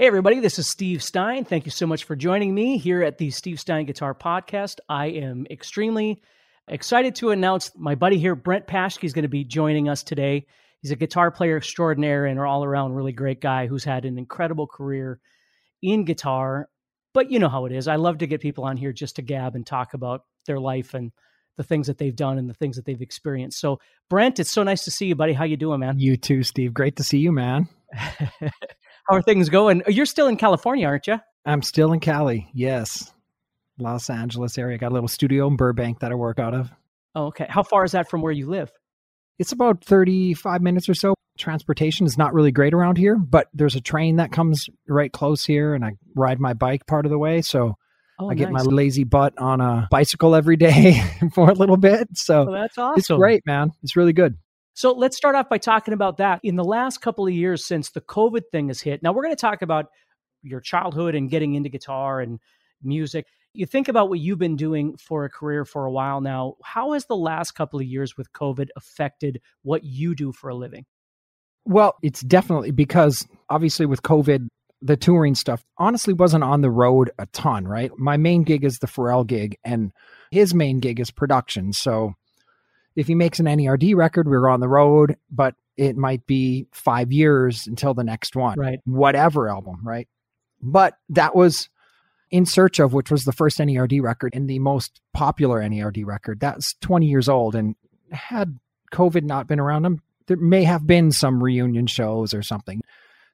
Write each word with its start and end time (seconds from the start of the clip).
Hey, 0.00 0.06
everybody, 0.06 0.40
this 0.40 0.58
is 0.58 0.66
Steve 0.66 1.02
Stine. 1.02 1.44
Thank 1.44 1.66
you 1.66 1.70
so 1.70 1.86
much 1.86 2.04
for 2.04 2.16
joining 2.16 2.54
me 2.54 2.78
here 2.78 3.02
at 3.02 3.18
the 3.18 3.30
Steve 3.30 3.60
Stine 3.60 3.84
Guitar 3.84 4.14
Podcast. 4.14 4.76
I 4.88 5.08
am 5.08 5.46
extremely 5.50 6.22
excited 6.66 7.16
to 7.16 7.32
announce 7.32 7.70
my 7.76 7.96
buddy 7.96 8.16
here, 8.16 8.34
Brent 8.34 8.66
Paschke, 8.66 9.04
is 9.04 9.12
going 9.12 9.24
to 9.24 9.28
be 9.28 9.44
joining 9.44 9.90
us 9.90 10.02
today. 10.02 10.46
He's 10.80 10.90
a 10.90 10.96
guitar 10.96 11.30
player 11.30 11.58
extraordinaire 11.58 12.24
and 12.24 12.38
an 12.38 12.46
all 12.46 12.64
around 12.64 12.94
really 12.94 13.12
great 13.12 13.42
guy 13.42 13.66
who's 13.66 13.84
had 13.84 14.06
an 14.06 14.16
incredible 14.16 14.66
career 14.66 15.20
in 15.82 16.06
guitar. 16.06 16.70
But 17.12 17.30
you 17.30 17.38
know 17.38 17.50
how 17.50 17.66
it 17.66 17.72
is. 17.72 17.86
I 17.86 17.96
love 17.96 18.16
to 18.18 18.26
get 18.26 18.40
people 18.40 18.64
on 18.64 18.78
here 18.78 18.94
just 18.94 19.16
to 19.16 19.22
gab 19.22 19.54
and 19.54 19.66
talk 19.66 19.92
about 19.92 20.22
their 20.46 20.58
life 20.58 20.94
and 20.94 21.12
the 21.58 21.62
things 21.62 21.88
that 21.88 21.98
they've 21.98 22.16
done 22.16 22.38
and 22.38 22.48
the 22.48 22.54
things 22.54 22.76
that 22.76 22.86
they've 22.86 23.02
experienced. 23.02 23.60
So, 23.60 23.80
Brent, 24.08 24.38
it's 24.38 24.50
so 24.50 24.62
nice 24.62 24.84
to 24.84 24.90
see 24.90 25.08
you, 25.08 25.14
buddy. 25.14 25.34
How 25.34 25.44
you 25.44 25.58
doing, 25.58 25.80
man? 25.80 25.98
You 25.98 26.16
too, 26.16 26.42
Steve. 26.42 26.72
Great 26.72 26.96
to 26.96 27.04
see 27.04 27.18
you, 27.18 27.32
man. 27.32 27.68
How 29.10 29.16
are 29.16 29.22
things 29.22 29.48
going? 29.48 29.82
You're 29.88 30.06
still 30.06 30.28
in 30.28 30.36
California, 30.36 30.86
aren't 30.86 31.08
you? 31.08 31.18
I'm 31.44 31.62
still 31.62 31.92
in 31.92 31.98
Cali. 31.98 32.48
Yes. 32.54 33.12
Los 33.76 34.08
Angeles 34.08 34.56
area. 34.56 34.78
Got 34.78 34.92
a 34.92 34.94
little 34.94 35.08
studio 35.08 35.48
in 35.48 35.56
Burbank 35.56 35.98
that 35.98 36.12
I 36.12 36.14
work 36.14 36.38
out 36.38 36.54
of. 36.54 36.70
Oh, 37.16 37.24
okay. 37.26 37.46
How 37.48 37.64
far 37.64 37.84
is 37.84 37.90
that 37.90 38.08
from 38.08 38.22
where 38.22 38.30
you 38.30 38.48
live? 38.48 38.70
It's 39.40 39.50
about 39.50 39.82
35 39.82 40.62
minutes 40.62 40.88
or 40.88 40.94
so. 40.94 41.14
Transportation 41.36 42.06
is 42.06 42.16
not 42.16 42.34
really 42.34 42.52
great 42.52 42.72
around 42.72 42.98
here, 42.98 43.16
but 43.16 43.48
there's 43.52 43.74
a 43.74 43.80
train 43.80 44.16
that 44.16 44.30
comes 44.30 44.68
right 44.86 45.10
close 45.10 45.44
here, 45.44 45.74
and 45.74 45.84
I 45.84 45.96
ride 46.14 46.38
my 46.38 46.52
bike 46.52 46.86
part 46.86 47.04
of 47.04 47.10
the 47.10 47.18
way. 47.18 47.42
So 47.42 47.74
oh, 48.20 48.30
I 48.30 48.34
get 48.34 48.52
nice. 48.52 48.64
my 48.64 48.70
lazy 48.70 49.02
butt 49.02 49.36
on 49.38 49.60
a 49.60 49.88
bicycle 49.90 50.36
every 50.36 50.56
day 50.56 51.02
for 51.34 51.50
a 51.50 51.54
little 51.54 51.78
bit. 51.78 52.16
So 52.16 52.46
oh, 52.48 52.52
that's 52.52 52.78
awesome. 52.78 52.98
It's 52.98 53.08
great, 53.08 53.44
man. 53.44 53.72
It's 53.82 53.96
really 53.96 54.12
good. 54.12 54.36
So 54.80 54.92
let's 54.92 55.14
start 55.14 55.34
off 55.34 55.50
by 55.50 55.58
talking 55.58 55.92
about 55.92 56.16
that. 56.16 56.40
In 56.42 56.56
the 56.56 56.64
last 56.64 57.02
couple 57.02 57.26
of 57.26 57.34
years 57.34 57.66
since 57.66 57.90
the 57.90 58.00
COVID 58.00 58.44
thing 58.50 58.68
has 58.68 58.80
hit, 58.80 59.02
now 59.02 59.12
we're 59.12 59.22
going 59.22 59.36
to 59.36 59.38
talk 59.38 59.60
about 59.60 59.88
your 60.42 60.62
childhood 60.62 61.14
and 61.14 61.28
getting 61.28 61.54
into 61.54 61.68
guitar 61.68 62.22
and 62.22 62.38
music. 62.82 63.26
You 63.52 63.66
think 63.66 63.88
about 63.88 64.08
what 64.08 64.20
you've 64.20 64.38
been 64.38 64.56
doing 64.56 64.96
for 64.96 65.26
a 65.26 65.28
career 65.28 65.66
for 65.66 65.84
a 65.84 65.92
while 65.92 66.22
now. 66.22 66.54
How 66.64 66.94
has 66.94 67.04
the 67.04 67.14
last 67.14 67.50
couple 67.50 67.78
of 67.78 67.84
years 67.84 68.16
with 68.16 68.32
COVID 68.32 68.68
affected 68.74 69.42
what 69.64 69.84
you 69.84 70.14
do 70.14 70.32
for 70.32 70.48
a 70.48 70.54
living? 70.54 70.86
Well, 71.66 71.96
it's 72.02 72.22
definitely 72.22 72.70
because 72.70 73.28
obviously 73.50 73.84
with 73.84 74.00
COVID, 74.00 74.48
the 74.80 74.96
touring 74.96 75.34
stuff 75.34 75.62
honestly 75.76 76.14
wasn't 76.14 76.44
on 76.44 76.62
the 76.62 76.70
road 76.70 77.10
a 77.18 77.26
ton, 77.34 77.68
right? 77.68 77.90
My 77.98 78.16
main 78.16 78.44
gig 78.44 78.64
is 78.64 78.78
the 78.78 78.86
Pharrell 78.86 79.26
gig, 79.26 79.58
and 79.62 79.92
his 80.30 80.54
main 80.54 80.80
gig 80.80 81.00
is 81.00 81.10
production. 81.10 81.74
So 81.74 82.14
if 82.96 83.06
he 83.06 83.14
makes 83.14 83.40
an 83.40 83.46
NERD 83.46 83.94
record, 83.94 84.28
we're 84.28 84.48
on 84.48 84.60
the 84.60 84.68
road, 84.68 85.16
but 85.30 85.54
it 85.76 85.96
might 85.96 86.26
be 86.26 86.66
five 86.72 87.12
years 87.12 87.66
until 87.66 87.94
the 87.94 88.04
next 88.04 88.36
one, 88.36 88.58
right? 88.58 88.80
Whatever 88.84 89.48
album, 89.48 89.80
right? 89.82 90.08
But 90.60 90.98
that 91.10 91.34
was 91.34 91.68
in 92.30 92.46
search 92.46 92.78
of, 92.78 92.92
which 92.92 93.10
was 93.10 93.24
the 93.24 93.32
first 93.32 93.58
NERD 93.58 94.02
record 94.02 94.34
and 94.34 94.48
the 94.48 94.58
most 94.58 95.00
popular 95.12 95.60
NERD 95.60 96.04
record. 96.04 96.40
That's 96.40 96.74
20 96.80 97.06
years 97.06 97.28
old. 97.28 97.54
And 97.54 97.76
had 98.12 98.58
COVID 98.92 99.22
not 99.22 99.46
been 99.46 99.60
around 99.60 99.82
them, 99.82 100.02
there 100.26 100.36
may 100.36 100.64
have 100.64 100.86
been 100.86 101.12
some 101.12 101.42
reunion 101.42 101.86
shows 101.86 102.34
or 102.34 102.42
something. 102.42 102.82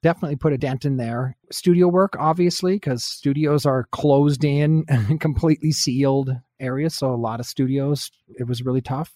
Definitely 0.03 0.37
put 0.37 0.53
a 0.53 0.59
dent 0.59 0.85
in 0.85 0.99
there. 0.99 1.37
Studio 1.51 1.89
work, 1.89 2.15
obviously, 2.19 2.75
because 2.75 3.03
studios 3.03 3.67
are 3.67 3.89
closed 3.91 4.45
in, 4.45 4.85
completely 5.21 5.73
sealed 5.73 6.31
areas. 6.61 6.95
So 6.95 7.13
a 7.13 7.17
lot 7.17 7.41
of 7.41 7.47
studios, 7.47 8.11
it 8.39 8.47
was 8.47 8.63
really 8.63 8.83
tough 8.83 9.13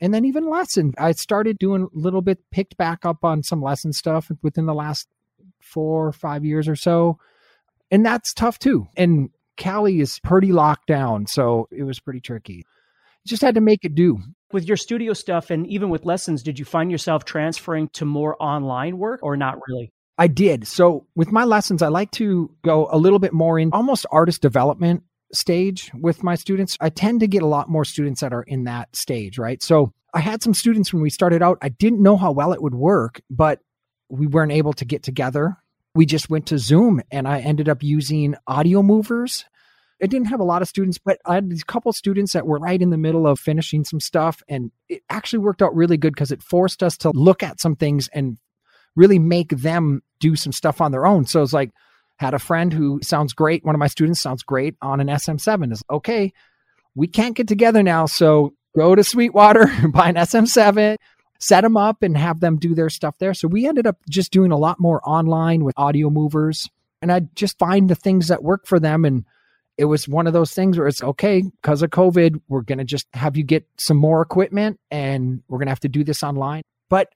and 0.00 0.12
then 0.12 0.24
even 0.24 0.48
lesson 0.48 0.92
i 0.98 1.12
started 1.12 1.58
doing 1.58 1.82
a 1.82 1.98
little 1.98 2.22
bit 2.22 2.38
picked 2.50 2.76
back 2.76 3.04
up 3.04 3.24
on 3.24 3.42
some 3.42 3.62
lesson 3.62 3.92
stuff 3.92 4.30
within 4.42 4.66
the 4.66 4.74
last 4.74 5.08
four 5.62 6.06
or 6.06 6.12
five 6.12 6.44
years 6.44 6.68
or 6.68 6.76
so. 6.76 7.18
And 7.90 8.04
that's 8.04 8.34
tough 8.34 8.58
too. 8.58 8.86
And 8.96 9.30
cali 9.56 10.00
is 10.00 10.18
pretty 10.20 10.52
locked 10.52 10.86
down 10.86 11.26
so 11.26 11.68
it 11.70 11.84
was 11.84 12.00
pretty 12.00 12.20
tricky. 12.20 12.64
Just 13.26 13.42
had 13.42 13.54
to 13.54 13.60
make 13.60 13.84
it 13.84 13.94
do. 13.94 14.18
With 14.52 14.66
your 14.66 14.76
studio 14.76 15.12
stuff 15.12 15.50
and 15.50 15.66
even 15.66 15.88
with 15.88 16.04
lessons 16.04 16.42
did 16.42 16.58
you 16.58 16.64
find 16.64 16.90
yourself 16.90 17.24
transferring 17.24 17.88
to 17.90 18.04
more 18.04 18.36
online 18.40 18.98
work 18.98 19.20
or 19.22 19.36
not 19.36 19.58
really? 19.68 19.92
I 20.18 20.26
did. 20.26 20.66
So 20.66 21.06
with 21.14 21.32
my 21.32 21.44
lessons, 21.44 21.82
I 21.82 21.88
like 21.88 22.10
to 22.12 22.54
go 22.62 22.88
a 22.90 22.98
little 22.98 23.18
bit 23.18 23.32
more 23.32 23.58
in 23.58 23.72
almost 23.72 24.04
artist 24.10 24.42
development 24.42 25.04
stage 25.34 25.90
with 25.94 26.22
my 26.22 26.34
students, 26.34 26.76
I 26.80 26.90
tend 26.90 27.20
to 27.20 27.26
get 27.26 27.42
a 27.42 27.46
lot 27.46 27.68
more 27.68 27.84
students 27.84 28.20
that 28.20 28.32
are 28.32 28.42
in 28.42 28.64
that 28.64 28.94
stage, 28.94 29.38
right? 29.38 29.62
So 29.62 29.92
I 30.14 30.20
had 30.20 30.42
some 30.42 30.54
students 30.54 30.92
when 30.92 31.02
we 31.02 31.10
started 31.10 31.42
out, 31.42 31.58
I 31.62 31.70
didn't 31.70 32.02
know 32.02 32.16
how 32.16 32.32
well 32.32 32.52
it 32.52 32.62
would 32.62 32.74
work, 32.74 33.20
but 33.30 33.60
we 34.08 34.26
weren't 34.26 34.52
able 34.52 34.74
to 34.74 34.84
get 34.84 35.02
together. 35.02 35.56
We 35.94 36.06
just 36.06 36.28
went 36.28 36.46
to 36.46 36.58
Zoom 36.58 37.00
and 37.10 37.26
I 37.26 37.40
ended 37.40 37.68
up 37.68 37.82
using 37.82 38.34
Audiomovers. 38.48 39.44
I 40.02 40.06
didn't 40.06 40.28
have 40.28 40.40
a 40.40 40.44
lot 40.44 40.62
of 40.62 40.68
students, 40.68 40.98
but 40.98 41.18
I 41.24 41.36
had 41.36 41.48
these 41.48 41.64
couple 41.64 41.92
students 41.92 42.32
that 42.32 42.46
were 42.46 42.58
right 42.58 42.80
in 42.80 42.90
the 42.90 42.98
middle 42.98 43.26
of 43.26 43.38
finishing 43.38 43.84
some 43.84 44.00
stuff. 44.00 44.42
And 44.48 44.70
it 44.88 45.02
actually 45.08 45.38
worked 45.38 45.62
out 45.62 45.74
really 45.74 45.96
good 45.96 46.14
because 46.14 46.32
it 46.32 46.42
forced 46.42 46.82
us 46.82 46.96
to 46.98 47.10
look 47.14 47.42
at 47.42 47.60
some 47.60 47.76
things 47.76 48.08
and 48.12 48.36
really 48.96 49.18
make 49.18 49.50
them 49.50 50.02
do 50.18 50.36
some 50.36 50.52
stuff 50.52 50.80
on 50.80 50.92
their 50.92 51.06
own. 51.06 51.24
So 51.24 51.42
it's 51.42 51.52
like, 51.52 51.70
had 52.18 52.34
a 52.34 52.38
friend 52.38 52.72
who 52.72 53.00
sounds 53.02 53.32
great. 53.32 53.64
One 53.64 53.74
of 53.74 53.78
my 53.78 53.88
students 53.88 54.20
sounds 54.20 54.42
great 54.42 54.76
on 54.80 55.00
an 55.00 55.08
SM7. 55.08 55.72
Is 55.72 55.82
okay. 55.90 56.32
We 56.94 57.06
can't 57.06 57.36
get 57.36 57.48
together 57.48 57.82
now, 57.82 58.06
so 58.06 58.54
go 58.76 58.94
to 58.94 59.02
Sweetwater, 59.02 59.70
buy 59.92 60.08
an 60.08 60.16
SM7, 60.16 60.96
set 61.38 61.62
them 61.62 61.76
up, 61.76 62.02
and 62.02 62.16
have 62.16 62.40
them 62.40 62.58
do 62.58 62.74
their 62.74 62.90
stuff 62.90 63.16
there. 63.18 63.34
So 63.34 63.48
we 63.48 63.66
ended 63.66 63.86
up 63.86 63.96
just 64.08 64.30
doing 64.30 64.52
a 64.52 64.58
lot 64.58 64.78
more 64.78 65.00
online 65.08 65.64
with 65.64 65.74
Audiomovers, 65.76 66.68
and 67.00 67.10
I 67.10 67.20
just 67.34 67.58
find 67.58 67.88
the 67.88 67.94
things 67.94 68.28
that 68.28 68.42
work 68.42 68.66
for 68.66 68.78
them. 68.78 69.04
And 69.04 69.24
it 69.78 69.86
was 69.86 70.06
one 70.06 70.26
of 70.26 70.32
those 70.32 70.52
things 70.52 70.78
where 70.78 70.86
it's 70.86 71.02
okay 71.02 71.42
because 71.42 71.82
of 71.82 71.90
COVID, 71.90 72.40
we're 72.48 72.62
gonna 72.62 72.84
just 72.84 73.06
have 73.14 73.36
you 73.36 73.44
get 73.44 73.66
some 73.78 73.96
more 73.96 74.22
equipment, 74.22 74.78
and 74.90 75.42
we're 75.48 75.58
gonna 75.58 75.70
have 75.70 75.80
to 75.80 75.88
do 75.88 76.04
this 76.04 76.22
online. 76.22 76.62
But 76.88 77.08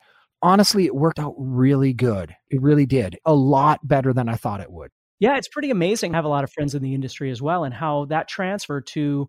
honestly, 0.42 0.86
it 0.86 0.94
worked 0.94 1.18
out 1.18 1.34
really 1.38 1.92
good. 1.92 2.34
It 2.50 2.62
really 2.62 2.86
did. 2.86 3.18
A 3.24 3.34
lot 3.34 3.86
better 3.86 4.12
than 4.12 4.28
I 4.28 4.36
thought 4.36 4.60
it 4.60 4.70
would. 4.70 4.90
Yeah, 5.18 5.36
it's 5.36 5.48
pretty 5.48 5.70
amazing. 5.70 6.14
I 6.14 6.18
have 6.18 6.24
a 6.24 6.28
lot 6.28 6.44
of 6.44 6.52
friends 6.52 6.74
in 6.74 6.82
the 6.82 6.94
industry 6.94 7.30
as 7.30 7.40
well, 7.40 7.64
and 7.64 7.72
how 7.72 8.04
that 8.06 8.28
transfer 8.28 8.80
to 8.82 9.28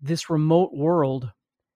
this 0.00 0.28
remote 0.28 0.70
world 0.74 1.30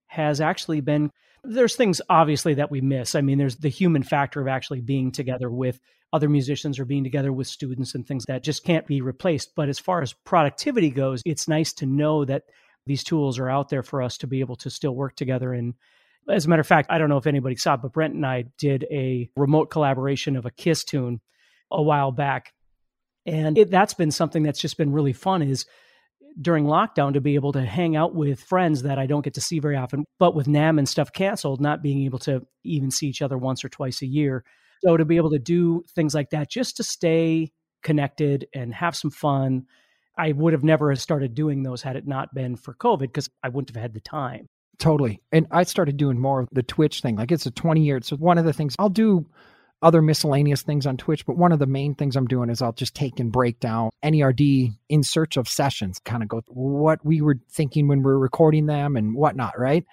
has 0.06 0.40
actually 0.40 0.80
been. 0.80 1.10
There's 1.44 1.76
things 1.76 2.00
obviously 2.08 2.54
that 2.54 2.70
we 2.70 2.80
miss. 2.80 3.14
I 3.14 3.20
mean, 3.20 3.38
there's 3.38 3.56
the 3.56 3.68
human 3.68 4.02
factor 4.02 4.40
of 4.40 4.48
actually 4.48 4.80
being 4.80 5.12
together 5.12 5.50
with 5.50 5.80
other 6.12 6.28
musicians 6.28 6.78
or 6.78 6.84
being 6.84 7.04
together 7.04 7.32
with 7.32 7.46
students 7.46 7.94
and 7.94 8.06
things 8.06 8.24
that 8.26 8.44
just 8.44 8.64
can't 8.64 8.86
be 8.86 9.00
replaced. 9.00 9.54
But 9.56 9.68
as 9.68 9.78
far 9.78 10.02
as 10.02 10.12
productivity 10.12 10.90
goes, 10.90 11.22
it's 11.24 11.48
nice 11.48 11.72
to 11.74 11.86
know 11.86 12.24
that 12.24 12.42
these 12.86 13.02
tools 13.02 13.38
are 13.38 13.48
out 13.48 13.70
there 13.70 13.82
for 13.82 14.02
us 14.02 14.18
to 14.18 14.26
be 14.26 14.40
able 14.40 14.56
to 14.56 14.70
still 14.70 14.94
work 14.94 15.16
together. 15.16 15.52
And 15.52 15.74
as 16.28 16.46
a 16.46 16.48
matter 16.48 16.60
of 16.60 16.66
fact, 16.66 16.90
I 16.90 16.98
don't 16.98 17.08
know 17.08 17.16
if 17.16 17.26
anybody 17.26 17.56
saw, 17.56 17.76
but 17.76 17.92
Brent 17.92 18.14
and 18.14 18.26
I 18.26 18.44
did 18.58 18.86
a 18.90 19.28
remote 19.36 19.70
collaboration 19.70 20.36
of 20.36 20.46
a 20.46 20.50
Kiss 20.50 20.84
tune 20.84 21.20
a 21.70 21.82
while 21.82 22.12
back 22.12 22.52
and 23.26 23.56
it, 23.56 23.70
that's 23.70 23.94
been 23.94 24.10
something 24.10 24.42
that's 24.42 24.60
just 24.60 24.76
been 24.76 24.92
really 24.92 25.12
fun 25.12 25.42
is 25.42 25.66
during 26.40 26.64
lockdown 26.64 27.12
to 27.12 27.20
be 27.20 27.34
able 27.34 27.52
to 27.52 27.64
hang 27.64 27.94
out 27.94 28.14
with 28.14 28.40
friends 28.40 28.82
that 28.82 28.98
I 28.98 29.06
don't 29.06 29.22
get 29.22 29.34
to 29.34 29.40
see 29.40 29.58
very 29.58 29.76
often, 29.76 30.04
but 30.18 30.34
with 30.34 30.46
NAMM 30.46 30.78
and 30.78 30.88
stuff 30.88 31.12
canceled, 31.12 31.60
not 31.60 31.82
being 31.82 32.04
able 32.04 32.18
to 32.20 32.46
even 32.64 32.90
see 32.90 33.06
each 33.06 33.22
other 33.22 33.36
once 33.36 33.64
or 33.64 33.68
twice 33.68 34.02
a 34.02 34.06
year. 34.06 34.44
So 34.82 34.96
to 34.96 35.04
be 35.04 35.18
able 35.18 35.30
to 35.30 35.38
do 35.38 35.84
things 35.94 36.14
like 36.14 36.30
that 36.30 36.50
just 36.50 36.78
to 36.78 36.84
stay 36.84 37.52
connected 37.82 38.46
and 38.54 38.74
have 38.74 38.96
some 38.96 39.10
fun. 39.10 39.66
I 40.16 40.32
would 40.32 40.52
have 40.52 40.64
never 40.64 40.94
started 40.96 41.34
doing 41.34 41.62
those 41.62 41.82
had 41.82 41.96
it 41.96 42.06
not 42.06 42.34
been 42.34 42.56
for 42.56 42.74
COVID 42.74 43.00
because 43.00 43.30
I 43.42 43.48
wouldn't 43.48 43.74
have 43.74 43.80
had 43.80 43.94
the 43.94 44.00
time. 44.00 44.46
Totally. 44.78 45.22
And 45.30 45.46
I 45.50 45.64
started 45.64 45.96
doing 45.96 46.18
more 46.18 46.40
of 46.40 46.48
the 46.52 46.62
Twitch 46.62 47.00
thing. 47.00 47.16
Like 47.16 47.32
it's 47.32 47.46
a 47.46 47.50
20 47.50 47.82
year. 47.82 48.00
So 48.02 48.16
one 48.16 48.38
of 48.38 48.44
the 48.44 48.52
things 48.52 48.74
I'll 48.78 48.88
do 48.88 49.26
other 49.82 50.00
miscellaneous 50.00 50.62
things 50.62 50.86
on 50.86 50.96
Twitch, 50.96 51.26
but 51.26 51.36
one 51.36 51.52
of 51.52 51.58
the 51.58 51.66
main 51.66 51.94
things 51.94 52.14
I'm 52.14 52.28
doing 52.28 52.48
is 52.50 52.62
I'll 52.62 52.72
just 52.72 52.94
take 52.94 53.18
and 53.18 53.32
break 53.32 53.58
down 53.58 53.90
NERD 54.02 54.72
in 54.88 55.02
search 55.02 55.36
of 55.36 55.48
sessions, 55.48 55.98
kind 55.98 56.22
of 56.22 56.28
go 56.28 56.42
what 56.46 57.04
we 57.04 57.20
were 57.20 57.40
thinking 57.50 57.88
when 57.88 58.02
we 58.02 58.10
are 58.12 58.18
recording 58.18 58.66
them 58.66 58.96
and 58.96 59.14
whatnot, 59.14 59.58
right? 59.58 59.84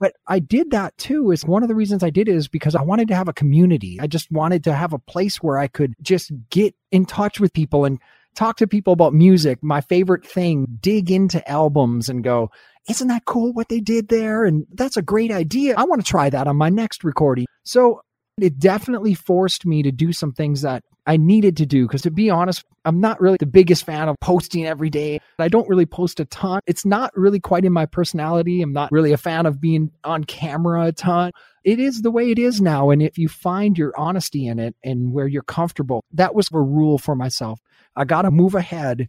But 0.00 0.14
I 0.26 0.40
did 0.40 0.70
that 0.72 0.96
too. 0.98 1.30
Is 1.30 1.44
one 1.44 1.62
of 1.62 1.68
the 1.68 1.74
reasons 1.74 2.02
I 2.02 2.10
did 2.10 2.28
it 2.28 2.34
is 2.34 2.48
because 2.48 2.74
I 2.74 2.82
wanted 2.82 3.08
to 3.08 3.14
have 3.14 3.28
a 3.28 3.34
community. 3.34 3.98
I 4.00 4.06
just 4.06 4.32
wanted 4.32 4.64
to 4.64 4.74
have 4.74 4.92
a 4.92 4.98
place 4.98 5.36
where 5.36 5.58
I 5.58 5.68
could 5.68 5.94
just 6.02 6.32
get 6.48 6.74
in 6.90 7.04
touch 7.04 7.38
with 7.38 7.52
people 7.52 7.84
and 7.84 8.00
talk 8.34 8.56
to 8.56 8.66
people 8.66 8.92
about 8.94 9.14
music. 9.14 9.62
My 9.62 9.80
favorite 9.80 10.26
thing, 10.26 10.78
dig 10.80 11.10
into 11.10 11.46
albums 11.48 12.08
and 12.08 12.24
go, 12.24 12.50
isn't 12.88 13.08
that 13.08 13.24
cool 13.24 13.52
what 13.52 13.68
they 13.68 13.80
did 13.80 14.08
there? 14.08 14.44
And 14.44 14.66
that's 14.72 14.96
a 14.96 15.02
great 15.02 15.30
idea. 15.30 15.74
I 15.76 15.84
want 15.84 16.04
to 16.04 16.10
try 16.10 16.30
that 16.30 16.46
on 16.46 16.56
my 16.56 16.70
next 16.70 17.04
recording. 17.04 17.46
So 17.64 18.00
It 18.40 18.58
definitely 18.58 19.14
forced 19.14 19.66
me 19.66 19.82
to 19.82 19.92
do 19.92 20.12
some 20.12 20.32
things 20.32 20.62
that 20.62 20.82
I 21.06 21.16
needed 21.16 21.56
to 21.58 21.66
do. 21.66 21.86
Because 21.86 22.02
to 22.02 22.10
be 22.10 22.30
honest, 22.30 22.64
I'm 22.84 23.00
not 23.00 23.20
really 23.20 23.36
the 23.38 23.46
biggest 23.46 23.84
fan 23.84 24.08
of 24.08 24.16
posting 24.20 24.66
every 24.66 24.90
day. 24.90 25.20
I 25.38 25.48
don't 25.48 25.68
really 25.68 25.86
post 25.86 26.20
a 26.20 26.24
ton. 26.24 26.60
It's 26.66 26.86
not 26.86 27.16
really 27.16 27.40
quite 27.40 27.64
in 27.64 27.72
my 27.72 27.86
personality. 27.86 28.62
I'm 28.62 28.72
not 28.72 28.92
really 28.92 29.12
a 29.12 29.18
fan 29.18 29.46
of 29.46 29.60
being 29.60 29.90
on 30.04 30.24
camera 30.24 30.86
a 30.86 30.92
ton. 30.92 31.32
It 31.64 31.78
is 31.78 32.00
the 32.00 32.10
way 32.10 32.30
it 32.30 32.38
is 32.38 32.60
now. 32.60 32.90
And 32.90 33.02
if 33.02 33.18
you 33.18 33.28
find 33.28 33.76
your 33.76 33.92
honesty 33.98 34.46
in 34.46 34.58
it 34.58 34.74
and 34.82 35.12
where 35.12 35.26
you're 35.26 35.42
comfortable, 35.42 36.02
that 36.12 36.34
was 36.34 36.48
a 36.52 36.58
rule 36.58 36.96
for 36.96 37.14
myself. 37.14 37.60
I 37.96 38.04
got 38.04 38.22
to 38.22 38.30
move 38.30 38.54
ahead 38.54 39.08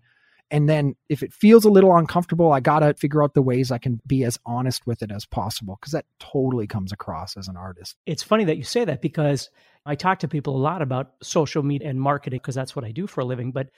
and 0.52 0.68
then 0.68 0.96
if 1.08 1.24
it 1.24 1.34
feels 1.34 1.64
a 1.64 1.70
little 1.70 1.96
uncomfortable, 1.96 2.52
I 2.52 2.60
got 2.60 2.80
to 2.80 2.94
figure 2.94 3.24
out 3.24 3.34
the 3.34 3.42
ways 3.42 3.72
I 3.72 3.78
can 3.78 4.02
be 4.06 4.26
as 4.26 4.38
honest 4.46 4.86
with 4.86 5.02
it 5.02 5.12
as 5.12 5.26
possible 5.26 5.78
because 5.80 5.94
that 5.94 6.06
totally 6.20 6.68
comes 6.68 6.92
across 6.92 7.38
as 7.38 7.48
an 7.48 7.56
artist. 7.56 7.96
It's 8.06 8.22
funny 8.22 8.44
that 8.44 8.58
you 8.58 8.64
say 8.64 8.84
that 8.84 9.02
because 9.02 9.50
I 9.86 9.96
talk 9.96 10.20
to 10.20 10.28
people 10.28 10.56
a 10.56 10.60
lot 10.60 10.82
about 10.82 11.14
social 11.24 11.64
media 11.64 11.90
and 11.90 12.00
marketing 12.00 12.40
because 12.40 12.54
that's 12.54 12.76
what 12.76 12.84
I 12.84 12.92
do 12.92 13.08
for 13.08 13.22
a 13.22 13.26
living. 13.26 13.54
But 13.54 13.70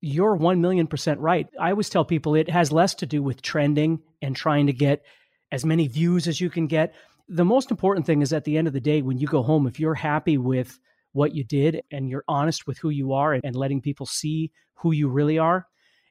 you're 0.00 0.34
1 0.34 0.60
million 0.60 0.86
percent 0.86 1.20
right. 1.20 1.48
I 1.60 1.70
always 1.70 1.90
tell 1.90 2.04
people 2.04 2.34
it 2.34 2.48
has 2.48 2.72
less 2.72 2.94
to 2.96 3.06
do 3.06 3.22
with 3.22 3.42
trending 3.42 4.00
and 4.22 4.34
trying 4.34 4.66
to 4.68 4.72
get 4.72 5.04
as 5.52 5.64
many 5.66 5.86
views 5.86 6.26
as 6.26 6.40
you 6.40 6.48
can 6.48 6.66
get. 6.66 6.94
The 7.28 7.44
most 7.44 7.70
important 7.70 8.06
thing 8.06 8.22
is 8.22 8.32
at 8.32 8.44
the 8.44 8.56
end 8.56 8.66
of 8.66 8.72
the 8.72 8.80
day, 8.80 9.02
when 9.02 9.18
you 9.18 9.26
go 9.26 9.42
home, 9.42 9.66
if 9.66 9.78
you're 9.78 9.94
happy 9.94 10.38
with 10.38 10.78
what 11.12 11.34
you 11.34 11.44
did 11.44 11.82
and 11.90 12.08
you're 12.08 12.24
honest 12.26 12.66
with 12.66 12.78
who 12.78 12.88
you 12.88 13.12
are 13.12 13.34
and 13.34 13.54
letting 13.54 13.82
people 13.82 14.06
see 14.06 14.50
who 14.74 14.92
you 14.92 15.08
really 15.08 15.38
are, 15.38 15.66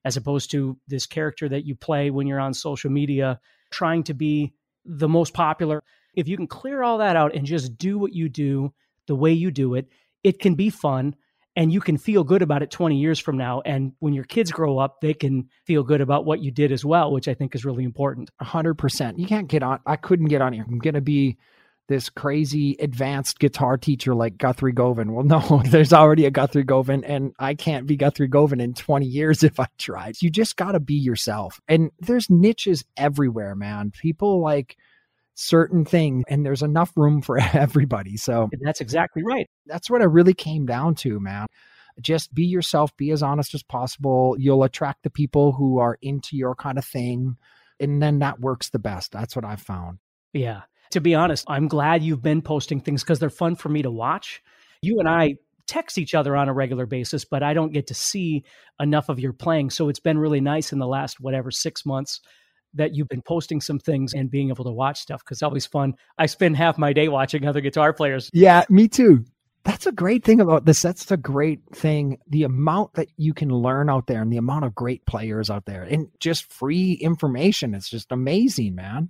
as 0.06 0.16
opposed 0.16 0.52
to 0.52 0.78
this 0.88 1.08
character 1.08 1.50
that 1.50 1.66
you 1.66 1.76
play 1.76 2.12
when 2.12 2.28
you're 2.28 2.40
on 2.40 2.54
social 2.54 2.92
media 2.92 3.40
trying 3.72 4.04
to 4.04 4.14
be 4.14 4.54
the 4.86 5.10
most 5.10 5.34
popular. 5.34 5.84
If 6.14 6.28
you 6.28 6.38
can 6.38 6.48
clear 6.48 6.84
all 6.84 7.00
that 7.00 7.16
out 7.16 7.36
and 7.36 7.46
just 7.46 7.78
do 7.78 7.98
what 7.98 8.14
you 8.14 8.30
do 8.30 8.74
the 9.08 9.16
way 9.16 9.34
you 9.34 9.52
do 9.52 9.74
it, 9.74 9.90
it 10.24 10.40
can 10.40 10.54
be 10.54 10.70
fun 10.70 11.16
and 11.56 11.74
you 11.74 11.82
can 11.82 11.98
feel 11.98 12.24
good 12.24 12.42
about 12.42 12.62
it 12.62 12.70
20 12.70 12.98
years 12.98 13.20
from 13.20 13.38
now. 13.38 13.62
And 13.66 13.94
when 14.00 14.14
your 14.14 14.26
kids 14.26 14.52
grow 14.52 14.78
up, 14.78 15.02
they 15.02 15.14
can 15.14 15.50
feel 15.66 15.84
good 15.84 16.02
about 16.02 16.26
what 16.26 16.40
you 16.40 16.52
did 16.52 16.72
as 16.72 16.86
well, 16.86 17.12
which 17.12 17.28
I 17.28 17.34
think 17.34 17.56
is 17.56 17.66
really 17.66 17.84
important. 17.84 18.30
100%. 18.42 19.18
You 19.18 19.26
can't 19.26 19.48
get 19.48 19.64
on, 19.64 19.80
I 19.86 19.96
couldn't 19.96 20.28
get 20.28 20.42
on 20.42 20.54
here. 20.54 20.66
I'm 20.68 20.80
going 20.80 20.96
to 20.96 21.02
be 21.02 21.38
this 21.88 22.10
crazy 22.10 22.76
advanced 22.80 23.40
guitar 23.40 23.78
teacher 23.78 24.16
like 24.16 24.38
Guthrie 24.38 24.72
Govan. 24.72 25.14
Well, 25.14 25.24
no, 25.26 25.62
there's 25.66 25.94
already 25.94 26.26
a 26.26 26.32
Guthrie 26.32 26.64
Govan, 26.64 27.04
and 27.04 27.34
I 27.40 27.54
can't 27.54 27.88
be 27.88 27.96
Guthrie 27.96 28.28
Govan 28.28 28.60
in 28.60 28.74
20 28.74 29.06
years 29.06 29.44
if 29.44 29.60
I 29.60 29.68
tried. 29.78 30.22
You 30.22 30.30
just 30.30 30.56
got 30.56 30.74
to 30.74 30.80
be 30.80 30.96
yourself. 30.96 31.60
And 31.68 31.92
there's 32.00 32.30
niches 32.30 32.84
everywhere, 32.98 33.56
man. 33.56 33.92
People 33.92 34.42
like 34.42 34.78
certain 35.36 35.86
things, 35.86 36.24
and 36.28 36.46
there's 36.46 36.64
enough 36.64 36.92
room 36.96 37.22
for 37.22 37.38
everybody. 37.54 38.18
So 38.18 38.50
that's 38.62 38.82
exactly 38.82 39.24
right. 39.24 39.50
That's 39.66 39.90
what 39.90 40.02
I 40.02 40.06
really 40.06 40.34
came 40.34 40.66
down 40.66 40.96
to, 40.96 41.20
man. 41.20 41.48
Just 42.02 42.34
be 42.34 42.46
yourself, 42.46 42.96
be 42.98 43.12
as 43.12 43.24
honest 43.24 43.54
as 43.54 43.64
possible. 43.64 44.36
You'll 44.38 44.64
attract 44.64 45.04
the 45.04 45.10
people 45.10 45.54
who 45.54 45.78
are 45.80 45.98
into 46.02 46.36
your 46.36 46.54
kind 46.54 46.78
of 46.78 46.84
thing. 46.84 47.38
And 47.80 48.02
then 48.02 48.20
that 48.20 48.40
works 48.40 48.70
the 48.70 48.80
best. 48.80 49.14
That's 49.14 49.34
what 49.34 49.46
I've 49.46 49.62
found. 49.62 50.00
Yeah 50.34 50.64
to 50.92 51.02
be 51.02 51.16
honest, 51.16 51.46
I'm 51.48 51.68
glad 51.68 52.04
you've 52.04 52.22
been 52.22 52.42
posting 52.42 52.82
things 52.82 53.04
because 53.04 53.20
they're 53.20 53.30
fun 53.30 53.56
for 53.56 53.70
me 53.70 53.82
to 53.82 53.92
watch. 53.92 54.42
You 54.82 55.00
and 55.00 55.10
I 55.10 55.36
text 55.68 55.98
each 55.98 56.14
other 56.14 56.36
on 56.36 56.50
a 56.50 56.54
regular 56.54 56.86
basis, 56.86 57.26
but 57.26 57.44
I 57.44 57.54
don't 57.54 57.74
get 57.74 57.88
to 57.88 57.94
see 57.94 58.44
enough 58.80 59.10
of 59.10 59.20
your 59.20 59.34
playing. 59.34 59.72
So 59.72 59.90
it's 59.90 60.00
been 60.00 60.18
really 60.18 60.42
nice 60.42 60.72
in 60.72 60.80
the 60.80 60.88
last, 60.88 61.20
whatever, 61.20 61.52
six 61.52 61.86
months 61.86 62.22
that 62.76 62.94
you've 62.94 63.08
been 63.08 63.22
posting 63.22 63.62
some 63.62 63.80
things 63.80 64.14
and 64.14 64.30
being 64.30 64.50
able 64.50 64.66
to 64.66 64.72
watch 64.72 65.00
stuff 65.00 65.24
because 65.24 65.38
it's 65.38 65.44
always 65.44 65.66
fun. 65.66 65.94
I 66.18 66.26
spend 66.26 66.58
half 66.58 66.78
my 66.78 66.94
day 66.94 67.08
watching 67.08 67.48
other 67.48 67.62
guitar 67.62 67.94
players. 67.94 68.30
Yeah, 68.34 68.64
me 68.70 68.88
too. 68.88 69.26
That's 69.64 69.88
a 69.88 69.92
great 69.92 70.24
thing 70.24 70.42
about 70.42 70.66
this. 70.66 70.82
That's 70.84 71.10
a 71.10 71.18
great 71.18 71.62
thing. 71.74 72.20
The 72.28 72.44
amount 72.44 72.94
that 72.96 73.08
you 73.18 73.34
can 73.34 73.50
learn 73.50 73.90
out 73.90 74.06
there 74.06 74.22
and 74.22 74.32
the 74.32 74.38
amount 74.38 74.66
of 74.66 74.76
great 74.76 75.06
players 75.08 75.50
out 75.50 75.66
there 75.66 75.84
and 75.84 76.10
just 76.20 76.54
free 76.54 76.94
information. 76.94 77.74
It's 77.74 77.90
just 77.90 78.12
amazing, 78.12 78.76
man. 78.76 79.10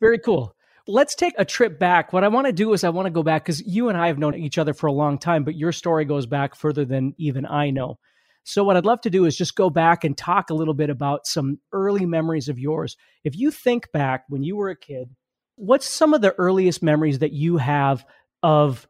Very 0.00 0.18
cool. 0.18 0.54
Let's 0.86 1.14
take 1.14 1.34
a 1.38 1.46
trip 1.46 1.78
back. 1.78 2.12
What 2.12 2.24
I 2.24 2.28
want 2.28 2.46
to 2.46 2.52
do 2.52 2.74
is 2.74 2.84
I 2.84 2.90
want 2.90 3.06
to 3.06 3.10
go 3.10 3.22
back 3.22 3.44
because 3.44 3.66
you 3.66 3.88
and 3.88 3.96
I 3.96 4.08
have 4.08 4.18
known 4.18 4.34
each 4.34 4.58
other 4.58 4.74
for 4.74 4.86
a 4.86 4.92
long 4.92 5.18
time, 5.18 5.42
but 5.42 5.56
your 5.56 5.72
story 5.72 6.04
goes 6.04 6.26
back 6.26 6.54
further 6.54 6.84
than 6.84 7.14
even 7.16 7.46
I 7.46 7.70
know. 7.70 7.98
So, 8.44 8.62
what 8.62 8.76
I'd 8.76 8.84
love 8.84 9.00
to 9.02 9.10
do 9.10 9.24
is 9.24 9.36
just 9.36 9.56
go 9.56 9.70
back 9.70 10.04
and 10.04 10.16
talk 10.16 10.50
a 10.50 10.54
little 10.54 10.74
bit 10.74 10.90
about 10.90 11.26
some 11.26 11.58
early 11.72 12.04
memories 12.04 12.50
of 12.50 12.58
yours. 12.58 12.98
If 13.24 13.34
you 13.36 13.50
think 13.50 13.90
back 13.92 14.24
when 14.28 14.42
you 14.42 14.56
were 14.56 14.68
a 14.68 14.76
kid, 14.76 15.08
what's 15.56 15.88
some 15.88 16.12
of 16.12 16.20
the 16.20 16.34
earliest 16.36 16.82
memories 16.82 17.20
that 17.20 17.32
you 17.32 17.56
have 17.56 18.04
of 18.42 18.86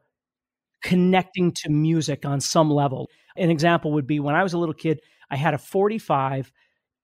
connecting 0.83 1.53
to 1.53 1.71
music 1.71 2.27
on 2.27 2.41
some 2.41 2.71
level? 2.71 3.09
An 3.37 3.51
example 3.51 3.93
would 3.93 4.09
be 4.09 4.19
when 4.19 4.35
I 4.35 4.43
was 4.43 4.53
a 4.53 4.59
little 4.59 4.75
kid, 4.75 5.01
I 5.31 5.37
had 5.37 5.55
a 5.55 5.59
45 5.59 6.51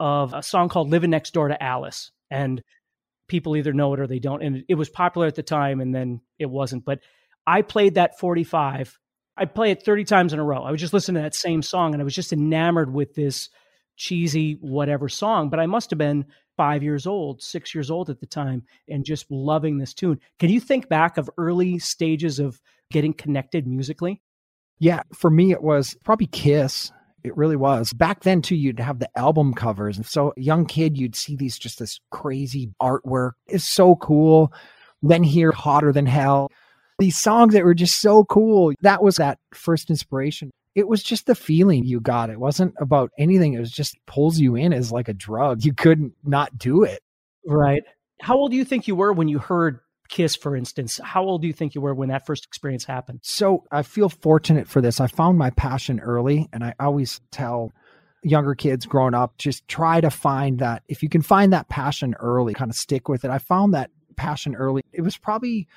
of 0.00 0.34
a 0.34 0.42
song 0.42 0.68
called 0.68 0.90
Living 0.90 1.10
Next 1.10 1.32
Door 1.32 1.48
to 1.48 1.62
Alice. 1.62 2.10
And 2.30 2.62
people 3.30 3.56
either 3.56 3.72
know 3.72 3.94
it 3.94 4.00
or 4.00 4.06
they 4.06 4.18
don't. 4.18 4.42
And 4.42 4.64
it 4.68 4.74
was 4.74 4.90
popular 4.90 5.26
at 5.26 5.36
the 5.36 5.42
time 5.42 5.80
and 5.80 5.94
then 5.94 6.20
it 6.38 6.50
wasn't. 6.50 6.84
But 6.84 7.00
I 7.46 7.62
played 7.62 7.94
that 7.94 8.18
45. 8.18 8.98
I'd 9.38 9.54
play 9.54 9.70
it 9.70 9.82
30 9.82 10.04
times 10.04 10.32
in 10.34 10.38
a 10.38 10.44
row. 10.44 10.62
I 10.62 10.70
was 10.70 10.80
just 10.80 10.92
listening 10.92 11.22
to 11.22 11.26
that 11.26 11.34
same 11.34 11.62
song 11.62 11.94
and 11.94 12.02
I 12.02 12.04
was 12.04 12.14
just 12.14 12.34
enamored 12.34 12.92
with 12.92 13.14
this 13.14 13.48
cheesy 13.96 14.58
whatever 14.60 15.08
song. 15.08 15.48
But 15.48 15.60
I 15.60 15.66
must 15.66 15.90
have 15.90 15.98
been 15.98 16.26
five 16.56 16.82
years 16.82 17.06
old, 17.06 17.42
six 17.42 17.74
years 17.74 17.90
old 17.90 18.10
at 18.10 18.20
the 18.20 18.26
time, 18.26 18.64
and 18.86 19.02
just 19.04 19.30
loving 19.30 19.78
this 19.78 19.94
tune. 19.94 20.20
Can 20.38 20.50
you 20.50 20.60
think 20.60 20.90
back 20.90 21.16
of 21.16 21.30
early 21.38 21.78
stages 21.78 22.38
of 22.38 22.60
getting 22.90 23.14
connected 23.14 23.66
musically? 23.66 24.20
Yeah, 24.78 25.02
for 25.14 25.30
me, 25.30 25.52
it 25.52 25.62
was 25.62 25.96
probably 26.04 26.26
Kiss. 26.26 26.92
It 27.22 27.36
really 27.36 27.56
was. 27.56 27.92
Back 27.92 28.22
then, 28.22 28.42
too, 28.42 28.56
you'd 28.56 28.80
have 28.80 28.98
the 28.98 29.18
album 29.18 29.52
covers. 29.54 29.96
And 29.96 30.06
so, 30.06 30.32
young 30.36 30.66
kid, 30.66 30.96
you'd 30.96 31.16
see 31.16 31.36
these 31.36 31.58
just 31.58 31.78
this 31.78 32.00
crazy 32.10 32.70
artwork. 32.80 33.32
It's 33.46 33.64
so 33.64 33.96
cool. 33.96 34.52
Then, 35.02 35.22
hear 35.22 35.52
Hotter 35.52 35.92
Than 35.92 36.06
Hell. 36.06 36.50
These 36.98 37.18
songs 37.18 37.54
that 37.54 37.64
were 37.64 37.74
just 37.74 38.00
so 38.00 38.24
cool. 38.24 38.72
That 38.82 39.02
was 39.02 39.16
that 39.16 39.38
first 39.52 39.90
inspiration. 39.90 40.50
It 40.74 40.88
was 40.88 41.02
just 41.02 41.26
the 41.26 41.34
feeling 41.34 41.84
you 41.84 42.00
got. 42.00 42.30
It 42.30 42.38
wasn't 42.38 42.74
about 42.78 43.10
anything. 43.18 43.54
It 43.54 43.60
was 43.60 43.72
just 43.72 43.96
pulls 44.06 44.38
you 44.38 44.54
in 44.54 44.72
as 44.72 44.92
like 44.92 45.08
a 45.08 45.14
drug. 45.14 45.64
You 45.64 45.74
couldn't 45.74 46.12
not 46.24 46.56
do 46.56 46.84
it. 46.84 47.00
Right. 47.46 47.82
How 48.20 48.36
old 48.36 48.50
do 48.50 48.56
you 48.56 48.64
think 48.64 48.86
you 48.86 48.94
were 48.94 49.12
when 49.12 49.28
you 49.28 49.38
heard 49.38 49.80
Kiss, 50.10 50.34
for 50.36 50.56
instance. 50.56 51.00
How 51.02 51.22
old 51.22 51.40
do 51.40 51.46
you 51.46 51.54
think 51.54 51.74
you 51.74 51.80
were 51.80 51.94
when 51.94 52.08
that 52.08 52.26
first 52.26 52.44
experience 52.44 52.84
happened? 52.84 53.20
So 53.22 53.64
I 53.70 53.82
feel 53.82 54.08
fortunate 54.08 54.68
for 54.68 54.80
this. 54.80 55.00
I 55.00 55.06
found 55.06 55.38
my 55.38 55.50
passion 55.50 56.00
early, 56.00 56.48
and 56.52 56.64
I 56.64 56.74
always 56.80 57.20
tell 57.30 57.72
younger 58.22 58.54
kids 58.54 58.84
growing 58.84 59.14
up 59.14 59.38
just 59.38 59.66
try 59.68 60.00
to 60.00 60.10
find 60.10 60.58
that 60.58 60.82
if 60.88 61.02
you 61.02 61.08
can 61.08 61.22
find 61.22 61.52
that 61.52 61.68
passion 61.68 62.14
early, 62.18 62.52
kind 62.54 62.70
of 62.70 62.76
stick 62.76 63.08
with 63.08 63.24
it. 63.24 63.30
I 63.30 63.38
found 63.38 63.72
that 63.72 63.90
passion 64.16 64.54
early. 64.54 64.82
It 64.92 65.02
was 65.02 65.16
probably 65.16 65.68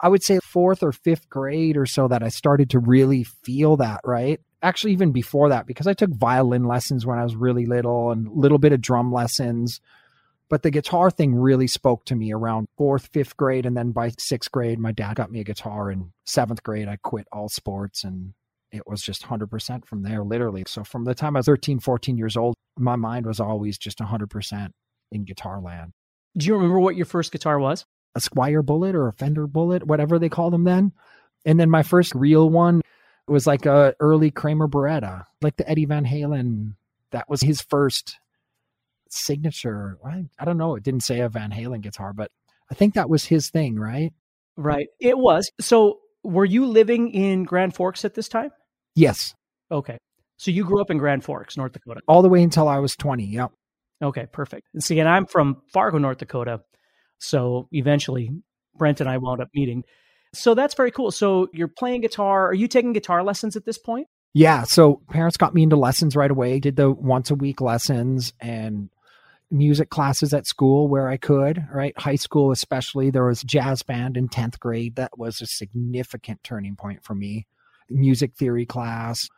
I 0.00 0.08
would 0.08 0.22
say 0.22 0.38
fourth 0.42 0.82
or 0.82 0.92
fifth 0.92 1.28
grade 1.28 1.76
or 1.76 1.86
so 1.86 2.08
that 2.08 2.22
I 2.22 2.28
started 2.28 2.70
to 2.70 2.78
really 2.78 3.24
feel 3.24 3.76
that, 3.78 4.00
right? 4.04 4.40
Actually, 4.62 4.92
even 4.92 5.12
before 5.12 5.50
that, 5.50 5.66
because 5.66 5.86
I 5.86 5.94
took 5.94 6.10
violin 6.10 6.64
lessons 6.64 7.04
when 7.04 7.18
I 7.18 7.24
was 7.24 7.36
really 7.36 7.66
little 7.66 8.10
and 8.10 8.26
a 8.26 8.32
little 8.32 8.58
bit 8.58 8.72
of 8.72 8.80
drum 8.80 9.12
lessons. 9.12 9.80
But 10.50 10.62
the 10.62 10.70
guitar 10.70 11.10
thing 11.10 11.34
really 11.34 11.66
spoke 11.66 12.04
to 12.06 12.14
me 12.14 12.32
around 12.32 12.66
fourth, 12.76 13.08
fifth 13.12 13.36
grade. 13.36 13.66
And 13.66 13.76
then 13.76 13.92
by 13.92 14.12
sixth 14.18 14.52
grade, 14.52 14.78
my 14.78 14.92
dad 14.92 15.16
got 15.16 15.30
me 15.30 15.40
a 15.40 15.44
guitar. 15.44 15.90
In 15.90 16.12
seventh 16.26 16.62
grade, 16.62 16.88
I 16.88 16.96
quit 16.96 17.26
all 17.32 17.48
sports 17.48 18.04
and 18.04 18.34
it 18.70 18.86
was 18.86 19.02
just 19.02 19.22
100% 19.22 19.86
from 19.86 20.02
there, 20.02 20.22
literally. 20.24 20.64
So 20.66 20.84
from 20.84 21.04
the 21.04 21.14
time 21.14 21.36
I 21.36 21.38
was 21.38 21.46
13, 21.46 21.78
14 21.78 22.18
years 22.18 22.36
old, 22.36 22.56
my 22.76 22.96
mind 22.96 23.24
was 23.24 23.40
always 23.40 23.78
just 23.78 23.98
100% 23.98 24.70
in 25.12 25.24
guitar 25.24 25.60
land. 25.60 25.92
Do 26.36 26.46
you 26.46 26.54
remember 26.54 26.80
what 26.80 26.96
your 26.96 27.06
first 27.06 27.30
guitar 27.30 27.58
was? 27.58 27.84
A 28.16 28.20
Squier 28.20 28.64
Bullet 28.64 28.94
or 28.94 29.08
a 29.08 29.12
Fender 29.12 29.46
Bullet, 29.46 29.86
whatever 29.86 30.18
they 30.18 30.28
call 30.28 30.50
them 30.50 30.64
then. 30.64 30.92
And 31.44 31.58
then 31.58 31.70
my 31.70 31.82
first 31.82 32.14
real 32.14 32.50
one 32.50 32.80
was 33.28 33.46
like 33.46 33.64
a 33.66 33.94
early 34.00 34.30
Kramer 34.30 34.66
Baretta, 34.66 35.24
like 35.40 35.56
the 35.56 35.68
Eddie 35.68 35.84
Van 35.84 36.04
Halen. 36.04 36.74
That 37.12 37.28
was 37.28 37.40
his 37.40 37.62
first 37.62 38.18
signature. 39.14 39.98
I, 40.04 40.24
I 40.38 40.44
don't 40.44 40.58
know. 40.58 40.76
It 40.76 40.82
didn't 40.82 41.02
say 41.02 41.20
a 41.20 41.28
Van 41.28 41.50
Halen 41.50 41.80
guitar, 41.80 42.12
but 42.12 42.30
I 42.70 42.74
think 42.74 42.94
that 42.94 43.10
was 43.10 43.24
his 43.24 43.50
thing, 43.50 43.78
right? 43.78 44.12
Right. 44.56 44.88
It 45.00 45.18
was. 45.18 45.50
So 45.60 45.98
were 46.22 46.44
you 46.44 46.66
living 46.66 47.10
in 47.10 47.44
Grand 47.44 47.74
Forks 47.74 48.04
at 48.04 48.14
this 48.14 48.28
time? 48.28 48.50
Yes. 48.94 49.34
Okay. 49.70 49.98
So 50.36 50.50
you 50.50 50.64
grew 50.64 50.80
up 50.80 50.90
in 50.90 50.98
Grand 50.98 51.24
Forks, 51.24 51.56
North 51.56 51.72
Dakota. 51.72 52.00
All 52.08 52.22
the 52.22 52.28
way 52.28 52.42
until 52.42 52.68
I 52.68 52.78
was 52.78 52.96
20. 52.96 53.24
Yep. 53.24 53.52
Okay, 54.02 54.26
perfect. 54.32 54.68
And 54.74 54.82
see, 54.82 54.98
and 54.98 55.08
I'm 55.08 55.26
from 55.26 55.62
Fargo, 55.72 55.98
North 55.98 56.18
Dakota. 56.18 56.60
So 57.18 57.68
eventually 57.72 58.30
Brent 58.76 59.00
and 59.00 59.08
I 59.08 59.18
wound 59.18 59.40
up 59.40 59.48
meeting. 59.54 59.84
So 60.34 60.54
that's 60.54 60.74
very 60.74 60.90
cool. 60.90 61.10
So 61.10 61.48
you're 61.52 61.68
playing 61.68 62.00
guitar. 62.00 62.48
Are 62.48 62.54
you 62.54 62.68
taking 62.68 62.92
guitar 62.92 63.22
lessons 63.22 63.56
at 63.56 63.64
this 63.64 63.78
point? 63.78 64.08
Yeah. 64.34 64.64
So 64.64 65.00
parents 65.10 65.36
got 65.36 65.54
me 65.54 65.62
into 65.62 65.76
lessons 65.76 66.16
right 66.16 66.30
away, 66.30 66.58
did 66.58 66.76
the 66.76 66.90
once 66.90 67.30
a 67.30 67.36
week 67.36 67.60
lessons 67.60 68.32
and 68.40 68.90
music 69.50 69.90
classes 69.90 70.34
at 70.34 70.46
school 70.46 70.88
where 70.88 71.08
I 71.08 71.16
could, 71.16 71.64
right? 71.72 71.96
High 71.98 72.16
school, 72.16 72.50
especially, 72.50 73.10
there 73.10 73.26
was 73.26 73.42
jazz 73.42 73.82
band 73.82 74.16
in 74.16 74.28
10th 74.28 74.58
grade. 74.58 74.96
That 74.96 75.18
was 75.18 75.40
a 75.40 75.46
significant 75.46 76.42
turning 76.42 76.76
point 76.76 77.04
for 77.04 77.14
me. 77.14 77.46
Music 77.88 78.34
theory 78.34 78.66
class. 78.66 79.28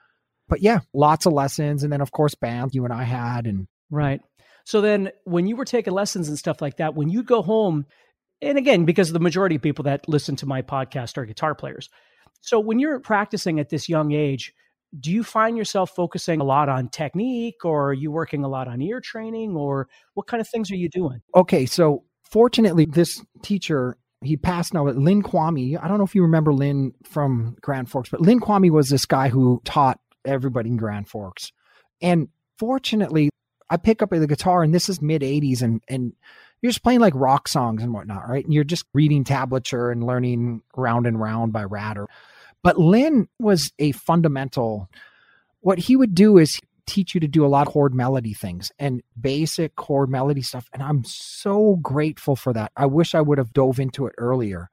But 0.49 0.63
yeah, 0.63 0.81
lots 0.95 1.27
of 1.27 1.33
lessons. 1.33 1.83
And 1.83 1.93
then, 1.93 2.01
of 2.01 2.13
course, 2.13 2.35
band 2.35 2.75
you 2.75 2.85
and 2.85 2.93
I 2.93 3.03
had. 3.03 3.47
And 3.47 3.67
right. 3.91 4.21
So 4.65 4.81
then 4.81 5.11
when 5.25 5.47
you 5.47 5.57
were 5.57 5.65
taking 5.65 5.93
lessons 5.93 6.29
and 6.29 6.39
stuff 6.39 6.61
like 6.61 6.79
that, 6.79 6.95
when 6.95 7.09
you 7.09 7.23
go 7.23 7.43
home, 7.43 7.87
and 8.41 8.59
again, 8.59 8.85
because 8.85 9.13
the 9.13 9.21
majority 9.21 9.57
of 9.57 9.63
people 9.63 9.85
that 9.85 10.09
listen 10.09 10.37
to 10.37 10.47
my 10.47 10.63
podcast 10.63 11.17
are 11.19 11.25
guitar 11.25 11.55
players. 11.55 11.89
So 12.41 12.61
when 12.61 12.79
you're 12.79 13.01
practicing 13.01 13.61
at 13.61 13.71
this 13.71 13.89
young 13.89 14.13
age, 14.13 14.53
do 14.99 15.11
you 15.11 15.23
find 15.25 15.57
yourself 15.57 15.91
focusing 15.91 16.41
a 16.41 16.45
lot 16.45 16.69
on 16.69 16.89
technique 16.89 17.65
or 17.65 17.91
are 17.91 17.95
you 17.95 18.11
working 18.11 18.45
a 18.45 18.49
lot 18.49 18.69
on 18.69 18.81
ear 18.81 19.01
training 19.01 19.57
or 19.57 19.89
what 20.15 20.27
kind 20.27 20.41
of 20.41 20.49
things 20.49 20.71
are 20.71 20.77
you 20.77 20.89
doing? 20.89 21.21
Okay, 21.35 21.67
so 21.67 22.05
fortunately 22.23 22.87
this 22.87 23.23
teacher 23.43 23.97
he 24.23 24.37
passed 24.37 24.73
now 24.73 24.85
Lynn 24.85 25.23
Quamme. 25.23 25.79
I 25.81 25.89
don't 25.89 25.99
know 25.99 26.05
if 26.05 26.15
you 26.15 26.23
remember 26.23 26.53
Lynn 26.53 26.95
from 27.05 27.57
Grand 27.61 27.91
Forks, 27.91 28.09
but 28.09 28.21
Lynn 28.21 28.41
Quamme 28.41 28.71
was 28.71 28.89
this 28.89 29.05
guy 29.05 29.29
who 29.29 29.61
taught 29.65 30.01
everybody 30.25 30.71
in 30.71 30.77
Grand 30.77 31.09
Forks. 31.09 31.53
And 32.01 32.29
fortunately, 32.59 33.31
I 33.69 33.77
pick 33.77 34.03
up 34.03 34.11
the 34.11 34.27
guitar 34.27 34.63
and 34.63 34.75
this 34.75 34.89
is 34.89 35.03
mid 35.03 35.23
80s 35.23 35.63
and 35.63 35.83
and 35.89 36.13
you're 36.63 36.71
just 36.71 36.83
playing 36.83 37.01
like 37.01 37.13
rock 37.15 37.49
songs 37.49 37.83
and 37.83 37.93
whatnot, 37.93 38.29
right? 38.29 38.45
And 38.45 38.53
you're 38.53 38.65
just 38.65 38.87
reading 38.95 39.25
tablature 39.25 39.93
and 39.93 40.05
learning 40.05 40.63
round 40.75 41.07
and 41.07 41.21
round 41.21 41.53
by 41.53 41.65
Ratter. 41.65 42.07
But 42.67 42.81
Lynn 42.81 43.29
was 43.39 43.73
a 43.79 43.93
fundamental. 43.93 44.91
What 45.61 45.79
he 45.79 45.95
would 45.95 46.17
do 46.17 46.37
is 46.37 46.59
teach 46.85 47.15
you 47.15 47.21
to 47.21 47.29
do 47.29 47.47
a 47.47 47.47
lot 47.47 47.69
of 47.69 47.73
chord 47.73 47.95
melody 47.95 48.35
things 48.35 48.73
and 48.81 49.05
basic 49.21 49.77
chord 49.77 50.11
melody 50.11 50.43
stuff. 50.43 50.69
And 50.73 50.83
I'm 50.83 51.05
so 51.05 51.77
grateful 51.77 52.35
for 52.35 52.53
that. 52.55 52.73
I 52.77 52.87
wish 52.87 53.15
I 53.15 53.21
would 53.21 53.39
have 53.39 53.53
dove 53.53 53.79
into 53.79 54.05
it 54.07 54.15
earlier. 54.19 54.69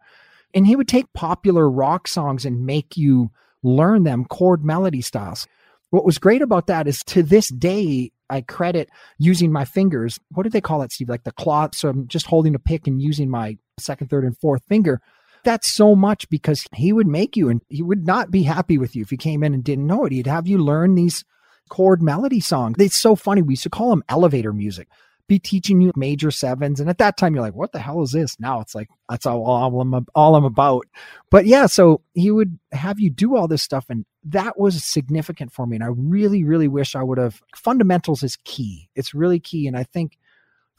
And 0.55 0.65
he 0.65 0.75
would 0.75 0.88
take 0.88 1.13
popular 1.13 1.69
rock 1.69 2.07
songs 2.07 2.45
and 2.45 2.65
make 2.65 2.97
you 2.97 3.29
learn 3.62 4.05
them 4.05 4.25
chord 4.25 4.65
melody 4.65 5.01
styles. 5.01 5.45
What 5.91 6.03
was 6.03 6.17
great 6.17 6.41
about 6.41 6.65
that 6.65 6.88
is 6.88 7.03
to 7.03 7.21
this 7.21 7.50
day, 7.50 8.12
I 8.27 8.41
credit 8.41 8.89
using 9.19 9.51
my 9.51 9.65
fingers. 9.65 10.19
What 10.31 10.45
do 10.45 10.50
they 10.50 10.62
call 10.62 10.81
it, 10.81 10.91
Steve? 10.91 11.09
Like 11.09 11.25
the 11.25 11.31
claw. 11.31 11.67
So 11.75 11.89
I'm 11.89 12.07
just 12.07 12.25
holding 12.25 12.55
a 12.55 12.59
pick 12.59 12.88
and 12.88 13.00
using 13.00 13.29
my 13.29 13.59
second, 13.77 14.09
third, 14.09 14.23
and 14.23 14.35
fourth 14.35 14.63
finger 14.67 15.00
that's 15.43 15.71
so 15.71 15.95
much 15.95 16.29
because 16.29 16.65
he 16.73 16.93
would 16.93 17.07
make 17.07 17.35
you 17.38 17.50
and 17.50 17.62
he 17.69 17.83
would 17.83 18.05
not 18.05 18.31
be 18.31 18.43
happy 18.43 18.77
with 18.77 18.95
you 18.95 19.01
if 19.01 19.12
you 19.12 19.17
came 19.17 19.43
in 19.43 19.53
and 19.53 19.63
didn't 19.63 19.88
know 19.88 20.05
it. 20.05 20.12
He'd 20.12 20.27
have 20.27 20.47
you 20.47 20.57
learn 20.57 20.95
these 20.95 21.23
chord 21.69 22.01
melody 22.01 22.39
songs. 22.39 22.75
It's 22.79 23.00
so 23.00 23.15
funny. 23.15 23.41
We 23.41 23.53
used 23.53 23.63
to 23.63 23.69
call 23.69 23.89
them 23.89 24.03
elevator 24.09 24.53
music. 24.53 24.88
Be 25.27 25.39
teaching 25.39 25.79
you 25.79 25.93
major 25.95 26.31
sevens. 26.31 26.81
And 26.81 26.89
at 26.89 26.97
that 26.97 27.15
time, 27.15 27.33
you're 27.33 27.43
like, 27.43 27.55
what 27.55 27.71
the 27.71 27.79
hell 27.79 28.01
is 28.01 28.12
this? 28.12 28.38
Now 28.39 28.59
it's 28.59 28.75
like, 28.75 28.89
that's 29.09 29.25
all, 29.25 29.43
all, 29.45 29.79
I'm, 29.79 30.05
all 30.13 30.35
I'm 30.35 30.43
about. 30.43 30.85
But 31.29 31.45
yeah, 31.45 31.65
so 31.65 32.01
he 32.13 32.29
would 32.29 32.59
have 32.73 33.00
you 33.00 33.09
do 33.09 33.38
all 33.38 33.47
this 33.47 33.63
stuff. 33.63 33.85
And 33.89 34.05
that 34.25 34.59
was 34.59 34.83
significant 34.83 35.53
for 35.53 35.65
me. 35.65 35.77
And 35.77 35.83
I 35.83 35.89
really, 35.95 36.43
really 36.43 36.67
wish 36.67 36.93
I 36.93 37.03
would 37.03 37.17
have. 37.17 37.41
Fundamentals 37.55 38.21
is 38.21 38.38
key. 38.43 38.89
It's 38.95 39.13
really 39.13 39.39
key. 39.39 39.65
And 39.65 39.77
I 39.77 39.83
think 39.83 40.17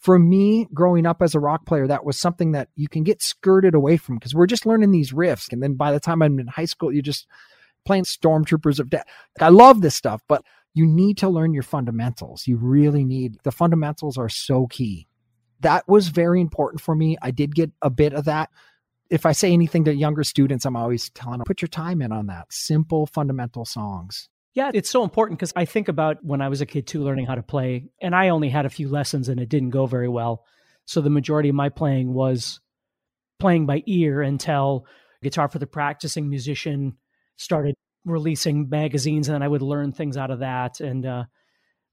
for 0.04 0.18
me 0.18 0.68
growing 0.74 1.06
up 1.06 1.22
as 1.22 1.34
a 1.34 1.40
rock 1.40 1.64
player 1.64 1.86
that 1.86 2.04
was 2.04 2.18
something 2.18 2.52
that 2.52 2.68
you 2.76 2.86
can 2.88 3.04
get 3.04 3.22
skirted 3.22 3.74
away 3.74 3.96
from 3.96 4.16
because 4.16 4.34
we're 4.34 4.46
just 4.46 4.66
learning 4.66 4.90
these 4.90 5.12
riffs. 5.12 5.50
And 5.50 5.62
then 5.62 5.76
by 5.76 5.92
the 5.92 5.98
time 5.98 6.20
i'm 6.20 6.38
in 6.38 6.46
high 6.46 6.66
school 6.66 6.92
you're 6.92 7.00
just 7.00 7.26
playing 7.86 8.04
stormtroopers 8.04 8.78
of 8.78 8.90
death. 8.90 9.06
I 9.40 9.48
love 9.48 9.80
this 9.80 9.94
stuff 9.94 10.20
but 10.28 10.44
you 10.74 10.86
need 10.86 11.16
to 11.18 11.28
learn 11.28 11.54
your 11.54 11.62
fundamentals. 11.62 12.46
You 12.46 12.58
really 12.58 13.02
need 13.02 13.38
the 13.44 13.52
fundamentals 13.52 14.18
are 14.18 14.28
so 14.28 14.66
key. 14.66 15.06
That 15.60 15.88
was 15.88 16.08
very 16.08 16.40
important 16.40 16.82
for 16.82 16.94
me. 16.94 17.16
I 17.22 17.30
did 17.30 17.54
get 17.54 17.70
a 17.80 17.88
bit 17.88 18.12
of 18.12 18.26
that. 18.26 18.50
If 19.08 19.24
i 19.24 19.32
say 19.32 19.52
anything 19.54 19.84
to 19.84 19.94
younger 19.94 20.24
students 20.24 20.66
i'm 20.66 20.76
always 20.76 21.08
telling 21.10 21.38
them 21.38 21.46
put 21.46 21.62
your 21.62 21.68
time 21.68 22.02
in 22.02 22.12
on 22.12 22.26
that. 22.26 22.52
Simple 22.52 23.06
fundamental 23.06 23.64
songs 23.64 24.28
yeah, 24.54 24.70
it's 24.72 24.88
so 24.88 25.02
important 25.02 25.38
because 25.38 25.52
I 25.56 25.64
think 25.64 25.88
about 25.88 26.24
when 26.24 26.40
I 26.40 26.48
was 26.48 26.60
a 26.60 26.66
kid 26.66 26.86
too, 26.86 27.02
learning 27.02 27.26
how 27.26 27.34
to 27.34 27.42
play, 27.42 27.90
and 28.00 28.14
I 28.14 28.28
only 28.28 28.48
had 28.48 28.66
a 28.66 28.70
few 28.70 28.88
lessons 28.88 29.28
and 29.28 29.40
it 29.40 29.48
didn't 29.48 29.70
go 29.70 29.86
very 29.86 30.08
well. 30.08 30.44
So 30.86 31.00
the 31.00 31.10
majority 31.10 31.48
of 31.48 31.54
my 31.56 31.70
playing 31.70 32.12
was 32.14 32.60
playing 33.40 33.66
by 33.66 33.82
ear 33.86 34.22
until 34.22 34.86
Guitar 35.22 35.48
for 35.48 35.58
the 35.58 35.66
Practicing 35.66 36.28
Musician 36.28 36.96
started 37.36 37.74
releasing 38.04 38.68
magazines, 38.68 39.28
and 39.28 39.34
then 39.34 39.42
I 39.42 39.48
would 39.48 39.62
learn 39.62 39.90
things 39.92 40.16
out 40.16 40.30
of 40.30 40.38
that. 40.38 40.80
And 40.80 41.04
uh, 41.04 41.24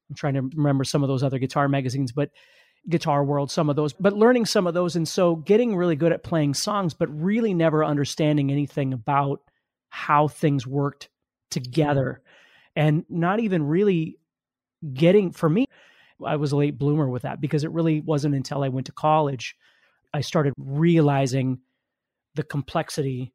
I'm 0.10 0.16
trying 0.16 0.36
to 0.36 0.42
remember 0.42 0.84
some 0.84 1.02
of 1.02 1.08
those 1.08 1.24
other 1.24 1.40
guitar 1.40 1.68
magazines, 1.68 2.12
but 2.12 2.30
Guitar 2.88 3.24
World, 3.24 3.50
some 3.50 3.70
of 3.70 3.76
those, 3.76 3.94
but 3.94 4.14
learning 4.14 4.46
some 4.46 4.68
of 4.68 4.74
those. 4.76 4.96
And 4.96 5.08
so 5.08 5.36
getting 5.36 5.76
really 5.76 5.96
good 5.96 6.12
at 6.12 6.24
playing 6.24 6.54
songs, 6.54 6.94
but 6.94 7.08
really 7.08 7.54
never 7.54 7.84
understanding 7.84 8.52
anything 8.52 8.94
about 8.94 9.42
how 9.90 10.28
things 10.28 10.68
worked 10.68 11.10
together 11.50 12.22
and 12.76 13.06
not 13.10 13.40
even 13.40 13.64
really 13.64 14.18
getting 14.94 15.32
for 15.32 15.50
me 15.50 15.66
i 16.26 16.36
was 16.36 16.52
a 16.52 16.58
late 16.58 16.78
bloomer 16.78 17.10
with 17.10 17.24
that 17.24 17.42
because 17.42 17.64
it 17.64 17.72
really 17.72 18.02
wasn't 18.02 18.34
until 18.34 18.64
i 18.64 18.68
went 18.68 18.86
to 18.86 18.92
college 18.92 19.56
i 20.14 20.22
started 20.22 20.54
realizing 20.58 21.60
the 22.36 22.44
complexity 22.44 23.34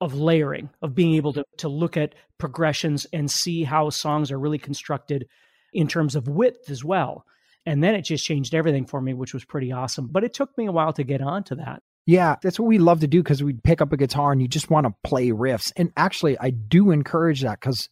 of 0.00 0.14
layering 0.14 0.70
of 0.82 0.94
being 0.94 1.14
able 1.14 1.32
to, 1.32 1.44
to 1.56 1.68
look 1.68 1.96
at 1.96 2.14
progressions 2.38 3.06
and 3.12 3.30
see 3.30 3.64
how 3.64 3.90
songs 3.90 4.30
are 4.30 4.38
really 4.38 4.58
constructed 4.58 5.26
in 5.72 5.88
terms 5.88 6.14
of 6.14 6.28
width 6.28 6.70
as 6.70 6.84
well. 6.84 7.24
And 7.66 7.82
then 7.82 7.94
it 7.94 8.02
just 8.02 8.24
changed 8.24 8.54
everything 8.54 8.86
for 8.86 9.00
me 9.00 9.12
which 9.14 9.34
was 9.34 9.44
pretty 9.44 9.72
awesome. 9.72 10.08
But 10.08 10.24
it 10.24 10.34
took 10.34 10.56
me 10.56 10.66
a 10.66 10.72
while 10.72 10.92
to 10.94 11.04
get 11.04 11.20
onto 11.20 11.56
that. 11.56 11.82
Yeah, 12.06 12.36
that's 12.42 12.58
what 12.58 12.68
we 12.68 12.78
love 12.78 13.00
to 13.00 13.06
do 13.06 13.22
because 13.22 13.42
we 13.42 13.52
pick 13.52 13.82
up 13.82 13.92
a 13.92 13.96
guitar 13.96 14.32
and 14.32 14.40
you 14.40 14.48
just 14.48 14.70
want 14.70 14.86
to 14.86 14.94
play 15.04 15.28
riffs. 15.28 15.72
And 15.76 15.92
actually, 15.96 16.38
I 16.38 16.50
do 16.50 16.90
encourage 16.90 17.42
that 17.42 17.60
because 17.60 17.90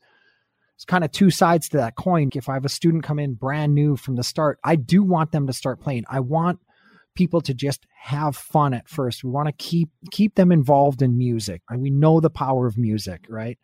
it's 0.77 0.85
kind 0.85 1.05
of 1.05 1.11
two 1.11 1.31
sides 1.31 1.71
to 1.71 1.79
that 1.79 1.97
coin. 1.97 2.29
If 2.35 2.51
I 2.51 2.55
have 2.55 2.67
a 2.67 2.71
student 2.71 3.03
come 3.03 3.19
in 3.19 3.35
brand 3.35 3.75
new 3.75 3.97
from 3.97 4.15
the 4.15 4.23
start, 4.23 4.59
I 4.63 4.77
do 4.77 5.03
want 5.03 5.33
them 5.33 5.47
to 5.47 5.53
start 5.55 5.81
playing. 5.81 6.05
I 6.09 6.21
want 6.21 6.61
people 7.15 7.41
to 7.41 7.55
just 7.55 7.87
have 7.99 8.37
fun 8.37 8.75
at 8.75 8.87
first. 8.87 9.25
We 9.25 9.31
want 9.31 9.49
to 9.49 9.53
keep 9.53 9.89
keep 10.11 10.35
them 10.35 10.53
involved 10.53 11.01
in 11.01 11.17
music. 11.17 11.63
And 11.71 11.81
we 11.81 11.91
know 11.91 12.21
the 12.21 12.29
power 12.29 12.67
of 12.67 12.77
music, 12.77 13.25
right? 13.31 13.59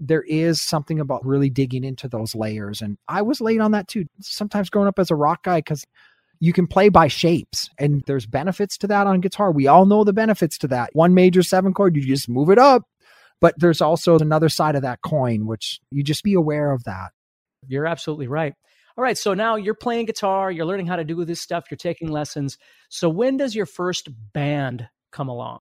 There 0.00 0.22
is 0.22 0.62
something 0.62 0.98
about 1.00 1.26
really 1.26 1.50
digging 1.50 1.84
into 1.84 2.08
those 2.08 2.34
layers. 2.34 2.80
And 2.80 2.96
I 3.08 3.20
was 3.20 3.42
late 3.42 3.60
on 3.60 3.72
that 3.72 3.86
too. 3.86 4.06
Sometimes 4.20 4.70
growing 4.70 4.88
up 4.88 4.98
as 4.98 5.10
a 5.10 5.16
rock 5.16 5.42
guy, 5.42 5.58
because 5.58 5.84
you 6.40 6.54
can 6.54 6.66
play 6.66 6.88
by 6.88 7.08
shapes 7.08 7.68
and 7.78 8.02
there's 8.06 8.24
benefits 8.24 8.78
to 8.78 8.86
that 8.86 9.06
on 9.06 9.20
guitar. 9.20 9.52
We 9.52 9.66
all 9.66 9.84
know 9.84 10.02
the 10.02 10.14
benefits 10.14 10.56
to 10.58 10.68
that. 10.68 10.90
One 10.94 11.12
major 11.12 11.42
seven 11.42 11.74
chord, 11.74 11.94
you 11.94 12.02
just 12.02 12.28
move 12.28 12.48
it 12.48 12.58
up 12.58 12.84
but 13.40 13.54
there's 13.58 13.80
also 13.80 14.18
another 14.18 14.48
side 14.48 14.74
of 14.74 14.82
that 14.82 15.00
coin, 15.02 15.46
which 15.46 15.80
you 15.90 16.02
just 16.02 16.24
be 16.24 16.34
aware 16.34 16.72
of 16.72 16.84
that. 16.84 17.10
You're 17.66 17.86
absolutely 17.86 18.28
right. 18.28 18.54
All 18.96 19.04
right. 19.04 19.16
So 19.16 19.34
now 19.34 19.56
you're 19.56 19.74
playing 19.74 20.06
guitar, 20.06 20.50
you're 20.50 20.66
learning 20.66 20.86
how 20.86 20.96
to 20.96 21.04
do 21.04 21.24
this 21.24 21.40
stuff, 21.40 21.66
you're 21.70 21.78
taking 21.78 22.10
lessons. 22.10 22.58
So 22.88 23.08
when 23.08 23.36
does 23.36 23.54
your 23.54 23.66
first 23.66 24.08
band 24.32 24.88
come 25.12 25.28
along? 25.28 25.60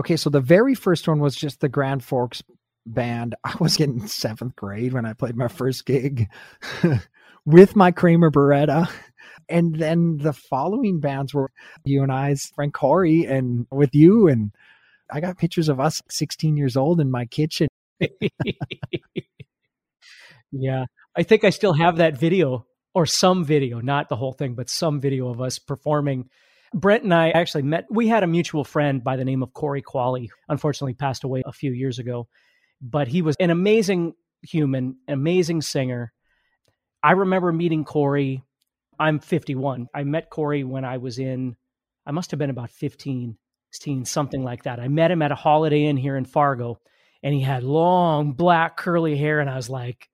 Okay. 0.00 0.16
So 0.16 0.30
the 0.30 0.40
very 0.40 0.74
first 0.74 1.06
one 1.06 1.20
was 1.20 1.36
just 1.36 1.60
the 1.60 1.68
Grand 1.68 2.02
Forks 2.02 2.42
band. 2.86 3.34
I 3.44 3.54
was 3.60 3.78
in 3.78 4.06
seventh 4.08 4.56
grade 4.56 4.92
when 4.92 5.04
I 5.04 5.12
played 5.12 5.36
my 5.36 5.48
first 5.48 5.84
gig 5.84 6.28
with 7.44 7.76
my 7.76 7.90
Kramer 7.90 8.30
Baretta. 8.30 8.90
And 9.48 9.74
then 9.74 10.16
the 10.16 10.32
following 10.32 11.00
bands 11.00 11.34
were 11.34 11.50
you 11.84 12.02
and 12.02 12.10
I's 12.10 12.50
friend 12.54 12.72
Corey 12.72 13.24
and 13.26 13.66
with 13.70 13.94
you 13.94 14.26
and 14.26 14.52
I 15.10 15.20
got 15.20 15.38
pictures 15.38 15.68
of 15.68 15.80
us 15.80 16.00
16 16.10 16.56
years 16.56 16.76
old 16.76 17.00
in 17.00 17.10
my 17.10 17.26
kitchen. 17.26 17.68
yeah. 20.50 20.84
I 21.16 21.22
think 21.22 21.44
I 21.44 21.50
still 21.50 21.74
have 21.74 21.96
that 21.96 22.18
video 22.18 22.66
or 22.94 23.06
some 23.06 23.44
video, 23.44 23.80
not 23.80 24.08
the 24.08 24.16
whole 24.16 24.32
thing, 24.32 24.54
but 24.54 24.70
some 24.70 25.00
video 25.00 25.28
of 25.28 25.40
us 25.40 25.58
performing. 25.58 26.28
Brent 26.72 27.04
and 27.04 27.14
I 27.14 27.30
actually 27.30 27.62
met. 27.62 27.86
We 27.90 28.08
had 28.08 28.22
a 28.22 28.28
mutual 28.28 28.64
friend 28.64 29.02
by 29.02 29.16
the 29.16 29.24
name 29.24 29.42
of 29.42 29.52
Corey 29.52 29.82
Qualley, 29.82 30.28
unfortunately 30.48 30.94
passed 30.94 31.24
away 31.24 31.42
a 31.46 31.52
few 31.52 31.72
years 31.72 31.98
ago, 31.98 32.28
but 32.80 33.08
he 33.08 33.22
was 33.22 33.36
an 33.38 33.50
amazing 33.50 34.14
human, 34.42 34.96
amazing 35.08 35.62
singer. 35.62 36.12
I 37.02 37.12
remember 37.12 37.52
meeting 37.52 37.84
Corey. 37.84 38.42
I'm 38.98 39.18
51. 39.18 39.88
I 39.94 40.04
met 40.04 40.30
Corey 40.30 40.64
when 40.64 40.84
I 40.84 40.98
was 40.98 41.18
in, 41.18 41.56
I 42.06 42.12
must 42.12 42.30
have 42.30 42.38
been 42.38 42.50
about 42.50 42.70
15. 42.70 43.36
16, 43.74 44.04
something 44.04 44.44
like 44.44 44.62
that. 44.62 44.78
I 44.78 44.86
met 44.86 45.10
him 45.10 45.20
at 45.20 45.32
a 45.32 45.34
Holiday 45.34 45.86
Inn 45.86 45.96
here 45.96 46.16
in 46.16 46.24
Fargo, 46.24 46.78
and 47.24 47.34
he 47.34 47.40
had 47.40 47.64
long 47.64 48.32
black 48.32 48.76
curly 48.76 49.16
hair, 49.16 49.40
and 49.40 49.50
I 49.50 49.56
was 49.56 49.68
like, 49.68 50.08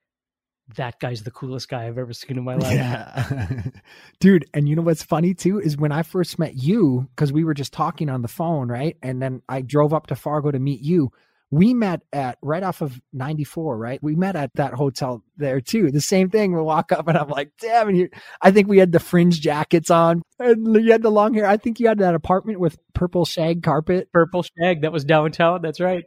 that 0.76 0.98
guy's 0.98 1.24
the 1.24 1.30
coolest 1.30 1.68
guy 1.68 1.86
I've 1.86 1.98
ever 1.98 2.14
seen 2.14 2.38
in 2.38 2.44
my 2.44 2.54
life. 2.54 2.72
Yeah. 2.72 3.64
Dude, 4.20 4.46
and 4.54 4.66
you 4.66 4.76
know 4.76 4.82
what's 4.82 5.02
funny 5.02 5.34
too 5.34 5.60
is 5.60 5.76
when 5.76 5.92
I 5.92 6.02
first 6.04 6.38
met 6.38 6.54
you, 6.54 7.06
because 7.14 7.34
we 7.34 7.44
were 7.44 7.52
just 7.52 7.74
talking 7.74 8.08
on 8.08 8.22
the 8.22 8.28
phone, 8.28 8.68
right? 8.68 8.96
And 9.02 9.20
then 9.20 9.42
I 9.46 9.60
drove 9.60 9.92
up 9.92 10.06
to 10.06 10.14
Fargo 10.14 10.50
to 10.50 10.58
meet 10.58 10.80
you. 10.80 11.10
We 11.50 11.74
met 11.74 12.02
at 12.12 12.38
right 12.42 12.62
off 12.62 12.80
of 12.80 13.00
94, 13.12 13.76
right? 13.76 14.00
We 14.02 14.14
met 14.14 14.36
at 14.36 14.54
that 14.54 14.74
hotel 14.74 15.24
there 15.36 15.60
too. 15.60 15.90
The 15.90 16.00
same 16.00 16.30
thing. 16.30 16.54
We 16.54 16.62
walk 16.62 16.92
up 16.92 17.08
and 17.08 17.18
I'm 17.18 17.28
like, 17.28 17.52
damn, 17.60 17.88
and 17.88 17.98
you, 17.98 18.08
I 18.40 18.52
think 18.52 18.68
we 18.68 18.78
had 18.78 18.92
the 18.92 19.00
fringe 19.00 19.40
jackets 19.40 19.90
on 19.90 20.22
and 20.38 20.76
you 20.76 20.92
had 20.92 21.02
the 21.02 21.10
long 21.10 21.34
hair. 21.34 21.46
I 21.46 21.56
think 21.56 21.80
you 21.80 21.88
had 21.88 21.98
that 21.98 22.14
apartment 22.14 22.60
with 22.60 22.78
purple 22.94 23.24
shag 23.24 23.62
carpet. 23.64 24.12
Purple 24.12 24.44
shag 24.44 24.82
that 24.82 24.92
was 24.92 25.04
downtown. 25.04 25.60
That's 25.60 25.80
right. 25.80 26.04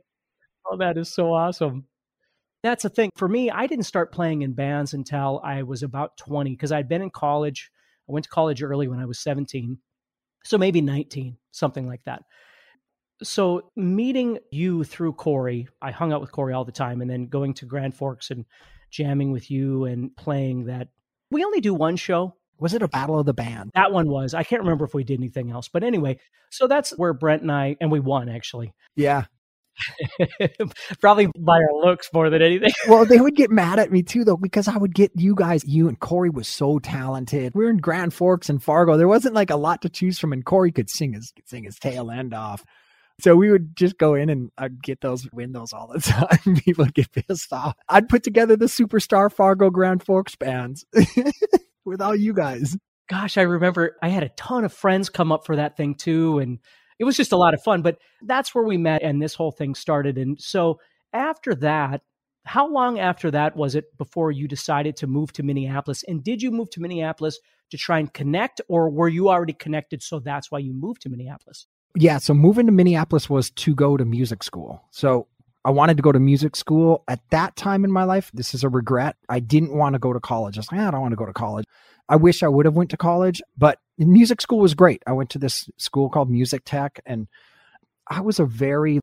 Oh, 0.65 0.77
that 0.77 0.97
is 0.97 1.13
so 1.13 1.33
awesome. 1.33 1.87
That's 2.63 2.83
the 2.83 2.89
thing. 2.89 3.09
For 3.15 3.27
me, 3.27 3.51
I 3.51 3.67
didn't 3.67 3.85
start 3.85 4.13
playing 4.13 4.43
in 4.43 4.53
bands 4.53 4.93
until 4.93 5.41
I 5.43 5.63
was 5.63 5.83
about 5.83 6.15
20 6.17 6.51
because 6.51 6.71
I'd 6.71 6.87
been 6.87 7.01
in 7.01 7.09
college. 7.09 7.69
I 8.07 8.13
went 8.13 8.23
to 8.23 8.29
college 8.29 8.63
early 8.63 8.87
when 8.87 8.99
I 8.99 9.05
was 9.05 9.19
17. 9.19 9.77
So 10.45 10.57
maybe 10.57 10.79
19, 10.79 11.35
something 11.51 11.85
like 11.85 12.03
that. 12.05 12.23
So 13.23 13.71
meeting 13.75 14.39
you 14.51 14.83
through 14.83 15.13
Corey, 15.13 15.67
I 15.81 15.91
hung 15.91 16.13
out 16.13 16.21
with 16.21 16.31
Corey 16.31 16.53
all 16.53 16.65
the 16.65 16.71
time, 16.71 17.01
and 17.01 17.09
then 17.09 17.27
going 17.27 17.53
to 17.55 17.65
Grand 17.65 17.95
Forks 17.95 18.31
and 18.31 18.45
jamming 18.91 19.31
with 19.31 19.49
you 19.49 19.85
and 19.85 20.15
playing 20.15 20.65
that. 20.65 20.89
We 21.31 21.43
only 21.43 21.61
do 21.61 21.73
one 21.73 21.95
show. 21.95 22.35
Was 22.59 22.73
it 22.73 22.83
a 22.83 22.87
battle 22.87 23.19
of 23.19 23.25
the 23.25 23.33
band? 23.33 23.71
That 23.73 23.91
one 23.91 24.07
was. 24.07 24.33
I 24.33 24.43
can't 24.43 24.61
remember 24.61 24.85
if 24.85 24.93
we 24.93 25.03
did 25.03 25.19
anything 25.19 25.51
else, 25.51 25.67
but 25.67 25.83
anyway. 25.83 26.19
So 26.51 26.67
that's 26.67 26.91
where 26.91 27.13
Brent 27.13 27.41
and 27.41 27.51
I 27.51 27.75
and 27.81 27.91
we 27.91 27.99
won 27.99 28.29
actually. 28.29 28.73
Yeah. 28.95 29.25
Probably 31.01 31.27
by 31.37 31.57
our 31.57 31.81
looks 31.81 32.09
more 32.13 32.29
than 32.29 32.41
anything. 32.41 32.71
well, 32.87 33.05
they 33.05 33.19
would 33.19 33.35
get 33.35 33.49
mad 33.49 33.79
at 33.79 33.91
me 33.91 34.03
too, 34.03 34.23
though, 34.23 34.37
because 34.37 34.67
I 34.67 34.77
would 34.77 34.93
get 34.93 35.11
you 35.15 35.35
guys, 35.35 35.63
you 35.65 35.87
and 35.87 35.99
Corey 35.99 36.29
was 36.29 36.47
so 36.47 36.79
talented. 36.79 37.53
We 37.55 37.65
are 37.65 37.69
in 37.69 37.77
Grand 37.77 38.13
Forks 38.13 38.49
and 38.49 38.61
Fargo. 38.61 38.97
There 38.97 39.07
wasn't 39.07 39.35
like 39.35 39.49
a 39.49 39.55
lot 39.55 39.81
to 39.81 39.89
choose 39.89 40.19
from, 40.19 40.33
and 40.33 40.45
Corey 40.45 40.71
could 40.71 40.89
sing 40.89 41.13
his 41.13 41.33
sing 41.45 41.63
his 41.63 41.77
tail 41.77 42.11
end 42.11 42.33
off. 42.33 42.63
So 43.23 43.37
we 43.37 43.49
would 43.49 43.77
just 43.77 43.97
go 43.97 44.15
in 44.15 44.29
and 44.29 44.51
I'd 44.57 44.83
get 44.83 44.99
those 44.99 45.31
windows 45.31 45.71
all 45.71 45.87
the 45.87 45.99
time. 46.01 46.57
People 46.57 46.83
would 46.83 46.93
get 46.93 47.09
pissed 47.13 47.53
off. 47.53 47.77
I'd 47.87 48.09
put 48.09 48.21
together 48.21 48.57
the 48.57 48.65
Superstar 48.65 49.31
Fargo 49.31 49.69
Grand 49.69 50.03
Forks 50.03 50.35
bands 50.35 50.85
with 51.85 52.01
all 52.01 52.17
you 52.17 52.33
guys. 52.33 52.75
Gosh, 53.07 53.37
I 53.37 53.43
remember 53.43 53.95
I 54.03 54.09
had 54.09 54.23
a 54.23 54.29
ton 54.35 54.65
of 54.65 54.73
friends 54.73 55.09
come 55.09 55.31
up 55.31 55.45
for 55.45 55.55
that 55.55 55.77
thing 55.77 55.95
too. 55.95 56.39
And 56.39 56.59
it 56.99 57.05
was 57.05 57.15
just 57.15 57.31
a 57.31 57.37
lot 57.37 57.53
of 57.53 57.63
fun. 57.63 57.81
But 57.81 57.97
that's 58.23 58.53
where 58.53 58.65
we 58.65 58.75
met 58.75 59.03
and 59.03 59.21
this 59.21 59.35
whole 59.35 59.51
thing 59.51 59.73
started. 59.73 60.17
And 60.17 60.37
so 60.41 60.81
after 61.13 61.55
that, 61.55 62.01
how 62.43 62.69
long 62.69 62.99
after 62.99 63.31
that 63.31 63.55
was 63.55 63.73
it 63.73 63.85
before 63.97 64.31
you 64.31 64.49
decided 64.49 64.97
to 64.97 65.07
move 65.07 65.31
to 65.31 65.43
Minneapolis? 65.43 66.03
And 66.09 66.21
did 66.21 66.41
you 66.41 66.51
move 66.51 66.71
to 66.71 66.81
Minneapolis 66.81 67.39
to 67.71 67.77
try 67.77 67.99
and 67.99 68.13
connect, 68.13 68.59
or 68.67 68.89
were 68.89 69.07
you 69.07 69.29
already 69.29 69.53
connected? 69.53 70.03
So 70.03 70.19
that's 70.19 70.51
why 70.51 70.59
you 70.59 70.73
moved 70.73 71.03
to 71.03 71.09
Minneapolis? 71.09 71.67
Yeah, 71.95 72.17
so 72.17 72.33
moving 72.33 72.65
to 72.65 72.71
Minneapolis 72.71 73.29
was 73.29 73.51
to 73.51 73.75
go 73.75 73.97
to 73.97 74.05
music 74.05 74.43
school. 74.43 74.83
So 74.91 75.27
I 75.65 75.71
wanted 75.71 75.97
to 75.97 76.03
go 76.03 76.11
to 76.11 76.19
music 76.19 76.55
school 76.55 77.03
at 77.07 77.19
that 77.29 77.55
time 77.55 77.85
in 77.85 77.91
my 77.91 78.03
life. 78.03 78.31
This 78.33 78.53
is 78.53 78.63
a 78.63 78.69
regret. 78.69 79.15
I 79.29 79.39
didn't 79.39 79.75
want 79.75 79.93
to 79.93 79.99
go 79.99 80.11
to 80.11 80.19
college. 80.19 80.57
I 80.57 80.61
was 80.61 80.71
like, 80.71 80.81
ah, 80.81 80.87
I 80.87 80.91
don't 80.91 81.01
want 81.01 81.13
to 81.13 81.17
go 81.17 81.25
to 81.25 81.33
college. 81.33 81.65
I 82.09 82.17
wish 82.17 82.43
I 82.43 82.47
would 82.47 82.65
have 82.65 82.75
went 82.75 82.89
to 82.89 82.97
college, 82.97 83.41
but 83.57 83.79
music 83.97 84.41
school 84.41 84.59
was 84.59 84.73
great. 84.73 85.01
I 85.07 85.13
went 85.13 85.29
to 85.31 85.39
this 85.39 85.69
school 85.77 86.09
called 86.09 86.29
Music 86.29 86.63
Tech 86.65 86.99
and 87.05 87.27
I 88.07 88.21
was 88.21 88.39
a 88.39 88.45
very 88.45 88.99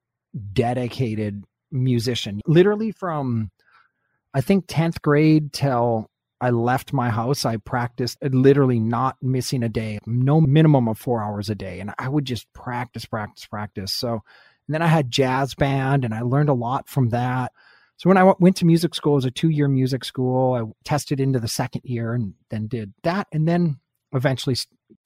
dedicated 0.52 1.44
musician. 1.70 2.40
Literally 2.46 2.92
from 2.92 3.50
I 4.34 4.42
think 4.42 4.66
10th 4.66 5.00
grade 5.00 5.52
till 5.52 6.09
I 6.40 6.50
left 6.50 6.92
my 6.92 7.10
house. 7.10 7.44
I 7.44 7.58
practiced 7.58 8.18
uh, 8.22 8.28
literally 8.32 8.80
not 8.80 9.16
missing 9.22 9.62
a 9.62 9.68
day, 9.68 9.98
no 10.06 10.40
minimum 10.40 10.88
of 10.88 10.98
four 10.98 11.22
hours 11.22 11.50
a 11.50 11.54
day. 11.54 11.80
And 11.80 11.92
I 11.98 12.08
would 12.08 12.24
just 12.24 12.50
practice, 12.52 13.04
practice, 13.04 13.46
practice. 13.46 13.92
So, 13.92 14.12
and 14.12 14.74
then 14.74 14.82
I 14.82 14.86
had 14.86 15.10
jazz 15.10 15.54
band 15.54 16.04
and 16.04 16.14
I 16.14 16.22
learned 16.22 16.48
a 16.48 16.54
lot 16.54 16.88
from 16.88 17.10
that. 17.10 17.52
So 17.96 18.08
when 18.08 18.16
I 18.16 18.32
went 18.38 18.56
to 18.56 18.64
music 18.64 18.94
school, 18.94 19.12
it 19.12 19.16
was 19.16 19.24
a 19.26 19.30
two 19.30 19.50
year 19.50 19.68
music 19.68 20.04
school. 20.04 20.54
I 20.54 20.62
tested 20.84 21.20
into 21.20 21.38
the 21.38 21.48
second 21.48 21.82
year 21.84 22.14
and 22.14 22.34
then 22.48 22.66
did 22.66 22.94
that. 23.02 23.26
And 23.32 23.46
then 23.46 23.78
eventually 24.12 24.56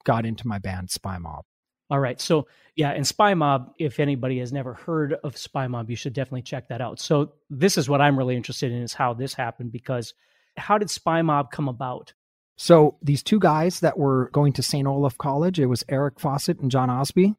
got 0.05 0.25
into 0.25 0.47
my 0.47 0.59
band 0.59 0.89
Spymob. 0.89 1.41
All 1.89 1.99
right. 1.99 2.19
So, 2.19 2.47
yeah, 2.75 2.91
and 2.91 3.05
Spymob, 3.05 3.71
if 3.77 3.99
anybody 3.99 4.39
has 4.39 4.51
never 4.51 4.73
heard 4.73 5.13
of 5.23 5.35
Spymob, 5.35 5.89
you 5.89 5.95
should 5.95 6.13
definitely 6.13 6.41
check 6.41 6.67
that 6.69 6.81
out. 6.81 6.99
So, 6.99 7.33
this 7.49 7.77
is 7.77 7.87
what 7.87 8.01
I'm 8.01 8.17
really 8.17 8.35
interested 8.35 8.71
in 8.71 8.81
is 8.81 8.93
how 8.93 9.13
this 9.13 9.35
happened 9.35 9.71
because 9.71 10.15
how 10.57 10.77
did 10.77 10.89
Spymob 10.89 11.51
come 11.51 11.67
about? 11.67 12.13
So 12.57 12.97
these 13.01 13.21
two 13.21 13.39
guys 13.39 13.81
that 13.81 13.97
were 13.97 14.29
going 14.31 14.53
to 14.53 14.63
St. 14.63 14.87
Olaf 14.87 15.17
College, 15.17 15.59
it 15.59 15.65
was 15.65 15.83
Eric 15.89 16.19
Fawcett 16.19 16.59
and 16.59 16.71
John 16.71 16.89
Ostby. 16.89 17.35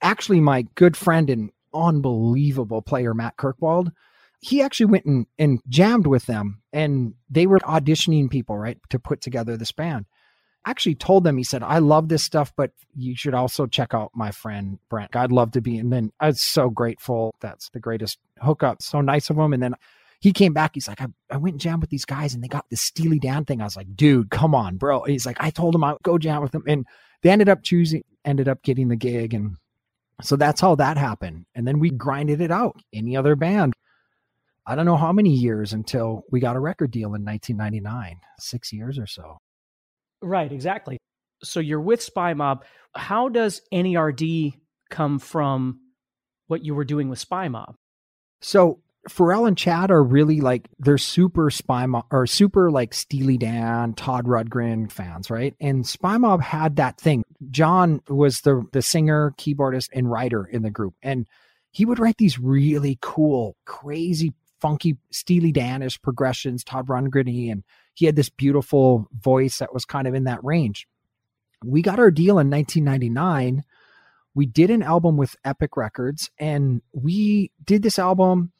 Actually, 0.00 0.40
my 0.40 0.62
good 0.74 0.96
friend 0.96 1.28
and 1.30 1.50
unbelievable 1.74 2.82
player, 2.82 3.14
Matt 3.14 3.36
Kirkwald, 3.36 3.92
he 4.40 4.62
actually 4.62 4.86
went 4.86 5.04
and, 5.04 5.26
and 5.38 5.60
jammed 5.68 6.06
with 6.06 6.26
them 6.26 6.62
and 6.72 7.14
they 7.30 7.46
were 7.46 7.58
auditioning 7.60 8.30
people, 8.30 8.58
right, 8.58 8.78
to 8.90 8.98
put 8.98 9.20
together 9.20 9.56
this 9.56 9.72
band. 9.72 10.06
Actually 10.64 10.94
told 10.94 11.24
them, 11.24 11.36
he 11.36 11.44
said, 11.44 11.62
I 11.62 11.78
love 11.78 12.08
this 12.08 12.22
stuff, 12.22 12.52
but 12.56 12.70
you 12.94 13.16
should 13.16 13.34
also 13.34 13.66
check 13.66 13.94
out 13.94 14.12
my 14.14 14.30
friend 14.30 14.78
Brent. 14.88 15.16
I'd 15.16 15.32
love 15.32 15.52
to 15.52 15.60
be. 15.60 15.76
And 15.78 15.92
then 15.92 16.12
I 16.20 16.28
was 16.28 16.40
so 16.40 16.70
grateful. 16.70 17.34
That's 17.40 17.68
the 17.70 17.80
greatest 17.80 18.18
hookup. 18.40 18.80
So 18.80 19.00
nice 19.00 19.28
of 19.28 19.38
him. 19.38 19.52
And 19.52 19.62
then 19.62 19.74
he 20.22 20.32
came 20.32 20.52
back. 20.52 20.70
He's 20.74 20.86
like, 20.86 21.00
I, 21.00 21.08
I 21.30 21.36
went 21.36 21.54
and 21.54 21.60
jammed 21.60 21.82
with 21.82 21.90
these 21.90 22.04
guys 22.04 22.32
and 22.32 22.42
they 22.42 22.48
got 22.48 22.64
the 22.70 22.76
Steely 22.76 23.18
Dan 23.18 23.44
thing. 23.44 23.60
I 23.60 23.64
was 23.64 23.76
like, 23.76 23.96
dude, 23.96 24.30
come 24.30 24.54
on, 24.54 24.76
bro. 24.76 25.02
He's 25.02 25.26
like, 25.26 25.36
I 25.40 25.50
told 25.50 25.74
him 25.74 25.82
I'd 25.82 25.96
go 26.04 26.16
jam 26.16 26.42
with 26.42 26.52
them. 26.52 26.62
And 26.68 26.86
they 27.22 27.30
ended 27.30 27.48
up 27.48 27.64
choosing, 27.64 28.04
ended 28.24 28.46
up 28.46 28.62
getting 28.62 28.86
the 28.86 28.94
gig. 28.94 29.34
And 29.34 29.56
so 30.22 30.36
that's 30.36 30.60
how 30.60 30.76
that 30.76 30.96
happened. 30.96 31.46
And 31.56 31.66
then 31.66 31.80
we 31.80 31.90
grinded 31.90 32.40
it 32.40 32.52
out. 32.52 32.76
Any 32.94 33.16
other 33.16 33.34
band. 33.34 33.72
I 34.64 34.76
don't 34.76 34.86
know 34.86 34.96
how 34.96 35.12
many 35.12 35.30
years 35.30 35.72
until 35.72 36.22
we 36.30 36.38
got 36.38 36.54
a 36.54 36.60
record 36.60 36.92
deal 36.92 37.14
in 37.16 37.24
1999, 37.24 38.20
six 38.38 38.72
years 38.72 39.00
or 39.00 39.08
so. 39.08 39.38
Right, 40.22 40.52
exactly. 40.52 40.98
So 41.42 41.58
you're 41.58 41.80
with 41.80 41.98
Spymob. 41.98 42.60
How 42.94 43.28
does 43.28 43.60
NERD 43.72 44.54
come 44.88 45.18
from 45.18 45.80
what 46.46 46.64
you 46.64 46.76
were 46.76 46.84
doing 46.84 47.08
with 47.08 47.28
Spymob? 47.28 47.74
So 48.40 48.78
Pharrell 49.08 49.48
and 49.48 49.58
Chad 49.58 49.90
are 49.90 50.02
really 50.02 50.40
like 50.40 50.68
they're 50.78 50.98
super 50.98 51.50
Spymob 51.50 52.04
or 52.10 52.26
super 52.26 52.70
like 52.70 52.94
Steely 52.94 53.36
Dan, 53.36 53.94
Todd 53.94 54.26
Rundgren 54.26 54.90
fans, 54.90 55.28
right? 55.28 55.54
And 55.60 55.84
Spymob 55.84 56.40
had 56.40 56.76
that 56.76 57.00
thing. 57.00 57.24
John 57.50 58.00
was 58.08 58.42
the 58.42 58.64
the 58.72 58.82
singer, 58.82 59.34
keyboardist, 59.38 59.88
and 59.92 60.10
writer 60.10 60.44
in 60.44 60.62
the 60.62 60.70
group, 60.70 60.94
and 61.02 61.26
he 61.72 61.84
would 61.84 61.98
write 61.98 62.18
these 62.18 62.38
really 62.38 62.98
cool, 63.00 63.56
crazy, 63.64 64.34
funky 64.60 64.96
Steely 65.10 65.50
Danish 65.50 66.00
progressions, 66.00 66.62
Todd 66.62 66.86
Rundgren, 66.86 67.50
and 67.50 67.64
he 67.94 68.06
had 68.06 68.14
this 68.14 68.28
beautiful 68.30 69.08
voice 69.20 69.58
that 69.58 69.74
was 69.74 69.84
kind 69.84 70.06
of 70.06 70.14
in 70.14 70.24
that 70.24 70.44
range. 70.44 70.86
We 71.64 71.82
got 71.82 71.98
our 71.98 72.10
deal 72.10 72.38
in 72.38 72.50
1999. 72.50 73.64
We 74.34 74.46
did 74.46 74.70
an 74.70 74.82
album 74.82 75.16
with 75.16 75.36
Epic 75.44 75.76
Records, 75.76 76.30
and 76.38 76.82
we 76.92 77.50
did 77.64 77.82
this 77.82 77.98
album 77.98 78.52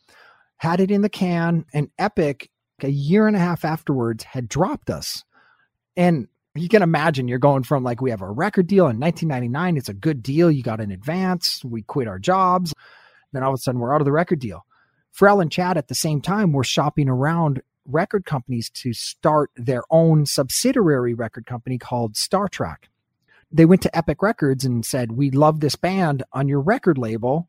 had 0.62 0.79
it 0.79 0.92
in 0.92 1.03
the 1.03 1.09
can, 1.09 1.64
and 1.75 1.90
Epic, 1.98 2.48
a 2.85 2.88
year 2.88 3.27
and 3.27 3.35
a 3.35 3.40
half 3.40 3.64
afterwards, 3.64 4.22
had 4.22 4.48
dropped 4.48 4.90
us. 4.90 5.25
And 5.96 6.29
you 6.55 6.68
can 6.68 6.83
imagine 6.83 7.27
you're 7.27 7.40
going 7.40 7.64
from 7.64 7.83
like, 7.83 8.01
we 8.01 8.11
have 8.11 8.22
a 8.22 8.31
record 8.31 8.68
deal 8.68 8.85
in 8.85 9.01
1999. 9.01 9.77
It's 9.77 9.88
a 9.88 9.92
good 9.92 10.22
deal. 10.22 10.53
You 10.53 10.62
got 10.62 10.81
an 10.81 10.92
advance. 10.92 11.64
We 11.64 11.83
quit 11.83 12.07
our 12.07 12.20
jobs. 12.20 12.72
Then 13.33 13.42
all 13.42 13.53
of 13.53 13.55
a 13.55 13.59
sudden, 13.59 13.81
we're 13.81 13.92
out 13.92 14.01
of 14.01 14.05
the 14.05 14.12
record 14.12 14.38
deal. 14.38 14.64
Pharrell 15.12 15.42
and 15.42 15.51
Chad 15.51 15.77
at 15.77 15.88
the 15.88 15.96
same 15.96 16.20
time 16.20 16.53
were 16.53 16.62
shopping 16.62 17.09
around 17.09 17.61
record 17.85 18.25
companies 18.25 18.70
to 18.70 18.92
start 18.92 19.51
their 19.57 19.83
own 19.90 20.27
subsidiary 20.27 21.12
record 21.12 21.44
company 21.44 21.77
called 21.77 22.16
Star 22.16 22.46
Trak. 22.46 22.85
They 23.51 23.64
went 23.64 23.83
to 23.83 23.96
Epic 23.96 24.22
Records 24.22 24.64
and 24.64 24.87
said, 24.87 25.11
We 25.11 25.33
love 25.33 25.59
this 25.59 25.75
band 25.75 26.22
on 26.33 26.46
your 26.46 26.61
record 26.61 26.98
label 26.98 27.48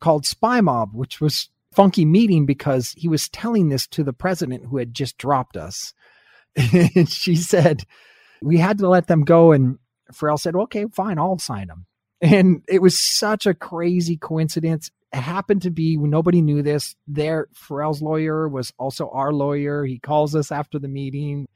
called 0.00 0.24
Spymob, 0.24 0.92
which 0.92 1.20
was 1.20 1.50
funky 1.72 2.04
meeting 2.04 2.46
because 2.46 2.92
he 2.96 3.08
was 3.08 3.28
telling 3.28 3.68
this 3.68 3.86
to 3.88 4.04
the 4.04 4.12
president 4.12 4.66
who 4.66 4.78
had 4.78 4.94
just 4.94 5.18
dropped 5.18 5.56
us. 5.56 5.94
and 6.72 7.08
she 7.08 7.36
said, 7.36 7.84
we 8.42 8.58
had 8.58 8.78
to 8.78 8.88
let 8.88 9.06
them 9.06 9.24
go. 9.24 9.52
And 9.52 9.78
Pharrell 10.12 10.38
said, 10.38 10.56
okay, 10.56 10.86
fine, 10.92 11.18
I'll 11.18 11.38
sign 11.38 11.68
them. 11.68 11.86
And 12.20 12.62
it 12.68 12.82
was 12.82 12.98
such 12.98 13.46
a 13.46 13.54
crazy 13.54 14.16
coincidence. 14.16 14.90
It 15.12 15.20
happened 15.20 15.62
to 15.62 15.70
be 15.70 15.96
when 15.96 16.10
nobody 16.10 16.42
knew 16.42 16.62
this. 16.62 16.96
There, 17.06 17.48
Pharrell's 17.54 18.02
lawyer 18.02 18.48
was 18.48 18.72
also 18.78 19.08
our 19.10 19.32
lawyer. 19.32 19.84
He 19.84 19.98
calls 19.98 20.34
us 20.34 20.50
after 20.50 20.78
the 20.78 20.88
meeting. 20.88 21.46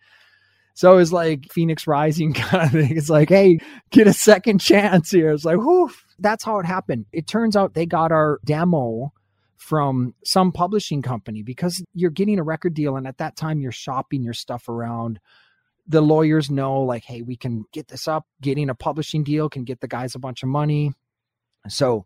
So 0.75 0.93
it 0.93 0.97
was 0.97 1.13
like 1.13 1.53
Phoenix 1.53 1.87
Rising 1.87 2.33
kind 2.35 2.65
of 2.65 2.71
thing. 2.73 2.97
It's 2.97 3.11
like, 3.11 3.29
hey, 3.29 3.59
get 3.91 4.07
a 4.07 4.13
second 4.13 4.59
chance 4.61 5.11
here. 5.11 5.33
It's 5.33 5.45
like, 5.45 5.59
whoo, 5.59 5.91
that's 6.19 6.45
how 6.45 6.59
it 6.61 6.67
happened. 6.67 7.07
It 7.13 7.27
turns 7.27 7.57
out 7.57 7.75
they 7.75 7.87
got 7.87 8.13
our 8.13 8.41
demo 8.45 9.13
from 9.63 10.15
some 10.25 10.51
publishing 10.51 11.03
company 11.03 11.43
because 11.43 11.85
you're 11.95 12.11
getting 12.11 12.39
a 12.39 12.43
record 12.43 12.75
deal 12.75 12.97
and 12.97 13.07
at 13.07 13.19
that 13.19 13.37
time 13.37 13.61
you're 13.61 13.71
shopping 13.71 14.23
your 14.23 14.35
stuff 14.35 14.69
around 14.69 15.21
the 15.87 16.01
lawyers 16.01 16.51
know 16.51 16.81
like 16.81 17.05
hey 17.05 17.23
we 17.23 17.37
can 17.37 17.65
get 17.73 17.87
this 17.89 18.09
up 18.09 18.27
getting 18.41 18.69
a 18.69 18.75
publishing 18.75 19.23
deal 19.23 19.49
can 19.49 19.63
get 19.63 19.81
the 19.81 19.89
guys 19.89 20.15
a 20.15 20.19
bunch 20.19 20.43
of 20.43 20.49
money 20.49 20.93
so 21.69 22.05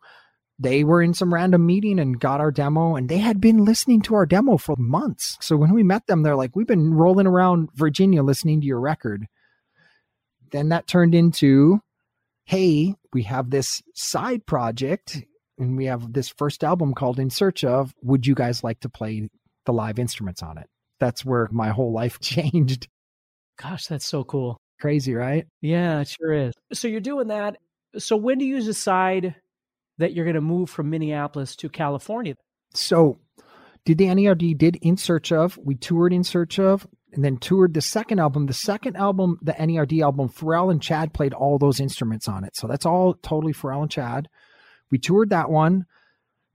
they 0.59 0.85
were 0.85 1.03
in 1.03 1.15
some 1.15 1.33
random 1.33 1.67
meeting 1.67 1.99
and 1.99 2.21
got 2.21 2.41
our 2.41 2.51
demo 2.51 2.97
and 2.97 3.09
they 3.09 3.19
had 3.19 3.41
been 3.41 3.65
listening 3.65 4.01
to 4.03 4.15
our 4.15 4.27
demo 4.27 4.57
for 4.57 4.75
months. 4.79 5.37
So 5.41 5.57
when 5.57 5.75
we 5.75 5.83
met 5.83 6.07
them, 6.07 6.23
they're 6.23 6.37
like, 6.37 6.57
We've 6.57 6.67
been 6.67 6.95
rolling 6.95 7.27
around 7.27 7.69
Virginia 7.75 8.23
listening 8.23 8.61
to 8.61 8.67
your 8.67 8.81
record. 8.81 9.27
Then 10.53 10.71
that 10.71 10.87
turned 10.87 11.15
into, 11.15 11.81
Hey, 12.45 12.95
we 13.13 13.25
have 13.25 13.51
this 13.51 13.83
side 13.95 14.47
project 14.47 15.25
and 15.59 15.77
we 15.77 15.87
have 15.87 16.13
this 16.13 16.29
first 16.29 16.65
album 16.65 16.95
called 16.95 17.19
In 17.19 17.31
Search 17.31 17.65
of. 17.65 17.95
Would 18.03 18.27
you 18.27 18.35
guys 18.35 18.63
like 18.63 18.81
to 18.81 18.89
play 18.89 19.29
the 19.65 19.73
live 19.73 19.99
instruments 19.99 20.43
on 20.43 20.59
it? 20.59 20.67
That's 21.01 21.25
where 21.25 21.49
my 21.51 21.71
whole 21.71 21.93
life 21.93 22.21
changed. 22.21 22.89
Gosh, 23.61 23.87
that's 23.87 24.07
so 24.07 24.25
cool. 24.25 24.59
Crazy, 24.81 25.15
right? 25.15 25.47
Yeah, 25.63 26.01
it 26.01 26.09
sure 26.09 26.33
is. 26.33 26.55
So 26.73 26.89
you're 26.89 27.01
doing 27.01 27.29
that. 27.29 27.57
So 27.99 28.17
when 28.17 28.39
do 28.39 28.45
you 28.45 28.63
decide 28.63 29.35
that 29.99 30.13
you're 30.13 30.27
going 30.27 30.35
to 30.35 30.43
move 30.43 30.69
from 30.69 30.91
Minneapolis 30.91 31.57
to 31.57 31.71
California? 31.71 32.35
So 32.75 33.19
did 33.87 33.99
the 33.99 34.07
NERD 34.07 34.59
did 34.59 34.77
In 34.83 34.99
Search 34.99 35.33
of. 35.33 35.57
We 35.57 35.77
toured 35.77 36.13
In 36.13 36.25
Search 36.25 36.59
of 36.59 36.87
and 37.13 37.25
then 37.25 37.39
toured 37.39 37.73
the 37.73 37.81
second 37.81 38.19
album. 38.19 38.47
The 38.47 38.53
second 38.53 38.97
album, 38.97 39.39
the 39.41 39.53
NERD 39.53 40.03
album, 40.03 40.29
Pharrell 40.29 40.71
and 40.71 40.83
Chad 40.83 41.15
played 41.15 41.33
all 41.33 41.59
those 41.59 41.81
instruments 41.81 42.29
on 42.29 42.45
it. 42.45 42.55
So 42.55 42.67
that's 42.67 42.85
all 42.85 43.15
totally 43.15 43.55
Pharrell 43.55 43.83
and 43.83 43.91
Chad. 43.91 44.29
We 44.91 44.99
toured 44.99 45.31
that 45.31 45.51
one, 45.51 45.87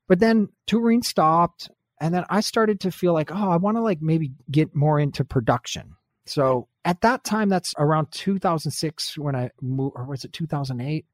but 0.08 0.20
then 0.20 0.50
touring 0.68 1.04
stopped. 1.04 1.70
And 2.00 2.14
then 2.14 2.26
I 2.30 2.42
started 2.42 2.80
to 2.82 2.92
feel 2.92 3.14
like, 3.14 3.32
oh, 3.32 3.50
I 3.50 3.58
want 3.58 3.78
to 3.78 3.82
like 3.82 4.02
maybe 4.02 4.32
get 4.50 4.76
more 4.76 5.00
into 5.00 5.24
production. 5.24 5.96
So 6.26 6.68
at 6.86 7.02
that 7.02 7.24
time, 7.24 7.50
that's 7.50 7.74
around 7.78 8.12
2006 8.12 9.18
when 9.18 9.36
I 9.36 9.52
moved, 9.62 9.96
or 9.96 10.06
was 10.06 10.24
it 10.24 10.34
2008? 10.34 11.06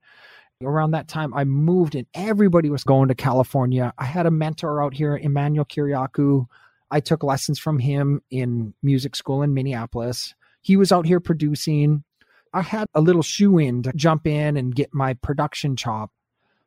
Around 0.64 0.92
that 0.92 1.08
time, 1.08 1.34
I 1.34 1.44
moved 1.44 1.94
and 1.94 2.08
everybody 2.14 2.70
was 2.70 2.84
going 2.84 3.10
to 3.10 3.16
California. 3.16 3.94
I 3.98 4.06
had 4.06 4.26
a 4.26 4.32
mentor 4.32 4.82
out 4.82 4.94
here, 4.94 5.16
Emanuel 5.16 5.66
Kiriakou. 5.66 6.48
I 6.90 7.00
took 7.00 7.22
lessons 7.22 7.60
from 7.60 7.80
him 7.80 8.22
in 8.32 8.74
music 8.82 9.16
school 9.16 9.44
in 9.44 9.54
Minneapolis. 9.54 10.34
He 10.62 10.78
was 10.78 10.92
out 10.92 11.06
here 11.06 11.20
producing. 11.20 12.04
I 12.54 12.62
had 12.62 12.88
a 12.96 13.02
little 13.02 13.22
shoe 13.22 13.60
in 13.60 13.84
to 13.84 13.94
jump 13.94 14.26
in 14.26 14.58
and 14.58 14.74
get 14.74 14.94
my 14.94 15.14
production 15.16 15.76
chop 15.76 16.12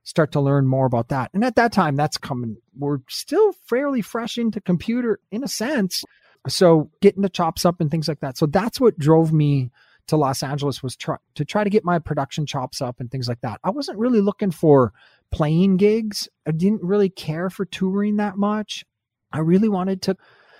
start 0.04 0.32
to 0.32 0.40
learn 0.40 0.66
more 0.66 0.86
about 0.86 1.08
that. 1.08 1.30
And 1.34 1.44
at 1.44 1.56
that 1.56 1.72
time, 1.72 1.96
that's 1.96 2.18
coming. 2.18 2.56
We're 2.76 2.98
still 3.08 3.52
fairly 3.68 4.02
fresh 4.02 4.38
into 4.38 4.60
computer 4.60 5.20
in 5.30 5.44
a 5.44 5.48
sense. 5.48 6.04
So 6.48 6.90
getting 7.00 7.22
the 7.22 7.28
chops 7.28 7.64
up 7.64 7.80
and 7.80 7.90
things 7.90 8.08
like 8.08 8.20
that. 8.20 8.38
So 8.38 8.46
that's 8.46 8.80
what 8.80 8.98
drove 8.98 9.32
me 9.32 9.70
to 10.06 10.16
Los 10.16 10.42
Angeles 10.42 10.82
was 10.82 10.96
try, 10.96 11.16
to 11.34 11.44
try 11.44 11.62
to 11.62 11.70
get 11.70 11.84
my 11.84 11.98
production 11.98 12.46
chops 12.46 12.80
up 12.80 12.98
and 12.98 13.10
things 13.10 13.28
like 13.28 13.42
that. 13.42 13.60
I 13.62 13.70
wasn't 13.70 13.98
really 13.98 14.20
looking 14.20 14.50
for 14.50 14.92
playing 15.30 15.76
gigs. 15.76 16.28
I 16.46 16.50
didn't 16.50 16.82
really 16.82 17.10
care 17.10 17.50
for 17.50 17.64
touring 17.64 18.16
that 18.16 18.36
much. 18.36 18.84
I 19.32 19.38
really 19.38 19.68
wanted 19.68 20.02
to 20.02 20.16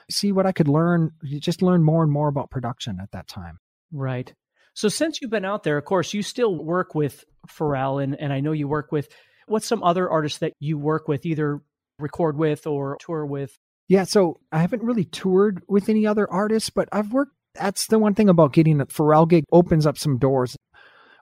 see 0.09 0.33
what 0.33 0.47
I 0.47 0.53
could 0.53 0.69
learn, 0.69 1.13
just 1.25 1.63
learn 1.63 1.83
more 1.83 2.03
and 2.03 2.13
more 2.13 2.29
about 2.29 2.51
production 2.51 2.99
at 3.03 3.11
that 3.13 3.27
time. 3.27 3.59
Right. 3.91 4.33
So 4.75 4.89
since 4.89 5.21
you've 5.21 5.31
been 5.31 5.45
out 5.45 5.65
there, 5.65 5.79
of 5.79 5.85
course, 5.85 6.15
you 6.15 6.23
still 6.23 6.63
work 6.63 6.95
with 6.95 7.25
Pharrell 7.49 8.03
and, 8.03 8.15
and 8.21 8.33
I 8.33 8.41
know 8.41 8.53
you 8.53 8.69
work 8.69 8.93
with 8.93 9.09
what's 9.51 9.67
some 9.67 9.83
other 9.83 10.09
artists 10.09 10.39
that 10.39 10.55
you 10.61 10.79
work 10.79 11.09
with, 11.09 11.27
either 11.27 11.61
record 11.99 12.37
with 12.37 12.67
or 12.67 12.97
tour 13.01 13.27
with? 13.27 13.59
Yeah, 13.89 14.05
so 14.05 14.41
I 14.53 14.59
haven't 14.59 14.85
really 14.85 15.05
toured 15.05 15.63
with 15.69 15.89
any 15.89 16.07
other 16.07 16.31
artists, 16.31 16.71
but 16.71 16.89
I've 16.93 17.13
worked. 17.13 17.33
That's 17.57 17.89
the 17.89 17.99
one 17.99 18.15
thing 18.15 18.29
about 18.29 18.53
getting 18.53 18.81
a 18.81 18.87
Pharrell 18.87 19.29
gig 19.29 19.45
opens 19.51 19.85
up 19.85 19.99
some 19.99 20.19
doors. 20.19 20.57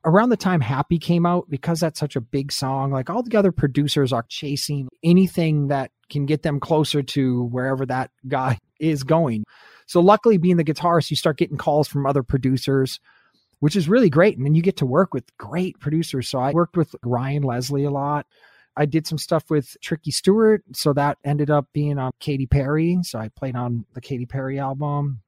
Around 0.05 0.29
the 0.29 0.37
time 0.37 0.61
Happy 0.61 0.99
came 0.99 1.25
out, 1.25 1.49
because 1.49 1.81
that's 1.81 1.99
such 1.99 2.15
a 2.15 2.21
big 2.21 2.53
song, 2.53 2.93
like 2.93 3.09
all 3.09 3.23
the 3.23 3.37
other 3.37 3.51
producers 3.51 4.13
are 4.13 4.25
chasing 4.29 4.89
anything 5.03 5.69
that 5.69 5.91
can 6.11 6.27
get 6.27 6.43
them 6.43 6.61
closer 6.61 7.03
to 7.03 7.45
wherever 7.45 7.87
that 7.87 8.11
guy 8.29 8.59
is 8.81 9.03
going. 9.03 9.45
So, 9.87 10.01
luckily, 10.01 10.37
being 10.37 10.59
the 10.59 10.65
guitarist, 10.65 11.11
you 11.11 11.17
start 11.17 11.39
getting 11.39 11.57
calls 11.57 11.89
from 11.89 12.05
other 12.07 12.23
producers 12.23 13.01
which 13.61 13.77
is 13.77 13.89
really 13.89 14.11
great. 14.11 14.37
And 14.37 14.47
then 14.47 14.55
you 14.55 14.63
get 14.63 14.77
to 14.79 14.87
work 14.87 15.13
with 15.13 15.37
great 15.37 15.79
producers. 15.81 16.29
So 16.29 16.39
I 16.39 16.53
worked 16.53 16.77
with 16.77 16.95
Ryan 17.03 17.43
Leslie 17.43 17.85
a 17.85 17.91
lot. 17.91 18.27
I 18.77 18.87
did 18.87 19.07
some 19.07 19.19
stuff 19.19 19.51
with 19.51 19.77
Tricky 19.83 20.13
Stewart. 20.13 20.63
So 20.73 20.93
that 20.93 21.19
ended 21.25 21.51
up 21.51 21.67
being 21.73 21.99
on 21.99 22.13
Katy 22.21 22.47
Perry. 22.47 22.99
So 23.03 23.19
I 23.19 23.29
played 23.29 23.57
on 23.57 23.85
the 23.95 24.01
Katy 24.01 24.27
Perry 24.27 24.59
album. 24.59 25.21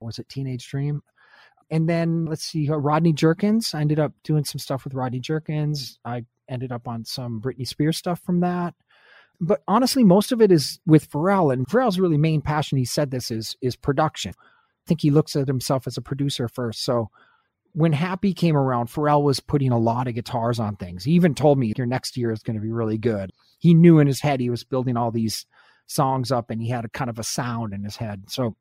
Was 0.00 0.18
it 0.18 0.28
Teenage 0.28 0.68
Dream? 0.68 1.02
And 1.70 1.88
then 1.88 2.24
let's 2.24 2.44
see, 2.44 2.68
uh, 2.68 2.76
Rodney 2.76 3.12
Jerkins. 3.12 3.74
I 3.74 3.80
ended 3.82 4.00
up 4.00 4.12
doing 4.24 4.44
some 4.44 4.58
stuff 4.58 4.84
with 4.84 4.94
Rodney 4.94 5.20
Jerkins. 5.20 5.98
I 6.04 6.24
ended 6.48 6.72
up 6.72 6.88
on 6.88 7.04
some 7.04 7.40
Britney 7.40 7.68
Spears 7.68 7.96
stuff 7.96 8.20
from 8.20 8.40
that. 8.40 8.74
But 9.40 9.62
honestly, 9.68 10.02
most 10.02 10.32
of 10.32 10.40
it 10.42 10.50
is 10.50 10.80
with 10.86 11.10
Pharrell. 11.10 11.52
And 11.52 11.68
Pharrell's 11.68 12.00
really 12.00 12.16
main 12.16 12.40
passion, 12.40 12.78
he 12.78 12.84
said 12.84 13.10
this, 13.10 13.30
is 13.30 13.54
is 13.60 13.76
production. 13.76 14.32
I 14.38 14.84
think 14.88 15.02
he 15.02 15.10
looks 15.10 15.36
at 15.36 15.46
himself 15.46 15.86
as 15.86 15.96
a 15.96 16.02
producer 16.02 16.48
first. 16.48 16.82
So 16.84 17.10
when 17.72 17.92
Happy 17.92 18.34
came 18.34 18.56
around, 18.56 18.88
Pharrell 18.88 19.22
was 19.22 19.40
putting 19.40 19.72
a 19.72 19.78
lot 19.78 20.08
of 20.08 20.14
guitars 20.14 20.58
on 20.58 20.76
things. 20.76 21.04
He 21.04 21.12
even 21.12 21.34
told 21.34 21.58
me 21.58 21.72
your 21.76 21.86
next 21.86 22.16
year 22.16 22.30
is 22.32 22.42
going 22.42 22.56
to 22.56 22.62
be 22.62 22.72
really 22.72 22.98
good. 22.98 23.30
He 23.58 23.74
knew 23.74 23.98
in 23.98 24.06
his 24.06 24.20
head 24.20 24.40
he 24.40 24.50
was 24.50 24.64
building 24.64 24.96
all 24.96 25.10
these 25.10 25.46
songs 25.86 26.32
up 26.32 26.50
and 26.50 26.60
he 26.60 26.68
had 26.68 26.84
a 26.84 26.88
kind 26.88 27.08
of 27.10 27.18
a 27.18 27.24
sound 27.24 27.72
in 27.72 27.84
his 27.84 27.96
head. 27.96 28.24
So 28.28 28.56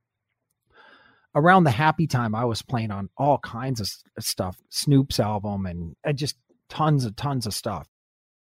around 1.35 1.63
the 1.63 1.71
happy 1.71 2.07
time, 2.07 2.35
I 2.35 2.45
was 2.45 2.61
playing 2.61 2.91
on 2.91 3.09
all 3.17 3.37
kinds 3.39 3.79
of 3.79 3.89
stuff, 4.19 4.57
Snoop's 4.69 5.19
album 5.19 5.65
and 5.65 5.95
just 6.15 6.35
tons 6.69 7.05
and 7.05 7.15
tons 7.17 7.45
of 7.45 7.53
stuff. 7.53 7.87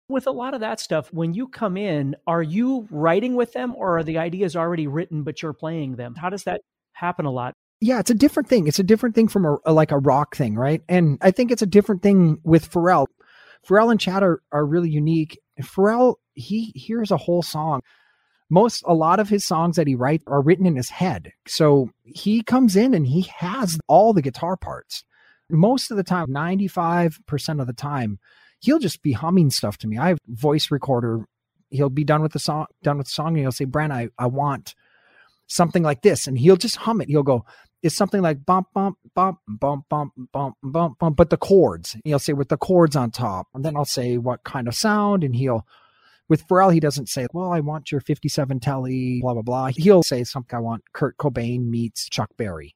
With 0.09 0.27
a 0.27 0.33
lot 0.33 0.55
of 0.55 0.61
that 0.61 0.79
stuff, 0.79 1.13
when 1.13 1.35
you 1.35 1.49
come 1.49 1.77
in, 1.77 2.15
are 2.27 2.43
you 2.43 2.87
writing 2.91 3.35
with 3.35 3.53
them 3.53 3.75
or 3.77 3.99
are 3.99 4.05
the 4.05 4.19
ideas 4.19 4.55
already 4.55 4.87
written, 4.87 5.25
but 5.25 5.43
you're 5.43 5.53
playing 5.53 5.97
them? 5.97 6.15
How 6.15 6.31
does 6.31 6.45
that 6.45 6.61
happen 6.93 7.27
a 7.27 7.31
lot? 7.31 7.55
Yeah, 7.81 8.01
it's 8.01 8.11
a 8.11 8.15
different 8.15 8.49
thing. 8.49 8.67
It's 8.67 8.79
a 8.79 8.85
different 8.85 9.15
thing 9.15 9.29
from 9.29 9.45
a, 9.45 9.57
a, 9.67 9.73
like 9.73 9.93
a 9.93 9.99
rock 9.99 10.35
thing, 10.35 10.55
right? 10.55 10.83
And 10.89 11.19
I 11.21 11.31
think 11.31 11.51
it's 11.51 11.63
a 11.63 11.67
different 11.67 12.03
thing 12.03 12.39
with 12.43 12.71
Pharrell. 12.71 13.07
Pharrell 13.67 13.91
and 13.91 14.01
Chad 14.01 14.23
are, 14.23 14.41
are 14.53 14.65
really 14.65 14.91
unique. 14.91 15.39
Pharrell, 15.61 16.15
he 16.35 16.73
hears 16.75 17.11
a 17.11 17.17
whole 17.17 17.43
song. 17.43 17.83
Most, 18.49 18.83
a 18.87 18.95
lot 18.95 19.19
of 19.19 19.29
his 19.29 19.45
songs 19.45 19.77
that 19.77 19.89
he 19.89 19.95
writes 19.95 20.25
are 20.27 20.41
written 20.41 20.67
in 20.67 20.77
his 20.77 20.89
head. 20.89 21.33
So 21.49 21.91
he 22.05 22.43
comes 22.43 22.77
in 22.77 22.95
and 22.95 23.07
he 23.07 23.23
has 23.37 23.79
all 23.89 24.13
the 24.13 24.23
guitar 24.23 24.57
parts. 24.57 25.05
Most 25.51 25.91
of 25.91 25.97
the 25.97 26.05
time, 26.05 26.29
95% 26.29 27.61
of 27.61 27.67
the 27.67 27.73
time, 27.73 28.19
he'll 28.61 28.79
just 28.79 29.03
be 29.03 29.13
humming 29.13 29.51
stuff 29.51 29.79
to 29.79 29.89
me. 29.89 29.99
I 29.99 30.09
have 30.09 30.19
voice 30.29 30.71
recorder. 30.71 31.25
He'll 31.71 31.91
be 31.91 32.05
done 32.05 32.23
with 32.23 32.33
the 32.33 32.39
song, 32.39 32.67
done 32.83 32.99
with 32.99 33.07
the 33.09 33.13
song, 33.13 33.29
and 33.29 33.39
he'll 33.39 33.53
say, 33.53 33.65
Brent, 33.65 33.93
I, 33.93 34.09
I 34.19 34.27
want 34.27 34.75
something 35.49 35.83
like 35.83 36.03
this. 36.03 36.27
And 36.27 36.39
he'll 36.39 36.57
just 36.57 36.77
hum 36.77 37.01
it. 37.01 37.09
He'll 37.09 37.23
go, 37.23 37.45
is 37.87 37.97
something 37.97 38.21
like 38.21 38.45
bump, 38.45 38.69
bump, 38.75 38.99
bump, 39.15 39.39
bump, 39.49 39.89
bump, 39.89 40.13
bump, 40.33 40.57
bump, 40.63 40.99
bump, 40.99 41.17
but 41.17 41.31
the 41.31 41.37
chords. 41.37 41.97
He'll 42.05 42.19
say 42.19 42.35
with 42.35 42.49
the 42.49 42.57
chords 42.57 42.97
on 42.97 43.11
top. 43.11 43.49
And 43.55 43.65
then 43.65 43.77
I'll 43.77 43.85
say 43.85 44.19
what 44.19 44.45
kind 44.45 44.69
of 44.69 44.75
sound. 44.75 45.25
And 45.25 45.35
he'll, 45.35 45.67
with 46.29 46.47
Pharrell, 46.47 46.73
he 46.73 46.81
doesn't 46.81 47.09
say, 47.09 47.27
well, 47.33 47.53
I 47.53 47.61
want 47.61 47.91
your 47.91 48.01
57 48.01 48.61
Tele, 48.61 49.21
blah, 49.23 49.33
blah, 49.33 49.43
blah. 49.43 49.71
He'll 49.75 50.03
say 50.03 50.25
something 50.25 50.57
I 50.57 50.61
want 50.61 50.93
Kurt 50.93 51.17
Cobain 51.17 51.69
meets 51.69 52.09
Chuck 52.09 52.31
Berry. 52.37 52.75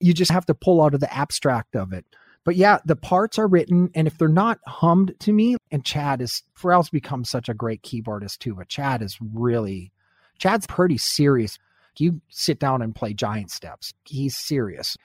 You 0.00 0.12
just 0.12 0.32
have 0.32 0.46
to 0.46 0.54
pull 0.54 0.82
out 0.82 0.94
of 0.94 1.00
the 1.00 1.14
abstract 1.14 1.76
of 1.76 1.92
it. 1.92 2.04
But 2.44 2.56
yeah, 2.56 2.78
the 2.84 2.96
parts 2.96 3.38
are 3.38 3.46
written, 3.46 3.90
and 3.94 4.06
if 4.06 4.16
they're 4.16 4.28
not 4.28 4.60
hummed 4.66 5.14
to 5.20 5.32
me, 5.32 5.56
and 5.70 5.84
Chad 5.84 6.22
is 6.22 6.42
Pharrell's 6.58 6.88
become 6.88 7.22
such 7.24 7.50
a 7.50 7.54
great 7.54 7.82
keyboardist 7.82 8.38
too, 8.38 8.54
but 8.54 8.68
Chad 8.68 9.02
is 9.02 9.18
really 9.20 9.92
Chad's 10.38 10.66
pretty 10.66 10.96
serious 10.96 11.58
you 11.98 12.20
sit 12.30 12.58
down 12.58 12.82
and 12.82 12.94
play 12.94 13.14
giant 13.14 13.50
steps. 13.50 13.92
He's 14.04 14.36
serious. 14.36 14.96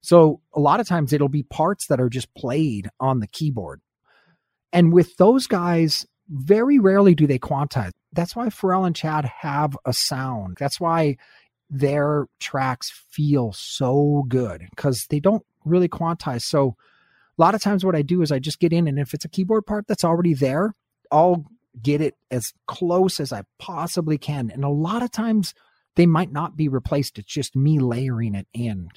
So 0.00 0.40
a 0.52 0.60
lot 0.60 0.80
of 0.80 0.86
times 0.86 1.12
it'll 1.12 1.28
be 1.28 1.44
parts 1.44 1.86
that 1.86 2.00
are 2.00 2.10
just 2.10 2.32
played 2.34 2.88
on 3.00 3.20
the 3.20 3.26
keyboard. 3.26 3.80
And 4.72 4.92
with 4.92 5.16
those 5.16 5.46
guys, 5.46 6.06
very 6.28 6.78
rarely 6.78 7.14
do 7.14 7.26
they 7.26 7.38
quantize. 7.38 7.92
That's 8.12 8.36
why 8.36 8.46
Pharrell 8.48 8.86
and 8.86 8.94
Chad 8.94 9.24
have 9.24 9.76
a 9.84 9.92
sound. 9.92 10.56
That's 10.60 10.80
why 10.80 11.16
their 11.70 12.26
tracks 12.40 12.92
feel 13.10 13.52
so 13.52 14.24
good 14.28 14.66
because 14.70 15.06
they 15.08 15.20
don't 15.20 15.42
really 15.64 15.88
quantize. 15.88 16.42
So 16.42 16.76
a 17.38 17.42
lot 17.42 17.54
of 17.54 17.62
times 17.62 17.84
what 17.84 17.96
I 17.96 18.02
do 18.02 18.22
is 18.22 18.30
I 18.30 18.38
just 18.38 18.60
get 18.60 18.72
in 18.72 18.86
and 18.86 18.98
if 18.98 19.14
it's 19.14 19.24
a 19.24 19.28
keyboard 19.28 19.66
part 19.66 19.86
that's 19.86 20.04
already 20.04 20.34
there, 20.34 20.74
I'll 21.10 21.44
get 21.80 22.00
it 22.00 22.14
as 22.30 22.52
close 22.66 23.20
as 23.20 23.32
I 23.32 23.42
possibly 23.58 24.18
can. 24.18 24.50
And 24.50 24.64
a 24.64 24.68
lot 24.68 25.02
of 25.02 25.10
times 25.10 25.54
they 25.96 26.06
might 26.06 26.32
not 26.32 26.56
be 26.56 26.68
replaced. 26.68 27.18
It's 27.18 27.32
just 27.32 27.56
me 27.56 27.78
layering 27.78 28.34
it 28.34 28.46
in. 28.52 28.88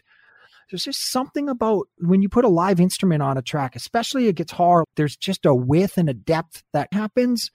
There's 0.69 0.83
just 0.83 1.11
something 1.11 1.47
about 1.47 1.87
when 1.99 2.21
you 2.21 2.27
put 2.27 2.43
a 2.43 2.49
live 2.49 2.79
instrument 2.79 3.23
on 3.23 3.37
a 3.37 3.41
track, 3.41 3.75
especially 3.75 4.27
a 4.27 4.33
guitar, 4.33 4.83
there's 4.95 5.15
just 5.15 5.45
a 5.45 5.55
width 5.55 5.97
and 5.97 6.09
a 6.09 6.13
depth 6.13 6.63
that 6.73 6.89
happens. 6.91 7.51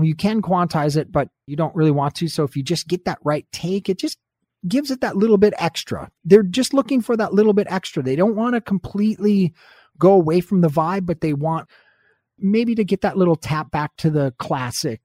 You 0.00 0.14
can 0.14 0.40
quantize 0.40 0.96
it, 0.96 1.12
but 1.12 1.28
you 1.46 1.56
don't 1.56 1.74
really 1.74 1.90
want 1.90 2.14
to. 2.16 2.28
So 2.28 2.44
if 2.44 2.56
you 2.56 2.62
just 2.62 2.88
get 2.88 3.04
that 3.04 3.18
right 3.22 3.46
take, 3.52 3.88
it 3.88 3.98
just 3.98 4.18
gives 4.66 4.90
it 4.90 5.02
that 5.02 5.16
little 5.16 5.36
bit 5.36 5.54
extra. 5.58 6.10
They're 6.24 6.42
just 6.42 6.72
looking 6.72 7.02
for 7.02 7.16
that 7.16 7.34
little 7.34 7.52
bit 7.52 7.66
extra. 7.68 8.02
They 8.02 8.16
don't 8.16 8.36
want 8.36 8.54
to 8.54 8.60
completely 8.60 9.52
go 9.98 10.12
away 10.12 10.40
from 10.40 10.62
the 10.62 10.68
vibe, 10.68 11.06
but 11.06 11.20
they 11.20 11.34
want 11.34 11.68
maybe 12.38 12.74
to 12.74 12.84
get 12.84 13.02
that 13.02 13.16
little 13.16 13.36
tap 13.36 13.70
back 13.70 13.96
to 13.98 14.10
the 14.10 14.34
classic 14.38 15.00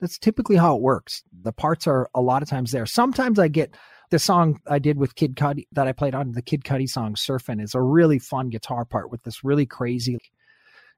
That's 0.00 0.18
typically 0.18 0.56
how 0.56 0.76
it 0.76 0.82
works. 0.82 1.22
The 1.42 1.52
parts 1.52 1.86
are 1.86 2.10
a 2.14 2.20
lot 2.20 2.42
of 2.42 2.48
times 2.48 2.70
there. 2.70 2.86
Sometimes 2.86 3.38
I 3.38 3.48
get 3.48 3.74
the 4.10 4.18
song 4.18 4.60
I 4.66 4.78
did 4.78 4.98
with 4.98 5.14
Kid 5.14 5.36
Cudi 5.36 5.66
that 5.72 5.86
I 5.86 5.92
played 5.92 6.14
on 6.14 6.32
the 6.32 6.42
Kid 6.42 6.64
Cudi 6.64 6.88
song 6.88 7.14
Surfing 7.14 7.62
is 7.62 7.74
a 7.74 7.80
really 7.80 8.18
fun 8.18 8.50
guitar 8.50 8.84
part 8.84 9.10
with 9.10 9.22
this 9.22 9.42
really 9.42 9.66
crazy 9.66 10.18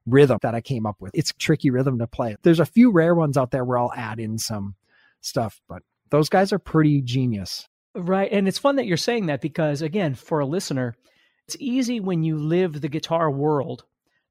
rhythm 0.05 0.37
that 0.41 0.55
I 0.55 0.61
came 0.61 0.85
up 0.85 0.97
with. 0.99 1.11
It's 1.13 1.33
tricky 1.39 1.69
rhythm 1.69 1.99
to 1.99 2.07
play. 2.07 2.35
There's 2.43 2.59
a 2.59 2.65
few 2.65 2.91
rare 2.91 3.15
ones 3.15 3.37
out 3.37 3.51
there 3.51 3.63
where 3.63 3.77
I'll 3.77 3.93
add 3.95 4.19
in 4.19 4.37
some 4.37 4.75
stuff, 5.21 5.61
but 5.67 5.81
those 6.09 6.29
guys 6.29 6.51
are 6.53 6.59
pretty 6.59 7.01
genius. 7.01 7.67
Right. 7.95 8.31
And 8.31 8.47
it's 8.47 8.59
fun 8.59 8.75
that 8.75 8.85
you're 8.85 8.97
saying 8.97 9.27
that 9.27 9.41
because, 9.41 9.81
again, 9.81 10.13
for 10.15 10.39
a 10.39 10.45
listener, 10.45 10.95
it's 11.47 11.57
easy 11.59 11.99
when 11.99 12.23
you 12.23 12.37
live 12.37 12.79
the 12.79 12.89
guitar 12.89 13.31
world 13.31 13.85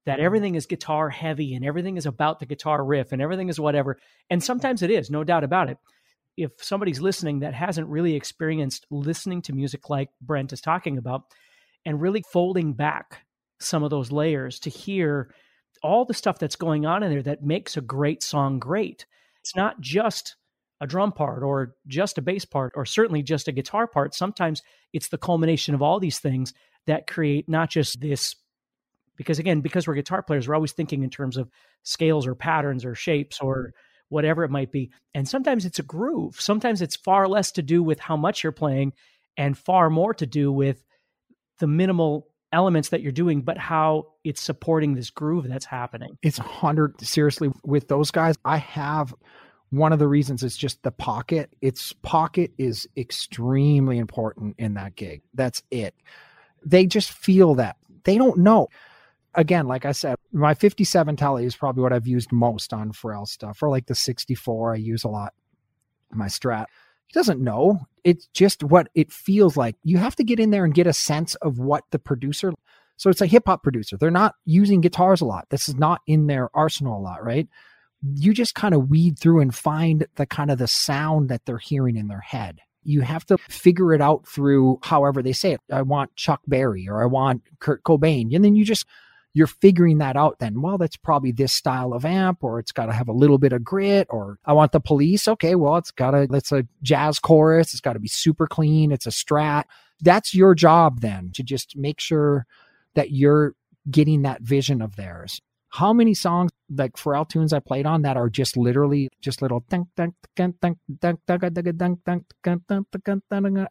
that 0.08 0.16
mm-hmm. 0.16 0.24
everything 0.24 0.54
is 0.54 0.64
guitar 0.64 1.10
heavy 1.10 1.54
and 1.54 1.62
everything 1.62 1.98
is 1.98 2.06
about 2.06 2.40
the 2.40 2.46
guitar 2.46 2.82
riff 2.82 3.12
and 3.12 3.20
everything 3.20 3.50
is 3.50 3.60
whatever. 3.60 3.98
And 4.30 4.42
sometimes 4.42 4.80
it 4.80 4.90
is, 4.90 5.10
no 5.10 5.22
doubt 5.22 5.44
about 5.44 5.68
it. 5.68 5.76
If 6.34 6.52
somebody's 6.62 7.00
listening 7.00 7.40
that 7.40 7.52
hasn't 7.52 7.88
really 7.88 8.14
experienced 8.14 8.86
listening 8.90 9.42
to 9.42 9.52
music 9.52 9.90
like 9.90 10.08
Brent 10.22 10.54
is 10.54 10.62
talking 10.62 10.96
about 10.96 11.24
and 11.84 12.00
really 12.00 12.24
folding 12.32 12.72
back 12.72 13.26
some 13.60 13.82
of 13.82 13.90
those 13.90 14.10
layers 14.10 14.58
to 14.60 14.70
hear 14.70 15.34
all 15.82 16.06
the 16.06 16.14
stuff 16.14 16.38
that's 16.38 16.56
going 16.56 16.86
on 16.86 17.02
in 17.02 17.10
there 17.10 17.22
that 17.22 17.42
makes 17.42 17.76
a 17.76 17.82
great 17.82 18.22
song 18.22 18.58
great. 18.58 19.04
It's 19.42 19.54
not 19.54 19.78
just 19.78 20.36
a 20.80 20.86
drum 20.86 21.12
part 21.12 21.42
or 21.42 21.74
just 21.86 22.16
a 22.16 22.22
bass 22.22 22.46
part 22.46 22.72
or 22.76 22.86
certainly 22.86 23.22
just 23.22 23.46
a 23.46 23.52
guitar 23.52 23.86
part. 23.86 24.14
Sometimes 24.14 24.62
it's 24.94 25.08
the 25.08 25.18
culmination 25.18 25.74
of 25.74 25.82
all 25.82 26.00
these 26.00 26.18
things 26.18 26.54
that 26.86 27.06
create 27.06 27.46
not 27.46 27.68
just 27.68 28.00
this 28.00 28.36
because 29.18 29.38
again 29.38 29.60
because 29.60 29.86
we're 29.86 29.94
guitar 29.94 30.22
players 30.22 30.48
we're 30.48 30.54
always 30.54 30.72
thinking 30.72 31.02
in 31.02 31.10
terms 31.10 31.36
of 31.36 31.50
scales 31.82 32.26
or 32.26 32.34
patterns 32.34 32.84
or 32.84 32.94
shapes 32.94 33.40
or 33.40 33.56
mm-hmm. 33.56 33.70
whatever 34.08 34.44
it 34.44 34.50
might 34.50 34.72
be 34.72 34.90
and 35.14 35.28
sometimes 35.28 35.66
it's 35.66 35.78
a 35.78 35.82
groove 35.82 36.40
sometimes 36.40 36.80
it's 36.80 36.96
far 36.96 37.28
less 37.28 37.52
to 37.52 37.62
do 37.62 37.82
with 37.82 38.00
how 38.00 38.16
much 38.16 38.42
you're 38.42 38.52
playing 38.52 38.92
and 39.36 39.58
far 39.58 39.90
more 39.90 40.14
to 40.14 40.26
do 40.26 40.50
with 40.50 40.82
the 41.58 41.66
minimal 41.66 42.26
elements 42.50 42.88
that 42.88 43.02
you're 43.02 43.12
doing 43.12 43.42
but 43.42 43.58
how 43.58 44.06
it's 44.24 44.40
supporting 44.40 44.94
this 44.94 45.10
groove 45.10 45.46
that's 45.46 45.66
happening 45.66 46.16
it's 46.22 46.38
100 46.38 46.98
seriously 47.02 47.50
with 47.62 47.88
those 47.88 48.10
guys 48.10 48.36
i 48.46 48.56
have 48.56 49.12
one 49.70 49.92
of 49.92 49.98
the 49.98 50.08
reasons 50.08 50.42
is 50.42 50.56
just 50.56 50.82
the 50.82 50.90
pocket. 50.90 51.50
Its 51.60 51.92
pocket 52.02 52.52
is 52.58 52.88
extremely 52.96 53.98
important 53.98 54.56
in 54.58 54.74
that 54.74 54.96
gig. 54.96 55.22
That's 55.34 55.62
it. 55.70 55.94
They 56.64 56.86
just 56.86 57.10
feel 57.10 57.56
that. 57.56 57.76
They 58.04 58.16
don't 58.16 58.38
know. 58.38 58.68
Again, 59.38 59.66
like 59.66 59.84
I 59.84 59.92
said, 59.92 60.16
my 60.32 60.54
57 60.54 61.16
Tele 61.16 61.44
is 61.44 61.56
probably 61.56 61.82
what 61.82 61.92
I've 61.92 62.06
used 62.06 62.32
most 62.32 62.72
on 62.72 62.92
Pharrell 62.92 63.26
stuff. 63.26 63.62
Or 63.62 63.70
like 63.70 63.86
the 63.86 63.94
64, 63.94 64.74
I 64.74 64.76
use 64.76 65.04
a 65.04 65.08
lot. 65.08 65.32
My 66.10 66.26
Strat. 66.26 66.66
He 67.06 67.12
doesn't 67.12 67.40
know. 67.40 67.80
It's 68.04 68.26
just 68.34 68.62
what 68.62 68.88
it 68.94 69.12
feels 69.12 69.56
like. 69.56 69.76
You 69.82 69.98
have 69.98 70.16
to 70.16 70.24
get 70.24 70.40
in 70.40 70.50
there 70.50 70.64
and 70.64 70.74
get 70.74 70.86
a 70.86 70.92
sense 70.92 71.34
of 71.36 71.58
what 71.58 71.84
the 71.90 71.98
producer. 71.98 72.52
So 72.96 73.08
it's 73.08 73.20
a 73.20 73.26
hip 73.26 73.44
hop 73.46 73.62
producer. 73.62 73.96
They're 73.96 74.10
not 74.10 74.34
using 74.44 74.80
guitars 74.80 75.20
a 75.20 75.24
lot. 75.24 75.46
This 75.50 75.68
is 75.68 75.76
not 75.76 76.00
in 76.06 76.26
their 76.26 76.50
arsenal 76.54 76.98
a 76.98 77.00
lot, 77.00 77.24
right? 77.24 77.48
you 78.14 78.32
just 78.32 78.54
kind 78.54 78.74
of 78.74 78.88
weed 78.88 79.18
through 79.18 79.40
and 79.40 79.54
find 79.54 80.06
the 80.16 80.26
kind 80.26 80.50
of 80.50 80.58
the 80.58 80.68
sound 80.68 81.28
that 81.28 81.44
they're 81.44 81.58
hearing 81.58 81.96
in 81.96 82.08
their 82.08 82.20
head. 82.20 82.60
You 82.84 83.00
have 83.02 83.26
to 83.26 83.38
figure 83.48 83.92
it 83.92 84.00
out 84.00 84.26
through 84.26 84.78
however 84.82 85.22
they 85.22 85.32
say 85.32 85.52
it. 85.52 85.60
I 85.70 85.82
want 85.82 86.14
Chuck 86.16 86.40
Berry 86.46 86.88
or 86.88 87.02
I 87.02 87.06
want 87.06 87.42
Kurt 87.58 87.82
Cobain. 87.82 88.34
And 88.34 88.44
then 88.44 88.54
you 88.54 88.64
just, 88.64 88.86
you're 89.34 89.46
figuring 89.46 89.98
that 89.98 90.16
out 90.16 90.38
then. 90.38 90.60
Well, 90.60 90.78
that's 90.78 90.96
probably 90.96 91.32
this 91.32 91.52
style 91.52 91.92
of 91.92 92.04
amp, 92.04 92.42
or 92.42 92.58
it's 92.58 92.72
got 92.72 92.86
to 92.86 92.92
have 92.92 93.08
a 93.08 93.12
little 93.12 93.38
bit 93.38 93.52
of 93.52 93.64
grit, 93.64 94.06
or 94.10 94.38
I 94.44 94.52
want 94.52 94.72
the 94.72 94.80
police. 94.80 95.28
Okay, 95.28 95.54
well, 95.54 95.76
it's 95.76 95.90
got 95.90 96.12
to, 96.12 96.28
it's 96.32 96.52
a 96.52 96.66
jazz 96.82 97.18
chorus. 97.18 97.72
It's 97.72 97.80
got 97.80 97.94
to 97.94 98.00
be 98.00 98.08
super 98.08 98.46
clean. 98.46 98.92
It's 98.92 99.06
a 99.06 99.10
strat. 99.10 99.64
That's 100.00 100.34
your 100.34 100.54
job 100.54 101.00
then 101.00 101.30
to 101.34 101.42
just 101.42 101.76
make 101.76 102.00
sure 102.00 102.46
that 102.94 103.10
you're 103.10 103.54
getting 103.90 104.22
that 104.22 104.42
vision 104.42 104.82
of 104.82 104.96
theirs 104.96 105.40
how 105.70 105.92
many 105.92 106.14
songs 106.14 106.50
like 106.70 106.94
Pharrell 106.94 107.28
tunes 107.28 107.52
I 107.52 107.60
played 107.60 107.86
on 107.86 108.02
that 108.02 108.16
are 108.16 108.28
just 108.28 108.56
literally 108.56 109.08
just 109.20 109.42
little 109.42 109.64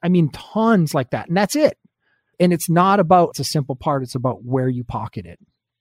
I 0.03 0.09
mean 0.09 0.29
tons 0.29 0.93
like 0.93 1.11
that. 1.11 1.27
And 1.27 1.37
that's 1.37 1.55
it. 1.55 1.77
And 2.39 2.53
it's 2.53 2.69
not 2.69 2.99
about 2.99 3.29
it's 3.29 3.39
a 3.39 3.43
simple 3.43 3.75
part, 3.75 4.03
it's 4.03 4.15
about 4.15 4.43
where 4.43 4.69
you 4.69 4.83
pocket 4.83 5.25
it. 5.25 5.39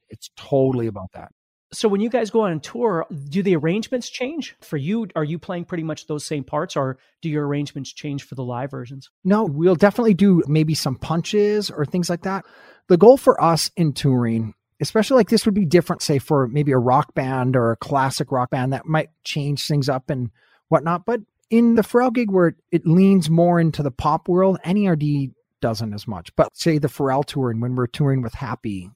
It's 0.09 0.31
totally 0.37 0.87
about 0.87 1.13
that. 1.15 1.31
So 1.73 1.89
when 1.89 2.01
you 2.01 2.09
guys 2.09 2.31
go 2.31 2.43
on 2.43 2.61
tour, 2.61 3.07
do 3.29 3.43
the 3.43 3.57
arrangements 3.57 4.09
change 4.09 4.55
for 4.61 4.77
you? 4.77 5.09
Are 5.17 5.25
you 5.25 5.39
playing 5.39 5.65
pretty 5.65 5.83
much 5.83 6.07
those 6.07 6.25
same 6.25 6.45
parts 6.45 6.77
or 6.77 6.97
do 7.23 7.29
your 7.29 7.47
arrangements 7.47 7.93
change 7.93 8.23
for 8.23 8.37
the 8.37 8.45
live 8.45 8.71
versions? 8.71 9.11
No, 9.25 9.45
we'll 9.45 9.75
definitely 9.75 10.15
do 10.15 10.43
maybe 10.47 10.75
some 10.75 10.95
punches 10.95 11.71
or 11.71 11.85
things 11.85 12.09
like 12.09 12.23
that. 12.23 12.45
The 12.89 12.97
goal 12.97 13.17
for 13.17 13.43
us 13.43 13.71
in 13.77 13.93
touring 13.93 14.55
especially 14.81 15.17
like 15.17 15.29
this 15.29 15.47
would 15.47 15.55
be 15.55 15.65
different, 15.65 16.03
say, 16.03 16.19
for 16.19 16.49
maybe 16.49 16.73
a 16.73 16.79
rock 16.79 17.15
band 17.15 17.57
or 17.57 17.73
a 17.73 17.77
classic 17.77 18.31
rock 18.31 18.51
band 18.51 18.73
that 18.73 18.87
might 18.87 19.11
change 19.25 19.67
things 19.67 19.89
up 19.89 20.11
and 20.11 20.31
whatnot. 20.69 21.07
But 21.07 21.21
in 21.51 21.75
the 21.75 21.83
Pharrell 21.83 22.13
gig 22.13 22.31
where 22.31 22.49
it, 22.49 22.57
it 22.71 22.87
leans 22.87 23.31
more 23.31 23.59
into 23.61 23.83
the 23.83 23.91
pop 23.91 24.29
world, 24.29 24.59
NERD 24.65 25.33
doesn't 25.61 25.95
as 25.95 26.07
much. 26.07 26.35
But 26.37 26.57
say 26.57 26.79
the 26.79 26.89
Pharrell 26.89 27.25
tour 27.25 27.51
and 27.51 27.61
when 27.61 27.75
we're 27.75 27.87
touring 27.87 28.23
with 28.23 28.35
Happy, 28.35 28.91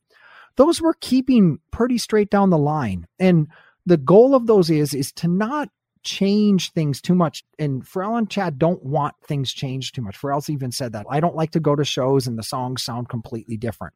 those 0.56 0.80
we're 0.80 0.94
keeping 0.94 1.58
pretty 1.70 1.98
straight 1.98 2.30
down 2.30 2.50
the 2.50 2.58
line. 2.58 3.06
And 3.18 3.48
the 3.86 3.96
goal 3.96 4.34
of 4.34 4.46
those 4.46 4.70
is 4.70 4.94
is 4.94 5.12
to 5.12 5.28
not 5.28 5.68
change 6.02 6.72
things 6.72 7.00
too 7.00 7.14
much. 7.14 7.44
And 7.58 7.84
Pharrell 7.84 8.18
and 8.18 8.30
Chad 8.30 8.58
don't 8.58 8.82
want 8.82 9.14
things 9.26 9.52
changed 9.52 9.94
too 9.94 10.02
much. 10.02 10.18
Pharrell's 10.18 10.50
even 10.50 10.72
said 10.72 10.92
that. 10.92 11.06
I 11.10 11.20
don't 11.20 11.36
like 11.36 11.50
to 11.52 11.60
go 11.60 11.76
to 11.76 11.84
shows 11.84 12.26
and 12.26 12.38
the 12.38 12.42
songs 12.42 12.82
sound 12.82 13.08
completely 13.08 13.56
different. 13.56 13.94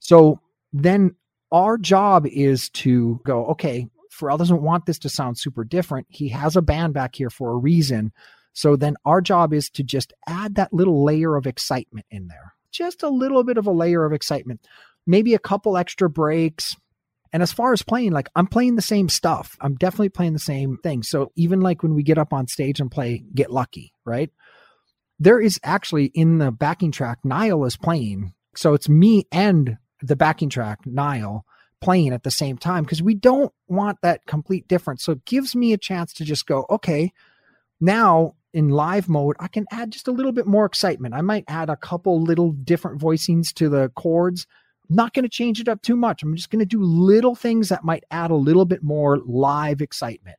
So 0.00 0.40
then 0.72 1.16
our 1.52 1.78
job 1.78 2.26
is 2.26 2.68
to 2.70 3.20
go, 3.24 3.46
okay, 3.46 3.88
Pharrell 4.12 4.38
doesn't 4.38 4.62
want 4.62 4.86
this 4.86 4.98
to 5.00 5.08
sound 5.08 5.38
super 5.38 5.64
different. 5.64 6.06
He 6.10 6.28
has 6.28 6.56
a 6.56 6.62
band 6.62 6.94
back 6.94 7.14
here 7.14 7.30
for 7.30 7.50
a 7.50 7.56
reason. 7.56 8.12
So 8.52 8.76
then 8.76 8.96
our 9.04 9.20
job 9.20 9.52
is 9.52 9.70
to 9.70 9.82
just 9.82 10.12
add 10.26 10.56
that 10.56 10.72
little 10.72 11.04
layer 11.04 11.36
of 11.36 11.46
excitement 11.46 12.06
in 12.10 12.28
there. 12.28 12.54
Just 12.72 13.02
a 13.02 13.08
little 13.08 13.44
bit 13.44 13.58
of 13.58 13.66
a 13.66 13.72
layer 13.72 14.04
of 14.04 14.12
excitement. 14.12 14.66
Maybe 15.06 15.34
a 15.34 15.38
couple 15.38 15.76
extra 15.76 16.08
breaks. 16.08 16.76
And 17.32 17.42
as 17.42 17.52
far 17.52 17.72
as 17.72 17.82
playing, 17.82 18.12
like 18.12 18.28
I'm 18.34 18.46
playing 18.46 18.76
the 18.76 18.82
same 18.82 19.08
stuff. 19.08 19.56
I'm 19.60 19.76
definitely 19.76 20.08
playing 20.08 20.32
the 20.32 20.38
same 20.40 20.78
thing. 20.78 21.02
So 21.02 21.30
even 21.36 21.60
like 21.60 21.82
when 21.82 21.94
we 21.94 22.02
get 22.02 22.18
up 22.18 22.32
on 22.32 22.48
stage 22.48 22.80
and 22.80 22.90
play 22.90 23.22
Get 23.34 23.50
Lucky, 23.50 23.92
right? 24.04 24.30
There 25.18 25.40
is 25.40 25.60
actually 25.62 26.06
in 26.06 26.38
the 26.38 26.50
backing 26.50 26.92
track, 26.92 27.18
Nile 27.24 27.64
is 27.64 27.76
playing. 27.76 28.32
So 28.56 28.74
it's 28.74 28.88
me 28.88 29.26
and 29.30 29.76
the 30.02 30.16
backing 30.16 30.48
track, 30.48 30.80
Nile, 30.86 31.44
playing 31.80 32.12
at 32.12 32.22
the 32.22 32.30
same 32.30 32.58
time 32.58 32.84
because 32.84 33.02
we 33.02 33.14
don't 33.14 33.52
want 33.68 33.98
that 34.02 34.26
complete 34.26 34.68
difference. 34.68 35.04
So 35.04 35.12
it 35.12 35.24
gives 35.24 35.54
me 35.54 35.72
a 35.72 35.78
chance 35.78 36.12
to 36.14 36.24
just 36.24 36.46
go, 36.46 36.66
okay, 36.70 37.12
now 37.80 38.34
in 38.52 38.68
live 38.68 39.08
mode, 39.08 39.36
I 39.40 39.48
can 39.48 39.66
add 39.70 39.92
just 39.92 40.08
a 40.08 40.12
little 40.12 40.32
bit 40.32 40.46
more 40.46 40.64
excitement. 40.64 41.14
I 41.14 41.20
might 41.20 41.44
add 41.48 41.70
a 41.70 41.76
couple 41.76 42.22
little 42.22 42.52
different 42.52 43.00
voicings 43.00 43.52
to 43.54 43.68
the 43.68 43.90
chords. 43.90 44.46
I'm 44.88 44.96
not 44.96 45.14
going 45.14 45.24
to 45.24 45.28
change 45.28 45.60
it 45.60 45.68
up 45.68 45.82
too 45.82 45.96
much. 45.96 46.22
I'm 46.22 46.34
just 46.34 46.50
going 46.50 46.60
to 46.60 46.66
do 46.66 46.82
little 46.82 47.34
things 47.34 47.68
that 47.68 47.84
might 47.84 48.04
add 48.10 48.30
a 48.30 48.36
little 48.36 48.64
bit 48.64 48.82
more 48.82 49.18
live 49.18 49.80
excitement. 49.80 50.36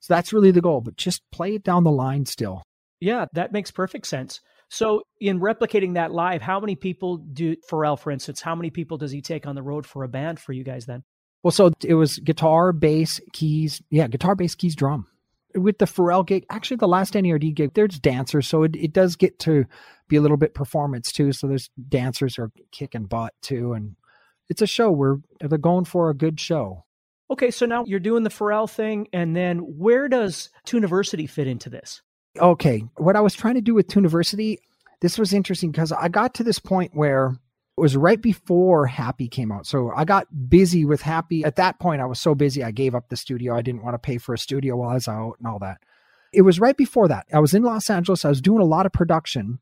So 0.00 0.14
that's 0.14 0.32
really 0.32 0.52
the 0.52 0.60
goal, 0.60 0.80
but 0.80 0.96
just 0.96 1.22
play 1.32 1.54
it 1.54 1.64
down 1.64 1.84
the 1.84 1.90
line 1.90 2.24
still. 2.24 2.62
Yeah, 3.00 3.26
that 3.34 3.52
makes 3.52 3.70
perfect 3.70 4.06
sense. 4.06 4.40
So, 4.70 5.02
in 5.20 5.40
replicating 5.40 5.94
that 5.94 6.12
live, 6.12 6.42
how 6.42 6.60
many 6.60 6.76
people 6.76 7.16
do 7.16 7.56
Pharrell, 7.70 7.98
for 7.98 8.10
instance, 8.10 8.42
how 8.42 8.54
many 8.54 8.68
people 8.68 8.98
does 8.98 9.10
he 9.10 9.22
take 9.22 9.46
on 9.46 9.54
the 9.54 9.62
road 9.62 9.86
for 9.86 10.04
a 10.04 10.08
band 10.08 10.38
for 10.38 10.52
you 10.52 10.62
guys 10.62 10.84
then? 10.84 11.04
Well, 11.42 11.52
so 11.52 11.72
it 11.82 11.94
was 11.94 12.18
guitar, 12.18 12.72
bass, 12.72 13.20
keys. 13.32 13.80
Yeah, 13.90 14.08
guitar, 14.08 14.34
bass, 14.34 14.54
keys, 14.54 14.76
drum. 14.76 15.06
With 15.54 15.78
the 15.78 15.86
Pharrell 15.86 16.26
gig, 16.26 16.44
actually, 16.50 16.76
the 16.76 16.88
last 16.88 17.14
NERD 17.14 17.54
gig, 17.54 17.74
there's 17.74 17.98
dancers. 17.98 18.46
So 18.46 18.64
it, 18.64 18.76
it 18.76 18.92
does 18.92 19.16
get 19.16 19.38
to 19.40 19.64
be 20.08 20.16
a 20.16 20.20
little 20.20 20.36
bit 20.36 20.54
performance 20.54 21.10
too. 21.10 21.32
So 21.32 21.46
there's 21.46 21.70
dancers 21.88 22.36
who 22.36 22.42
are 22.44 22.52
kicking 22.70 23.06
butt 23.06 23.34
too. 23.40 23.72
And 23.72 23.96
it's 24.48 24.62
a 24.62 24.66
show 24.66 24.90
where 24.90 25.16
they're 25.40 25.58
going 25.58 25.84
for 25.86 26.10
a 26.10 26.14
good 26.14 26.38
show. 26.38 26.84
Okay, 27.30 27.50
so 27.50 27.66
now 27.66 27.84
you're 27.86 28.00
doing 28.00 28.22
the 28.22 28.30
Pharrell 28.30 28.70
thing. 28.70 29.08
And 29.12 29.34
then 29.34 29.58
where 29.58 30.08
does 30.08 30.50
Tuniversity 30.64 31.26
fit 31.26 31.46
into 31.46 31.70
this? 31.70 32.02
okay, 32.40 32.84
what 32.96 33.16
I 33.16 33.20
was 33.20 33.34
trying 33.34 33.54
to 33.54 33.60
do 33.60 33.74
with 33.74 33.88
Tuniversity, 33.88 34.58
this 35.00 35.18
was 35.18 35.32
interesting 35.32 35.70
because 35.70 35.92
I 35.92 36.08
got 36.08 36.34
to 36.34 36.44
this 36.44 36.58
point 36.58 36.92
where 36.94 37.36
was 37.78 37.96
right 37.96 38.20
before 38.20 38.86
Happy 38.86 39.28
came 39.28 39.52
out. 39.52 39.66
So 39.66 39.90
I 39.94 40.04
got 40.04 40.26
busy 40.48 40.84
with 40.84 41.02
Happy. 41.02 41.44
At 41.44 41.56
that 41.56 41.78
point, 41.78 42.00
I 42.00 42.06
was 42.06 42.20
so 42.20 42.34
busy, 42.34 42.62
I 42.62 42.70
gave 42.70 42.94
up 42.94 43.08
the 43.08 43.16
studio. 43.16 43.56
I 43.56 43.62
didn't 43.62 43.82
want 43.82 43.94
to 43.94 43.98
pay 43.98 44.18
for 44.18 44.34
a 44.34 44.38
studio 44.38 44.76
while 44.76 44.90
I 44.90 44.94
was 44.94 45.08
out 45.08 45.34
and 45.38 45.46
all 45.46 45.58
that. 45.60 45.78
It 46.32 46.42
was 46.42 46.60
right 46.60 46.76
before 46.76 47.08
that. 47.08 47.26
I 47.32 47.40
was 47.40 47.54
in 47.54 47.62
Los 47.62 47.88
Angeles. 47.88 48.24
I 48.24 48.28
was 48.28 48.40
doing 48.40 48.60
a 48.60 48.66
lot 48.66 48.86
of 48.86 48.92
production. 48.92 49.58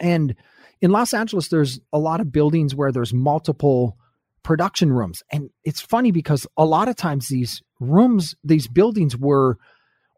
And 0.00 0.34
in 0.80 0.90
Los 0.90 1.14
Angeles, 1.14 1.48
there's 1.48 1.80
a 1.92 1.98
lot 1.98 2.20
of 2.20 2.32
buildings 2.32 2.74
where 2.74 2.92
there's 2.92 3.12
multiple 3.12 3.96
production 4.42 4.92
rooms. 4.92 5.22
And 5.30 5.50
it's 5.64 5.80
funny 5.80 6.12
because 6.12 6.46
a 6.56 6.64
lot 6.64 6.88
of 6.88 6.96
times 6.96 7.28
these 7.28 7.62
rooms, 7.80 8.34
these 8.44 8.68
buildings 8.68 9.16
were 9.16 9.58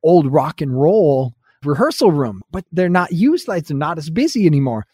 old 0.03 0.33
rock 0.33 0.61
and 0.61 0.79
roll 0.79 1.35
rehearsal 1.65 2.13
room, 2.13 2.43
but 2.51 2.65
they're 2.71 2.89
not 2.89 3.13
used 3.13 3.49
like 3.49 3.67
they're 3.67 3.77
not 3.77 3.99
as 3.99 4.11
busy 4.11 4.47
anymore. 4.47 4.87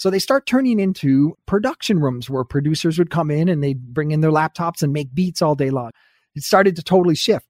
So 0.00 0.08
they 0.08 0.18
start 0.18 0.46
turning 0.46 0.80
into 0.80 1.36
production 1.44 2.00
rooms 2.00 2.30
where 2.30 2.42
producers 2.42 2.98
would 2.98 3.10
come 3.10 3.30
in 3.30 3.50
and 3.50 3.62
they'd 3.62 3.92
bring 3.92 4.12
in 4.12 4.22
their 4.22 4.30
laptops 4.30 4.82
and 4.82 4.94
make 4.94 5.14
beats 5.14 5.42
all 5.42 5.54
day 5.54 5.68
long. 5.68 5.90
It 6.34 6.42
started 6.42 6.74
to 6.76 6.82
totally 6.82 7.14
shift. 7.14 7.46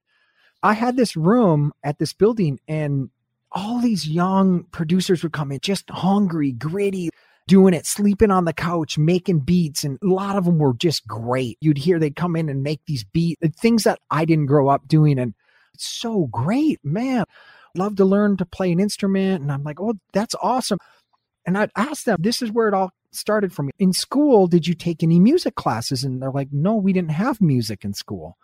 I 0.60 0.72
had 0.72 0.96
this 0.96 1.16
room 1.16 1.70
at 1.84 2.00
this 2.00 2.12
building 2.12 2.58
and 2.66 3.10
all 3.52 3.78
these 3.78 4.08
young 4.08 4.64
producers 4.72 5.22
would 5.22 5.32
come 5.32 5.52
in 5.52 5.60
just 5.60 5.88
hungry, 5.90 6.50
gritty, 6.50 7.10
doing 7.46 7.72
it, 7.72 7.86
sleeping 7.86 8.32
on 8.32 8.46
the 8.46 8.52
couch, 8.52 8.98
making 8.98 9.40
beats. 9.40 9.84
And 9.84 9.96
a 10.02 10.08
lot 10.08 10.34
of 10.34 10.44
them 10.44 10.58
were 10.58 10.74
just 10.74 11.06
great. 11.06 11.56
You'd 11.60 11.78
hear 11.78 12.00
they'd 12.00 12.16
come 12.16 12.34
in 12.34 12.48
and 12.48 12.64
make 12.64 12.80
these 12.84 13.04
beats, 13.04 13.40
uh, 13.44 13.48
things 13.56 13.84
that 13.84 14.00
I 14.10 14.24
didn't 14.24 14.46
grow 14.46 14.68
up 14.68 14.88
doing. 14.88 15.20
And 15.20 15.34
it's 15.74 15.86
so 15.86 16.26
great, 16.32 16.80
man. 16.82 17.26
Love 17.76 17.94
to 17.94 18.04
learn 18.04 18.36
to 18.38 18.44
play 18.44 18.72
an 18.72 18.80
instrument. 18.80 19.40
And 19.40 19.52
I'm 19.52 19.62
like, 19.62 19.80
oh, 19.80 19.94
that's 20.12 20.34
awesome. 20.42 20.78
And 21.50 21.58
I'd 21.58 21.72
ask 21.74 22.04
them, 22.04 22.18
this 22.20 22.42
is 22.42 22.52
where 22.52 22.68
it 22.68 22.74
all 22.74 22.92
started 23.10 23.52
for 23.52 23.64
me. 23.64 23.72
In 23.80 23.92
school, 23.92 24.46
did 24.46 24.68
you 24.68 24.74
take 24.74 25.02
any 25.02 25.18
music 25.18 25.56
classes? 25.56 26.04
And 26.04 26.22
they're 26.22 26.30
like, 26.30 26.52
no, 26.52 26.76
we 26.76 26.92
didn't 26.92 27.10
have 27.10 27.40
music 27.40 27.84
in 27.84 27.92
school. 27.92 28.38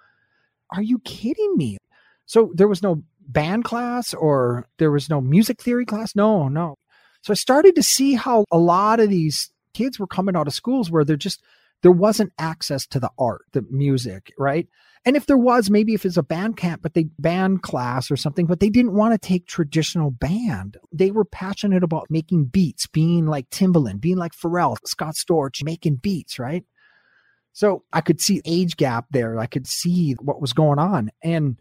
Are 0.73 0.83
you 0.83 0.99
kidding 0.99 1.57
me? 1.57 1.79
So 2.25 2.51
there 2.53 2.67
was 2.67 2.83
no 2.83 3.05
band 3.29 3.63
class 3.63 4.13
or 4.13 4.67
there 4.79 4.91
was 4.91 5.09
no 5.09 5.21
music 5.21 5.63
theory 5.63 5.87
class. 5.87 6.17
No, 6.17 6.49
no. 6.49 6.75
So 7.23 7.31
I 7.31 7.35
started 7.35 7.77
to 7.77 7.83
see 7.85 8.15
how 8.15 8.45
a 8.51 8.59
lot 8.59 8.99
of 8.99 9.09
these 9.09 9.53
kids 9.73 10.01
were 10.01 10.09
coming 10.09 10.35
out 10.35 10.49
of 10.49 10.55
schools 10.55 10.91
where 10.91 11.05
they're 11.05 11.17
just 11.17 11.41
there 11.83 11.93
wasn't 11.93 12.33
access 12.41 12.89
to 12.89 12.99
the 12.99 13.11
art, 13.21 13.43
the 13.53 13.63
music, 13.71 14.33
right? 14.37 14.67
And 15.07 15.17
if 15.17 15.27
there 15.27 15.39
was, 15.39 15.71
maybe 15.71 15.95
if 15.95 16.05
it's 16.05 16.17
a 16.17 16.23
band 16.23 16.57
camp, 16.57 16.83
but 16.83 16.95
they 16.95 17.05
band 17.21 17.63
class 17.63 18.11
or 18.11 18.17
something, 18.17 18.45
but 18.45 18.59
they 18.59 18.69
didn't 18.69 18.93
want 18.93 19.15
to 19.15 19.19
take 19.19 19.47
traditional 19.47 20.11
band. 20.11 20.77
They 20.93 21.13
were 21.13 21.25
passionate 21.25 21.85
about 21.85 22.11
making 22.11 22.47
beats, 22.47 22.89
being 22.89 23.27
like 23.27 23.49
Timbaland, 23.51 24.01
being 24.01 24.17
like 24.17 24.33
Pharrell, 24.33 24.77
Scott 24.85 25.15
Storch, 25.15 25.63
making 25.63 25.97
beats, 25.97 26.41
right? 26.41 26.65
So 27.53 27.85
I 27.93 28.01
could 28.01 28.21
see 28.21 28.43
age 28.45 28.77
gap 28.77 29.07
there. 29.13 29.39
I 29.39 29.47
could 29.47 29.69
see 29.69 30.15
what 30.15 30.41
was 30.41 30.53
going 30.53 30.81
on. 30.81 31.11
And 31.23 31.57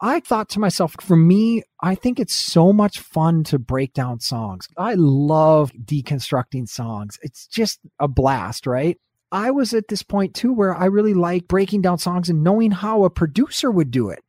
I 0.00 0.20
thought 0.20 0.48
to 0.50 0.58
myself, 0.58 0.96
for 1.00 1.16
me, 1.16 1.62
I 1.80 1.94
think 1.94 2.18
it's 2.18 2.34
so 2.34 2.72
much 2.72 3.00
fun 3.00 3.44
to 3.44 3.58
break 3.58 3.92
down 3.92 4.20
songs. 4.20 4.66
I 4.78 4.94
love 4.94 5.72
deconstructing 5.74 6.68
songs. 6.68 7.18
It's 7.22 7.46
just 7.46 7.80
a 8.00 8.08
blast, 8.08 8.66
right? 8.66 8.98
I 9.32 9.50
was 9.50 9.72
at 9.72 9.88
this 9.88 10.02
point 10.02 10.34
too 10.34 10.52
where 10.52 10.76
I 10.76 10.84
really 10.84 11.14
like 11.14 11.48
breaking 11.48 11.80
down 11.80 11.98
songs 11.98 12.28
and 12.28 12.44
knowing 12.44 12.70
how 12.70 13.04
a 13.04 13.10
producer 13.10 13.70
would 13.70 13.90
do 13.90 14.10
it. 14.10 14.20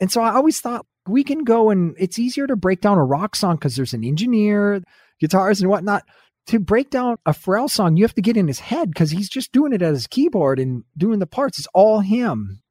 And 0.00 0.10
so 0.10 0.22
I 0.22 0.34
always 0.34 0.60
thought 0.60 0.86
we 1.06 1.22
can 1.22 1.44
go 1.44 1.70
and 1.70 1.94
it's 1.98 2.18
easier 2.18 2.46
to 2.46 2.56
break 2.56 2.80
down 2.80 2.98
a 2.98 3.04
rock 3.04 3.36
song 3.36 3.56
because 3.56 3.76
there's 3.76 3.92
an 3.92 4.04
engineer, 4.04 4.82
guitars, 5.20 5.60
and 5.60 5.70
whatnot. 5.70 6.04
To 6.46 6.58
break 6.58 6.88
down 6.88 7.18
a 7.26 7.32
Pharrell 7.32 7.68
song, 7.68 7.96
you 7.96 8.04
have 8.04 8.14
to 8.14 8.22
get 8.22 8.38
in 8.38 8.48
his 8.48 8.60
head 8.60 8.90
because 8.90 9.10
he's 9.10 9.28
just 9.28 9.52
doing 9.52 9.74
it 9.74 9.82
at 9.82 9.92
his 9.92 10.06
keyboard 10.06 10.58
and 10.58 10.84
doing 10.96 11.18
the 11.18 11.26
parts. 11.26 11.58
It's 11.58 11.68
all 11.74 12.00
him. 12.00 12.62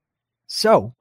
So 0.47 0.95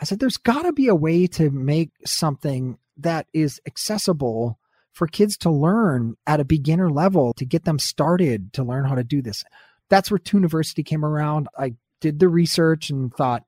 I 0.00 0.04
said, 0.04 0.18
there's 0.18 0.36
got 0.36 0.62
to 0.62 0.72
be 0.72 0.88
a 0.88 0.94
way 0.94 1.28
to 1.28 1.50
make 1.50 1.90
something 2.04 2.78
that 2.96 3.28
is 3.32 3.60
accessible 3.64 4.58
for 4.92 5.06
kids 5.06 5.36
to 5.38 5.50
learn 5.50 6.14
at 6.26 6.40
a 6.40 6.44
beginner 6.44 6.90
level 6.90 7.32
to 7.34 7.44
get 7.44 7.64
them 7.64 7.78
started 7.78 8.52
to 8.54 8.64
learn 8.64 8.86
how 8.86 8.96
to 8.96 9.04
do 9.04 9.22
this. 9.22 9.44
That's 9.90 10.10
where 10.10 10.18
Tuniversity 10.18 10.82
came 10.82 11.04
around. 11.04 11.48
I 11.58 11.74
did 12.00 12.18
the 12.18 12.28
research 12.28 12.90
and 12.90 13.12
thought 13.14 13.44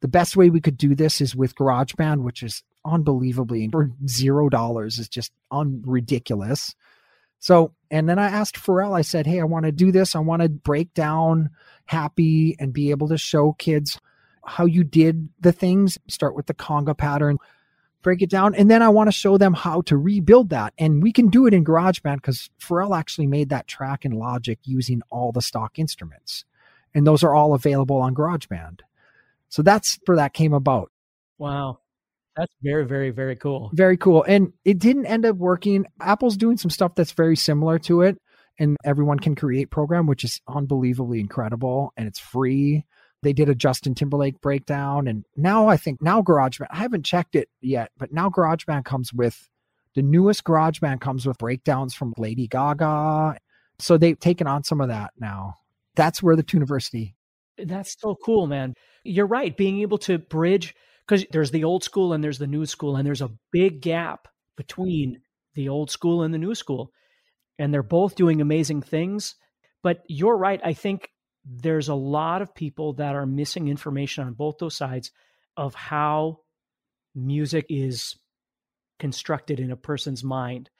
the 0.00 0.08
best 0.08 0.36
way 0.36 0.50
we 0.50 0.60
could 0.60 0.76
do 0.76 0.94
this 0.94 1.20
is 1.20 1.34
with 1.34 1.54
GarageBand, 1.56 2.22
which 2.22 2.42
is 2.42 2.62
unbelievably 2.84 3.68
for 3.70 3.90
zero 4.06 4.48
dollars 4.48 4.98
is 4.98 5.08
just 5.08 5.32
un- 5.50 5.82
ridiculous. 5.84 6.74
So, 7.40 7.72
and 7.90 8.08
then 8.08 8.18
I 8.18 8.28
asked 8.28 8.56
Pharrell, 8.56 8.96
I 8.96 9.02
said, 9.02 9.26
Hey, 9.26 9.40
I 9.40 9.44
want 9.44 9.64
to 9.66 9.72
do 9.72 9.92
this. 9.92 10.14
I 10.14 10.20
want 10.20 10.42
to 10.42 10.48
break 10.48 10.92
down 10.94 11.50
happy 11.86 12.56
and 12.58 12.72
be 12.72 12.90
able 12.90 13.08
to 13.08 13.18
show 13.18 13.52
kids 13.52 14.00
how 14.44 14.64
you 14.66 14.84
did 14.84 15.28
the 15.40 15.52
things. 15.52 15.98
Start 16.08 16.34
with 16.34 16.46
the 16.46 16.54
conga 16.54 16.96
pattern, 16.96 17.38
break 18.08 18.22
it 18.22 18.30
down, 18.30 18.54
and 18.54 18.70
then 18.70 18.80
I 18.80 18.88
want 18.88 19.08
to 19.08 19.12
show 19.12 19.36
them 19.36 19.52
how 19.52 19.82
to 19.82 19.94
rebuild 19.98 20.48
that. 20.48 20.72
And 20.78 21.02
we 21.02 21.12
can 21.12 21.28
do 21.28 21.46
it 21.46 21.52
in 21.52 21.62
GarageBand 21.62 22.16
because 22.16 22.48
Pharrell 22.58 22.98
actually 22.98 23.26
made 23.26 23.50
that 23.50 23.66
track 23.66 24.06
in 24.06 24.12
Logic 24.12 24.58
using 24.62 25.02
all 25.10 25.30
the 25.30 25.42
stock 25.42 25.78
instruments. 25.78 26.46
And 26.94 27.06
those 27.06 27.22
are 27.22 27.34
all 27.34 27.52
available 27.52 27.98
on 27.98 28.14
GarageBand. 28.14 28.80
So 29.50 29.60
that's 29.60 29.98
where 30.06 30.16
that 30.16 30.32
came 30.32 30.54
about. 30.54 30.90
Wow. 31.36 31.80
That's 32.34 32.50
very, 32.62 32.86
very, 32.86 33.10
very 33.10 33.36
cool. 33.36 33.70
Very 33.74 33.98
cool. 33.98 34.22
And 34.22 34.54
it 34.64 34.78
didn't 34.78 35.04
end 35.04 35.26
up 35.26 35.36
working. 35.36 35.84
Apple's 36.00 36.38
doing 36.38 36.56
some 36.56 36.70
stuff 36.70 36.94
that's 36.94 37.12
very 37.12 37.36
similar 37.36 37.78
to 37.80 38.00
it. 38.00 38.16
And 38.58 38.78
everyone 38.86 39.18
can 39.18 39.34
create 39.34 39.70
program, 39.70 40.06
which 40.06 40.24
is 40.24 40.40
unbelievably 40.48 41.20
incredible. 41.20 41.92
And 41.98 42.08
it's 42.08 42.18
free. 42.18 42.86
They 43.22 43.32
did 43.32 43.48
a 43.48 43.54
Justin 43.54 43.94
Timberlake 43.94 44.40
breakdown. 44.40 45.08
And 45.08 45.24
now 45.36 45.68
I 45.68 45.76
think 45.76 46.00
now 46.00 46.22
GarageBand, 46.22 46.68
I 46.70 46.76
haven't 46.76 47.04
checked 47.04 47.34
it 47.34 47.48
yet, 47.60 47.90
but 47.98 48.12
now 48.12 48.30
GarageBand 48.30 48.84
comes 48.84 49.12
with 49.12 49.48
the 49.94 50.02
newest 50.02 50.44
GarageBand 50.44 51.00
comes 51.00 51.26
with 51.26 51.38
breakdowns 51.38 51.94
from 51.94 52.14
Lady 52.16 52.46
Gaga. 52.46 53.38
So 53.80 53.98
they've 53.98 54.18
taken 54.18 54.46
on 54.46 54.62
some 54.62 54.80
of 54.80 54.88
that 54.88 55.12
now. 55.18 55.56
That's 55.96 56.22
where 56.22 56.36
the 56.36 56.44
Tuniversity. 56.44 57.16
That's 57.56 57.96
so 58.00 58.16
cool, 58.24 58.46
man. 58.46 58.74
You're 59.02 59.26
right. 59.26 59.56
Being 59.56 59.80
able 59.80 59.98
to 59.98 60.18
bridge, 60.18 60.76
because 61.06 61.26
there's 61.32 61.50
the 61.50 61.64
old 61.64 61.82
school 61.82 62.12
and 62.12 62.22
there's 62.22 62.38
the 62.38 62.46
new 62.46 62.66
school, 62.66 62.96
and 62.96 63.04
there's 63.06 63.22
a 63.22 63.32
big 63.50 63.80
gap 63.80 64.28
between 64.56 65.20
the 65.54 65.68
old 65.68 65.90
school 65.90 66.22
and 66.22 66.32
the 66.32 66.38
new 66.38 66.54
school. 66.54 66.92
And 67.58 67.74
they're 67.74 67.82
both 67.82 68.14
doing 68.14 68.40
amazing 68.40 68.82
things. 68.82 69.34
But 69.82 70.02
you're 70.06 70.36
right. 70.36 70.60
I 70.62 70.72
think 70.72 71.10
there's 71.48 71.88
a 71.88 71.94
lot 71.94 72.42
of 72.42 72.54
people 72.54 72.94
that 72.94 73.14
are 73.14 73.26
missing 73.26 73.68
information 73.68 74.26
on 74.26 74.34
both 74.34 74.58
those 74.58 74.76
sides 74.76 75.10
of 75.56 75.74
how 75.74 76.40
music 77.14 77.66
is 77.68 78.16
constructed 78.98 79.58
in 79.60 79.70
a 79.70 79.76
person's 79.76 80.22
mind. 80.22 80.70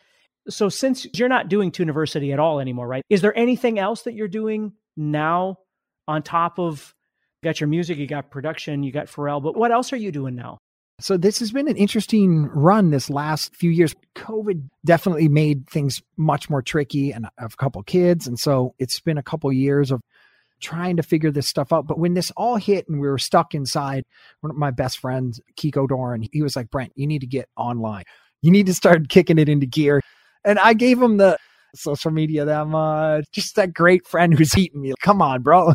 So 0.49 0.69
since 0.69 1.07
you're 1.15 1.29
not 1.29 1.49
doing 1.49 1.73
Tuniversity 1.73 2.33
at 2.33 2.39
all 2.39 2.61
anymore, 2.61 2.87
right? 2.87 3.03
Is 3.09 3.21
there 3.21 3.37
anything 3.37 3.79
else 3.79 4.03
that 4.03 4.15
you're 4.15 4.29
doing 4.29 4.73
now 4.97 5.59
on 6.07 6.23
top 6.23 6.59
of 6.59 6.95
you 7.43 7.49
got 7.49 7.61
your 7.61 7.69
music, 7.69 7.99
you 7.99 8.07
got 8.07 8.31
production, 8.31 8.83
you 8.83 8.91
got 8.91 9.07
Pharrell, 9.07 9.43
but 9.43 9.57
what 9.57 9.71
else 9.71 9.93
are 9.93 9.97
you 9.97 10.11
doing 10.11 10.35
now? 10.35 10.59
So 11.01 11.17
this 11.17 11.39
has 11.39 11.53
been 11.53 11.69
an 11.69 11.77
interesting 11.77 12.47
run 12.47 12.91
this 12.91 13.09
last 13.09 13.55
few 13.55 13.71
years. 13.71 13.95
COVID 14.17 14.69
definitely 14.85 15.29
made 15.29 15.69
things 15.69 16.03
much 16.17 16.51
more 16.51 16.63
tricky 16.63 17.13
and 17.13 17.27
I 17.27 17.31
have 17.39 17.55
a 17.55 17.57
couple 17.57 17.81
kids 17.85 18.27
and 18.27 18.39
so 18.39 18.75
it's 18.81 18.99
been 18.99 19.19
a 19.19 19.23
couple 19.23 19.53
years 19.53 19.93
of 19.93 20.01
trying 20.61 20.97
to 20.97 21.03
figure 21.03 21.31
this 21.31 21.49
stuff 21.49 21.73
out. 21.73 21.87
But 21.87 21.99
when 21.99 22.15
this 22.15 22.31
all 22.37 22.57
hit 22.57 22.89
and 22.89 23.01
we 23.01 23.09
were 23.09 23.19
stuck 23.19 23.55
inside, 23.55 24.05
one 24.41 24.51
of 24.51 24.57
my 24.57 24.71
best 24.71 24.99
friends, 24.99 25.41
Kiko 25.57 25.89
Doran, 25.89 26.27
he 26.33 26.43
was 26.43 26.57
like, 26.57 26.71
Brent, 26.71 26.93
you 26.97 27.07
need 27.07 27.21
to 27.21 27.27
get 27.27 27.49
online. 27.57 28.05
You 28.43 28.51
need 28.51 28.67
to 28.67 28.75
start 28.75 29.09
kicking 29.09 29.39
it 29.39 29.49
into 29.49 29.67
gear. 29.67 30.01
And 30.45 30.59
I 30.59 30.75
gave 30.75 31.01
him 31.01 31.17
the 31.17 31.39
social 31.75 32.11
media 32.11 32.45
that 32.45 32.67
much. 32.67 33.27
Just 33.33 33.57
that 33.57 33.75
great 33.75 34.07
friend 34.07 34.33
who's 34.37 34.57
eating 34.57 34.81
me. 34.81 34.93
Come 35.03 35.21
on, 35.21 35.43
bro. 35.43 35.75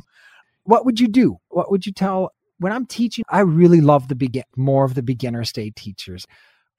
What 0.64 0.86
would 0.86 1.00
you 1.00 1.08
do? 1.08 1.38
What 1.50 1.70
would 1.72 1.86
you 1.86 1.92
tell 1.92 2.32
when 2.60 2.72
I'm 2.72 2.86
teaching? 2.86 3.26
I 3.30 3.42
really 3.42 3.82
love 3.82 4.08
the 4.08 4.16
begin 4.16 4.44
more 4.56 4.86
of 4.86 4.96
the 4.96 5.04
beginner 5.04 5.44
state 5.44 5.76
teachers. 5.76 6.26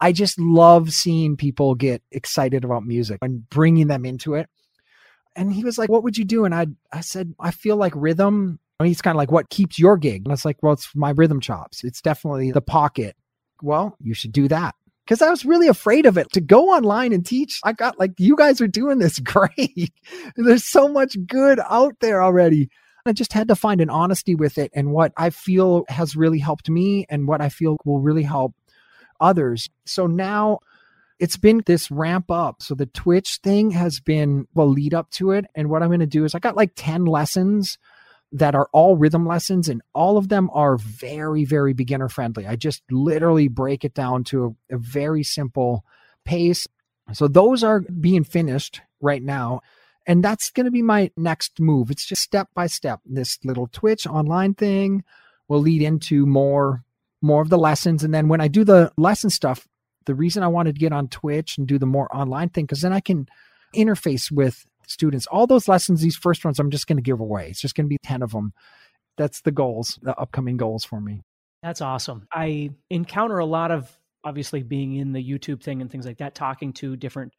I 0.01 0.13
just 0.13 0.39
love 0.39 0.91
seeing 0.93 1.37
people 1.37 1.75
get 1.75 2.03
excited 2.11 2.65
about 2.65 2.85
music 2.85 3.19
and 3.23 3.49
bringing 3.49 3.87
them 3.87 4.05
into 4.05 4.35
it 4.35 4.49
and 5.37 5.53
he 5.53 5.65
was 5.65 5.79
like, 5.79 5.89
"What 5.89 6.03
would 6.05 6.17
you 6.17 6.25
do?" 6.25 6.45
And 6.45 6.55
I 6.55 6.67
I 6.93 7.01
said, 7.01 7.35
"I 7.41 7.51
feel 7.51 7.77
like 7.77 7.93
rhythm." 7.97 8.59
And 8.81 8.89
he's 8.89 9.03
kind 9.03 9.15
of 9.15 9.19
like, 9.19 9.31
"What 9.31 9.51
keeps 9.51 9.79
your 9.79 9.97
gig?" 9.97 10.23
And 10.25 10.29
I 10.29 10.35
was 10.35 10.45
like, 10.45 10.63
"Well, 10.63 10.73
it's 10.73 10.89
my 10.95 11.11
rhythm 11.11 11.41
chops. 11.41 11.85
It's 11.85 12.01
definitely 12.01 12.51
the 12.53 12.63
pocket." 12.63 13.17
Well, 13.63 13.97
you 14.01 14.15
should 14.15 14.33
do 14.33 14.49
that 14.49 14.75
because 15.05 15.23
I 15.23 15.31
was 15.31 15.45
really 15.45 15.69
afraid 15.69 16.07
of 16.07 16.17
it 16.17 16.33
to 16.33 16.41
go 16.41 16.71
online 16.71 17.13
and 17.13 17.25
teach. 17.25 17.61
I 17.65 17.73
got 17.73 17.99
like, 17.99 18.13
you 18.19 18.37
guys 18.37 18.61
are 18.61 18.69
doing 18.69 18.99
this 18.99 19.19
great. 19.21 19.93
There's 20.37 20.65
so 20.65 20.89
much 20.89 21.17
good 21.27 21.61
out 21.69 21.95
there 22.01 22.23
already. 22.23 22.69
I 23.07 23.13
just 23.13 23.35
had 23.35 23.49
to 23.49 23.57
find 23.57 23.83
an 23.83 23.91
honesty 23.91 24.35
with 24.35 24.57
it 24.57 24.71
and 24.75 24.91
what 24.91 25.13
I 25.17 25.29
feel 25.29 25.85
has 25.89 26.17
really 26.17 26.39
helped 26.39 26.71
me 26.71 27.05
and 27.11 27.29
what 27.29 27.43
I 27.43 27.51
feel 27.51 27.77
will 27.85 28.01
really 28.01 28.23
help 28.23 28.55
others. 29.21 29.69
So 29.85 30.07
now 30.07 30.61
it's 31.19 31.37
been 31.37 31.63
this 31.67 31.91
ramp 31.91 32.31
up. 32.31 32.63
So 32.63 32.75
the 32.75 32.87
Twitch 32.87 33.39
thing 33.43 33.71
has 33.71 34.01
been 34.01 34.47
well 34.55 34.69
lead 34.69 34.95
up 34.95 35.11
to 35.13 35.31
it. 35.31 35.47
And 35.55 35.69
what 35.69 35.83
I'm 35.83 35.89
going 35.89 36.01
to 36.01 36.07
do 36.07 36.25
is 36.25 36.35
I 36.35 36.39
got 36.39 36.57
like 36.57 36.73
10 36.77 37.05
lessons 37.05 37.79
that 38.33 38.55
are 38.55 38.69
all 38.73 38.97
rhythm 38.97 39.27
lessons 39.27 39.69
and 39.69 39.81
all 39.95 40.17
of 40.17 40.29
them 40.29 40.51
are 40.53 40.77
very, 40.77 41.45
very 41.45 41.73
beginner 41.73 42.09
friendly. 42.09 42.47
I 42.47 42.57
just 42.57 42.83
literally 42.91 43.47
break 43.47 43.85
it 43.85 43.95
down 43.95 44.25
to 44.25 44.57
a, 44.71 44.75
a 44.75 44.79
very 44.79 45.23
simple 45.23 45.85
pace. 46.25 46.67
So 47.13 47.29
those 47.29 47.63
are 47.63 47.81
being 47.81 48.25
finished 48.25 48.81
right 49.01 49.23
now. 49.23 49.61
And 50.07 50.23
that's 50.23 50.51
going 50.51 50.65
to 50.65 50.73
be 50.73 50.83
my 50.83 51.13
next 51.17 51.61
move. 51.61 51.91
It's 51.91 52.05
just 52.05 52.23
step 52.23 52.49
by 52.55 52.67
step. 52.67 53.01
This 53.07 53.39
little 53.45 53.69
Twitch 53.69 54.07
online 54.07 54.55
thing 54.55 55.05
will 55.49 55.61
lead 55.61 55.83
into 55.83 56.27
more 56.27 56.85
more 57.23 57.41
of 57.41 57.49
the 57.49 57.57
lessons 57.57 58.05
and 58.05 58.13
then 58.13 58.29
when 58.29 58.43
I 58.43 58.49
do 58.49 58.65
the 58.65 58.93
lesson 58.99 59.31
stuff 59.31 59.67
The 60.07 60.15
reason 60.15 60.43
I 60.43 60.49
wanted 60.49 60.75
to 60.75 60.81
get 60.81 60.93
on 60.93 61.09
Twitch 61.09 61.59
and 61.59 61.67
do 61.67 61.79
the 61.79 61.87
more 61.87 62.15
online 62.15 62.49
thing, 62.51 62.65
because 62.65 62.83
then 62.83 62.93
I 62.93 63.01
can 63.01 63.27
interface 63.75 64.31
with 64.31 64.67
students. 64.87 65.27
All 65.27 65.47
those 65.47 65.69
lessons, 65.69 66.01
these 66.01 66.17
first 66.17 66.45
ones, 66.45 66.59
I'm 66.59 66.71
just 66.71 66.87
going 66.87 66.99
to 66.99 67.03
give 67.03 67.21
away. 67.21 67.49
It's 67.49 67.61
just 67.61 67.75
going 67.75 67.87
to 67.87 67.89
be 67.89 67.99
10 68.03 68.23
of 68.23 68.33
them. 68.33 68.53
That's 69.17 69.41
the 69.41 69.53
goals, 69.53 69.99
the 70.03 70.15
upcoming 70.17 70.57
goals 70.57 70.85
for 70.85 71.01
me. 71.01 71.23
That's 71.63 71.81
awesome. 71.81 72.27
I 72.33 72.71
encounter 72.91 73.39
a 73.39 73.47
lot 73.47 73.71
of 73.71 73.91
obviously 74.25 74.63
being 74.63 74.97
in 74.97 75.13
the 75.13 75.23
YouTube 75.23 75.63
thing 75.63 75.81
and 75.81 75.91
things 75.91 76.07
like 76.07 76.19
that, 76.19 76.35
talking 76.35 76.73
to 76.75 76.97
different 76.97 77.33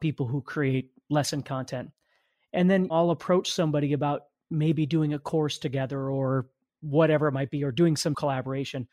people 0.00 0.26
who 0.26 0.40
create 0.40 0.90
lesson 1.10 1.42
content. 1.42 1.90
And 2.52 2.70
then 2.70 2.88
I'll 2.90 3.10
approach 3.10 3.52
somebody 3.52 3.92
about 3.92 4.22
maybe 4.50 4.86
doing 4.86 5.12
a 5.12 5.18
course 5.18 5.58
together 5.58 6.08
or 6.08 6.46
whatever 6.80 7.28
it 7.28 7.32
might 7.32 7.50
be, 7.50 7.64
or 7.64 7.72
doing 7.72 7.96
some 7.96 8.14
collaboration. 8.14 8.86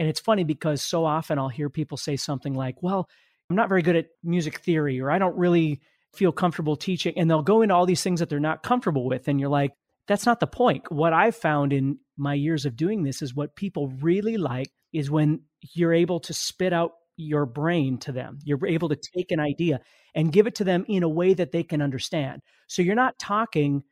And 0.00 0.08
it's 0.08 0.18
funny 0.18 0.44
because 0.44 0.80
so 0.80 1.04
often 1.04 1.38
I'll 1.38 1.50
hear 1.50 1.68
people 1.68 1.98
say 1.98 2.16
something 2.16 2.54
like, 2.54 2.82
Well, 2.82 3.06
I'm 3.50 3.56
not 3.56 3.68
very 3.68 3.82
good 3.82 3.96
at 3.96 4.06
music 4.24 4.60
theory, 4.60 4.98
or 4.98 5.10
I 5.10 5.18
don't 5.18 5.36
really 5.36 5.82
feel 6.14 6.32
comfortable 6.32 6.74
teaching. 6.74 7.12
And 7.18 7.30
they'll 7.30 7.42
go 7.42 7.60
into 7.60 7.74
all 7.74 7.84
these 7.84 8.02
things 8.02 8.20
that 8.20 8.30
they're 8.30 8.40
not 8.40 8.62
comfortable 8.62 9.04
with. 9.06 9.28
And 9.28 9.38
you're 9.38 9.50
like, 9.50 9.72
That's 10.08 10.24
not 10.24 10.40
the 10.40 10.46
point. 10.46 10.90
What 10.90 11.12
I've 11.12 11.36
found 11.36 11.74
in 11.74 11.98
my 12.16 12.32
years 12.32 12.64
of 12.64 12.76
doing 12.76 13.02
this 13.02 13.20
is 13.20 13.34
what 13.34 13.54
people 13.54 13.88
really 14.00 14.38
like 14.38 14.70
is 14.90 15.10
when 15.10 15.42
you're 15.74 15.92
able 15.92 16.20
to 16.20 16.32
spit 16.32 16.72
out 16.72 16.92
your 17.18 17.44
brain 17.44 17.98
to 17.98 18.12
them. 18.12 18.38
You're 18.42 18.66
able 18.66 18.88
to 18.88 18.96
take 18.96 19.30
an 19.30 19.38
idea 19.38 19.80
and 20.14 20.32
give 20.32 20.46
it 20.46 20.54
to 20.56 20.64
them 20.64 20.86
in 20.88 21.02
a 21.02 21.10
way 21.10 21.34
that 21.34 21.52
they 21.52 21.62
can 21.62 21.82
understand. 21.82 22.40
So 22.68 22.80
you're 22.80 22.94
not 22.94 23.18
talking 23.18 23.82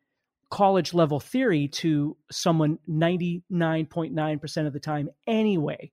college 0.51 0.95
level 0.95 1.21
theory 1.21 1.69
to 1.69 2.17
someone 2.31 2.79
99.9% 2.89 4.67
of 4.67 4.73
the 4.73 4.81
time 4.81 5.11
anyway. 5.27 5.93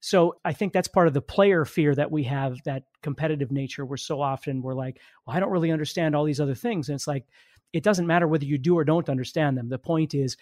So 0.00 0.36
I 0.44 0.54
think 0.54 0.72
that's 0.72 0.88
part 0.88 1.08
of 1.08 1.14
the 1.14 1.20
player 1.20 1.64
fear 1.64 1.94
that 1.94 2.10
we 2.10 2.24
have, 2.24 2.58
that 2.64 2.84
competitive 3.02 3.52
nature, 3.52 3.84
where 3.84 3.98
so 3.98 4.20
often 4.20 4.62
we're 4.62 4.74
like, 4.74 4.98
well, 5.26 5.36
I 5.36 5.40
don't 5.40 5.50
really 5.50 5.70
understand 5.70 6.16
all 6.16 6.24
these 6.24 6.40
other 6.40 6.54
things. 6.54 6.88
And 6.88 6.96
it's 6.96 7.06
like, 7.06 7.26
it 7.72 7.82
doesn't 7.82 8.06
matter 8.06 8.26
whether 8.26 8.46
you 8.46 8.58
do 8.58 8.76
or 8.76 8.84
don't 8.84 9.08
understand 9.08 9.56
them. 9.56 9.68
The 9.68 9.78
point 9.78 10.14
is, 10.14 10.36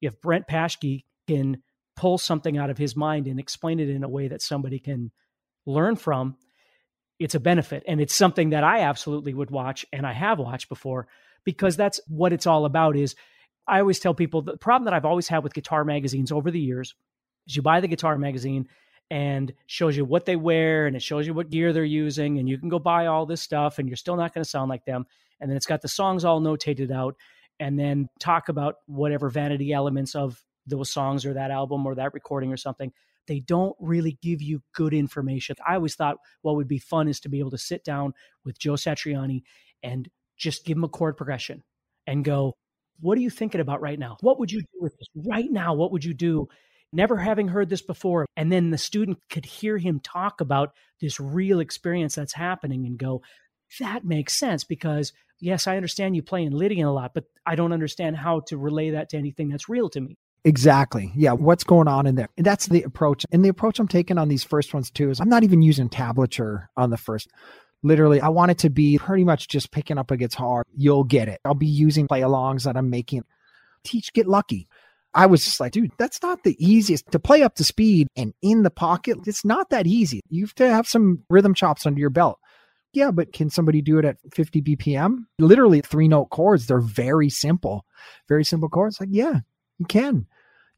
if 0.00 0.20
Brent 0.20 0.48
Paschke 0.48 1.04
can 1.28 1.62
pull 1.94 2.18
something 2.18 2.56
out 2.56 2.70
of 2.70 2.78
his 2.78 2.96
mind 2.96 3.26
and 3.26 3.38
explain 3.38 3.80
it 3.80 3.90
in 3.90 4.02
a 4.02 4.08
way 4.08 4.28
that 4.28 4.42
somebody 4.42 4.78
can 4.78 5.12
learn 5.66 5.96
from, 5.96 6.36
it's 7.18 7.34
a 7.34 7.40
benefit. 7.40 7.84
And 7.86 8.00
it's 8.00 8.14
something 8.14 8.50
that 8.50 8.64
I 8.64 8.80
absolutely 8.80 9.34
would 9.34 9.50
watch 9.50 9.86
and 9.92 10.06
I 10.06 10.12
have 10.12 10.38
watched 10.38 10.68
before 10.68 11.06
because 11.44 11.76
that's 11.76 12.00
what 12.08 12.32
it's 12.32 12.46
all 12.46 12.64
about 12.64 12.96
is 12.96 13.14
I 13.66 13.80
always 13.80 14.00
tell 14.00 14.14
people 14.14 14.42
the 14.42 14.56
problem 14.56 14.86
that 14.86 14.94
I've 14.94 15.04
always 15.04 15.28
had 15.28 15.44
with 15.44 15.54
guitar 15.54 15.84
magazines 15.84 16.32
over 16.32 16.50
the 16.50 16.60
years 16.60 16.94
is 17.46 17.54
you 17.54 17.62
buy 17.62 17.80
the 17.80 17.88
guitar 17.88 18.16
magazine 18.18 18.68
and 19.12 19.52
shows 19.66 19.94
you 19.94 20.06
what 20.06 20.24
they 20.24 20.36
wear 20.36 20.86
and 20.86 20.96
it 20.96 21.02
shows 21.02 21.26
you 21.26 21.34
what 21.34 21.50
gear 21.50 21.74
they're 21.74 21.84
using 21.84 22.38
and 22.38 22.48
you 22.48 22.56
can 22.56 22.70
go 22.70 22.78
buy 22.78 23.06
all 23.06 23.26
this 23.26 23.42
stuff 23.42 23.78
and 23.78 23.86
you're 23.86 23.94
still 23.94 24.16
not 24.16 24.32
going 24.32 24.42
to 24.42 24.48
sound 24.48 24.70
like 24.70 24.86
them 24.86 25.04
and 25.38 25.50
then 25.50 25.56
it's 25.56 25.66
got 25.66 25.82
the 25.82 25.88
songs 25.88 26.24
all 26.24 26.40
notated 26.40 26.90
out 26.90 27.14
and 27.60 27.78
then 27.78 28.08
talk 28.18 28.48
about 28.48 28.76
whatever 28.86 29.28
vanity 29.28 29.70
elements 29.70 30.14
of 30.14 30.42
those 30.66 30.90
songs 30.90 31.26
or 31.26 31.34
that 31.34 31.50
album 31.50 31.84
or 31.84 31.94
that 31.94 32.14
recording 32.14 32.50
or 32.50 32.56
something 32.56 32.90
they 33.28 33.40
don't 33.40 33.76
really 33.78 34.18
give 34.20 34.42
you 34.42 34.62
good 34.74 34.92
information. 34.92 35.54
I 35.64 35.76
always 35.76 35.94
thought 35.94 36.16
what 36.40 36.56
would 36.56 36.66
be 36.66 36.78
fun 36.78 37.06
is 37.06 37.20
to 37.20 37.28
be 37.28 37.38
able 37.38 37.52
to 37.52 37.58
sit 37.58 37.84
down 37.84 38.14
with 38.44 38.58
Joe 38.58 38.72
Satriani 38.72 39.42
and 39.82 40.08
just 40.36 40.64
give 40.64 40.76
him 40.76 40.82
a 40.82 40.88
chord 40.88 41.16
progression 41.16 41.62
and 42.06 42.24
go, 42.24 42.56
What 42.98 43.16
are 43.16 43.20
you 43.20 43.30
thinking 43.30 43.60
about 43.60 43.80
right 43.80 43.98
now? 43.98 44.16
What 44.22 44.40
would 44.40 44.50
you 44.50 44.60
do 44.60 44.80
with 44.80 44.96
this 44.98 45.06
right 45.14 45.50
now? 45.50 45.74
What 45.74 45.92
would 45.92 46.04
you 46.04 46.14
do? 46.14 46.48
Never 46.92 47.16
having 47.16 47.48
heard 47.48 47.68
this 47.68 47.82
before. 47.82 48.26
And 48.36 48.52
then 48.52 48.70
the 48.70 48.78
student 48.78 49.18
could 49.30 49.44
hear 49.44 49.78
him 49.78 50.00
talk 50.00 50.40
about 50.40 50.72
this 51.00 51.18
real 51.18 51.60
experience 51.60 52.14
that's 52.14 52.34
happening 52.34 52.86
and 52.86 52.98
go, 52.98 53.22
That 53.80 54.04
makes 54.04 54.38
sense 54.38 54.64
because, 54.64 55.12
yes, 55.40 55.66
I 55.66 55.76
understand 55.76 56.16
you 56.16 56.22
play 56.22 56.44
in 56.44 56.52
Lydian 56.52 56.86
a 56.86 56.92
lot, 56.92 57.12
but 57.14 57.24
I 57.46 57.54
don't 57.54 57.72
understand 57.72 58.16
how 58.16 58.40
to 58.48 58.58
relay 58.58 58.90
that 58.90 59.08
to 59.10 59.16
anything 59.16 59.48
that's 59.48 59.68
real 59.68 59.88
to 59.90 60.00
me. 60.00 60.18
Exactly. 60.44 61.12
Yeah. 61.14 61.32
What's 61.32 61.64
going 61.64 61.88
on 61.88 62.06
in 62.06 62.16
there? 62.16 62.28
And 62.36 62.44
that's 62.44 62.66
the 62.66 62.82
approach. 62.82 63.24
And 63.30 63.44
the 63.44 63.48
approach 63.48 63.78
I'm 63.78 63.88
taking 63.88 64.18
on 64.18 64.28
these 64.28 64.44
first 64.44 64.74
ones 64.74 64.90
too 64.90 65.10
is 65.10 65.20
I'm 65.20 65.28
not 65.28 65.44
even 65.44 65.62
using 65.62 65.88
tablature 65.88 66.66
on 66.76 66.90
the 66.90 66.96
first. 66.96 67.30
Literally, 67.84 68.20
I 68.20 68.28
want 68.28 68.50
it 68.50 68.58
to 68.58 68.70
be 68.70 68.98
pretty 68.98 69.24
much 69.24 69.48
just 69.48 69.70
picking 69.70 69.98
up 69.98 70.10
a 70.10 70.16
guitar. 70.16 70.64
You'll 70.76 71.04
get 71.04 71.28
it. 71.28 71.40
I'll 71.44 71.54
be 71.54 71.66
using 71.66 72.08
play 72.08 72.20
alongs 72.20 72.64
that 72.64 72.76
I'm 72.76 72.90
making. 72.90 73.24
Teach, 73.84 74.12
get 74.12 74.26
lucky. 74.26 74.68
I 75.14 75.26
was 75.26 75.44
just 75.44 75.60
like, 75.60 75.72
dude, 75.72 75.92
that's 75.98 76.22
not 76.22 76.42
the 76.42 76.56
easiest 76.58 77.10
to 77.12 77.18
play 77.18 77.42
up 77.42 77.54
to 77.56 77.64
speed 77.64 78.08
and 78.16 78.32
in 78.40 78.62
the 78.62 78.70
pocket. 78.70 79.18
It's 79.26 79.44
not 79.44 79.70
that 79.70 79.86
easy. 79.86 80.20
You 80.30 80.44
have 80.44 80.54
to 80.56 80.68
have 80.68 80.86
some 80.86 81.24
rhythm 81.28 81.54
chops 81.54 81.84
under 81.84 82.00
your 82.00 82.10
belt. 82.10 82.38
Yeah, 82.94 83.10
but 83.10 83.32
can 83.32 83.50
somebody 83.50 83.80
do 83.82 83.98
it 83.98 84.04
at 84.04 84.18
50 84.34 84.62
BPM? 84.62 85.24
Literally 85.38 85.80
three 85.80 86.08
note 86.08 86.26
chords. 86.26 86.66
They're 86.66 86.80
very 86.80 87.30
simple, 87.30 87.86
very 88.28 88.44
simple 88.44 88.68
chords. 88.68 89.00
Like, 89.00 89.08
yeah, 89.12 89.40
you 89.78 89.86
can. 89.86 90.26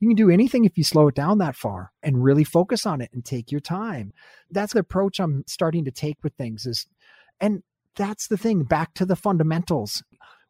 You 0.00 0.08
can 0.08 0.16
do 0.16 0.30
anything 0.30 0.64
if 0.64 0.76
you 0.76 0.84
slow 0.84 1.08
it 1.08 1.14
down 1.14 1.38
that 1.38 1.56
far 1.56 1.92
and 2.02 2.22
really 2.22 2.44
focus 2.44 2.86
on 2.86 3.00
it 3.00 3.10
and 3.12 3.24
take 3.24 3.50
your 3.50 3.60
time. 3.60 4.12
That's 4.50 4.72
the 4.74 4.80
approach 4.80 5.18
I'm 5.18 5.44
starting 5.46 5.84
to 5.86 5.90
take 5.90 6.22
with 6.22 6.34
things 6.34 6.66
is 6.66 6.86
and 7.40 7.62
that's 7.96 8.28
the 8.28 8.36
thing 8.36 8.64
back 8.64 8.94
to 8.94 9.06
the 9.06 9.16
fundamentals. 9.16 10.02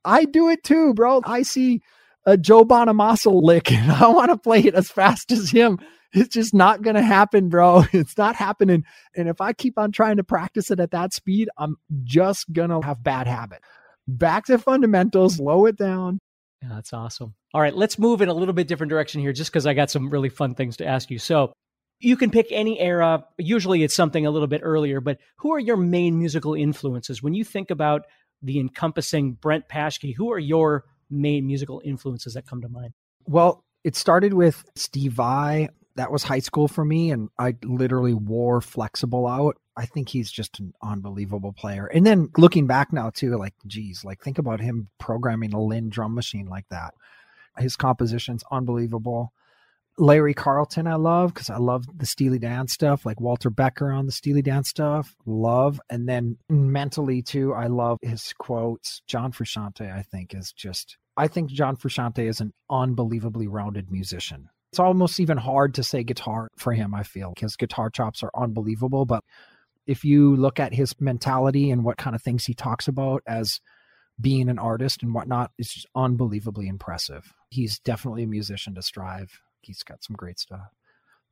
I 0.04 0.24
do 0.24 0.48
it 0.48 0.64
too, 0.64 0.94
bro. 0.94 1.22
I 1.24 1.42
see 1.42 1.82
a 2.26 2.36
Joe 2.36 2.64
Bonamassa 2.64 3.32
lick 3.42 3.72
and 3.72 3.90
I 3.90 4.08
want 4.08 4.30
to 4.30 4.36
play 4.36 4.60
it 4.60 4.74
as 4.74 4.90
fast 4.90 5.30
as 5.32 5.50
him. 5.50 5.78
It's 6.12 6.32
just 6.34 6.54
not 6.54 6.82
going 6.82 6.96
to 6.96 7.02
happen, 7.02 7.48
bro. 7.48 7.84
It's 7.92 8.16
not 8.16 8.36
happening. 8.36 8.84
And 9.16 9.28
if 9.28 9.40
I 9.40 9.52
keep 9.52 9.78
on 9.78 9.92
trying 9.92 10.16
to 10.18 10.24
practice 10.24 10.70
it 10.70 10.80
at 10.80 10.92
that 10.92 11.12
speed, 11.12 11.48
I'm 11.58 11.76
just 12.04 12.52
going 12.52 12.70
to 12.70 12.80
have 12.80 13.02
bad 13.02 13.26
habit. 13.26 13.60
Back 14.06 14.46
to 14.46 14.58
fundamentals, 14.58 15.36
slow 15.36 15.66
it 15.66 15.76
down, 15.76 16.20
yeah, 16.64 16.74
that's 16.74 16.92
awesome. 16.92 17.34
All 17.52 17.60
right, 17.60 17.74
let's 17.74 17.98
move 17.98 18.22
in 18.22 18.28
a 18.28 18.34
little 18.34 18.54
bit 18.54 18.68
different 18.68 18.90
direction 18.90 19.20
here 19.20 19.32
just 19.32 19.50
because 19.50 19.66
I 19.66 19.74
got 19.74 19.90
some 19.90 20.08
really 20.08 20.30
fun 20.30 20.54
things 20.54 20.78
to 20.78 20.86
ask 20.86 21.10
you. 21.10 21.18
So, 21.18 21.52
you 22.00 22.16
can 22.16 22.30
pick 22.30 22.48
any 22.50 22.80
era. 22.80 23.24
Usually 23.38 23.82
it's 23.82 23.94
something 23.94 24.26
a 24.26 24.30
little 24.30 24.48
bit 24.48 24.62
earlier, 24.64 25.00
but 25.00 25.18
who 25.36 25.52
are 25.52 25.58
your 25.58 25.76
main 25.76 26.18
musical 26.18 26.54
influences? 26.54 27.22
When 27.22 27.34
you 27.34 27.44
think 27.44 27.70
about 27.70 28.02
the 28.42 28.58
encompassing 28.58 29.34
Brent 29.34 29.68
Paschke, 29.68 30.14
who 30.14 30.32
are 30.32 30.38
your 30.38 30.84
main 31.14 31.46
musical 31.46 31.80
influences 31.84 32.34
that 32.34 32.46
come 32.46 32.60
to 32.62 32.68
mind? 32.68 32.92
Well, 33.26 33.64
it 33.84 33.96
started 33.96 34.34
with 34.34 34.64
Steve 34.74 35.12
Vai. 35.12 35.68
That 35.96 36.10
was 36.10 36.24
high 36.24 36.40
school 36.40 36.68
for 36.68 36.84
me, 36.84 37.10
and 37.10 37.28
I 37.38 37.54
literally 37.62 38.14
wore 38.14 38.60
Flex-Able 38.60 39.26
out 39.26 39.56
I 39.76 39.86
think 39.86 40.08
he's 40.08 40.30
just 40.30 40.60
an 40.60 40.72
unbelievable 40.82 41.52
player. 41.52 41.86
And 41.86 42.06
then 42.06 42.30
looking 42.36 42.66
back 42.66 42.92
now 42.92 43.10
too, 43.10 43.36
like, 43.36 43.54
geez, 43.66 44.04
like 44.04 44.22
think 44.22 44.38
about 44.38 44.60
him 44.60 44.88
programming 44.98 45.52
a 45.52 45.60
Linn 45.60 45.90
drum 45.90 46.14
machine 46.14 46.46
like 46.46 46.66
that. 46.70 46.94
His 47.58 47.76
composition's 47.76 48.44
unbelievable. 48.50 49.32
Larry 49.96 50.34
Carlton, 50.34 50.86
I 50.88 50.96
love 50.96 51.32
because 51.32 51.50
I 51.50 51.58
love 51.58 51.86
the 51.96 52.06
Steely 52.06 52.38
Dan 52.38 52.66
stuff, 52.66 53.06
like 53.06 53.20
Walter 53.20 53.50
Becker 53.50 53.92
on 53.92 54.06
the 54.06 54.12
Steely 54.12 54.42
Dan 54.42 54.64
stuff. 54.64 55.14
Love. 55.24 55.80
And 55.88 56.08
then 56.08 56.36
mentally 56.48 57.22
too, 57.22 57.52
I 57.52 57.66
love 57.66 57.98
his 58.02 58.32
quotes. 58.38 59.02
John 59.06 59.32
Frusciante, 59.32 59.92
I 59.92 60.02
think, 60.02 60.34
is 60.34 60.52
just 60.52 60.98
I 61.16 61.28
think 61.28 61.50
John 61.50 61.76
Frusciante 61.76 62.28
is 62.28 62.40
an 62.40 62.52
unbelievably 62.70 63.46
rounded 63.46 63.90
musician. 63.90 64.48
It's 64.72 64.80
almost 64.80 65.20
even 65.20 65.38
hard 65.38 65.74
to 65.74 65.84
say 65.84 66.02
guitar 66.02 66.48
for 66.56 66.72
him, 66.72 66.94
I 66.94 67.04
feel, 67.04 67.32
because 67.34 67.56
guitar 67.56 67.90
chops 67.90 68.22
are 68.22 68.30
unbelievable. 68.36 69.04
But 69.04 69.22
if 69.86 70.04
you 70.04 70.34
look 70.34 70.58
at 70.58 70.74
his 70.74 71.00
mentality 71.00 71.70
and 71.70 71.84
what 71.84 71.96
kind 71.96 72.16
of 72.16 72.22
things 72.22 72.44
he 72.44 72.54
talks 72.54 72.88
about 72.88 73.22
as 73.26 73.60
being 74.20 74.48
an 74.48 74.58
artist 74.58 75.02
and 75.02 75.14
whatnot, 75.14 75.52
it's 75.58 75.72
just 75.72 75.86
unbelievably 75.94 76.66
impressive. 76.66 77.32
He's 77.50 77.78
definitely 77.78 78.24
a 78.24 78.28
musician 78.28 78.74
to 78.74 78.82
strive. 78.82 79.40
He's 79.60 79.82
got 79.82 80.02
some 80.02 80.16
great 80.16 80.38
stuff. 80.40 80.72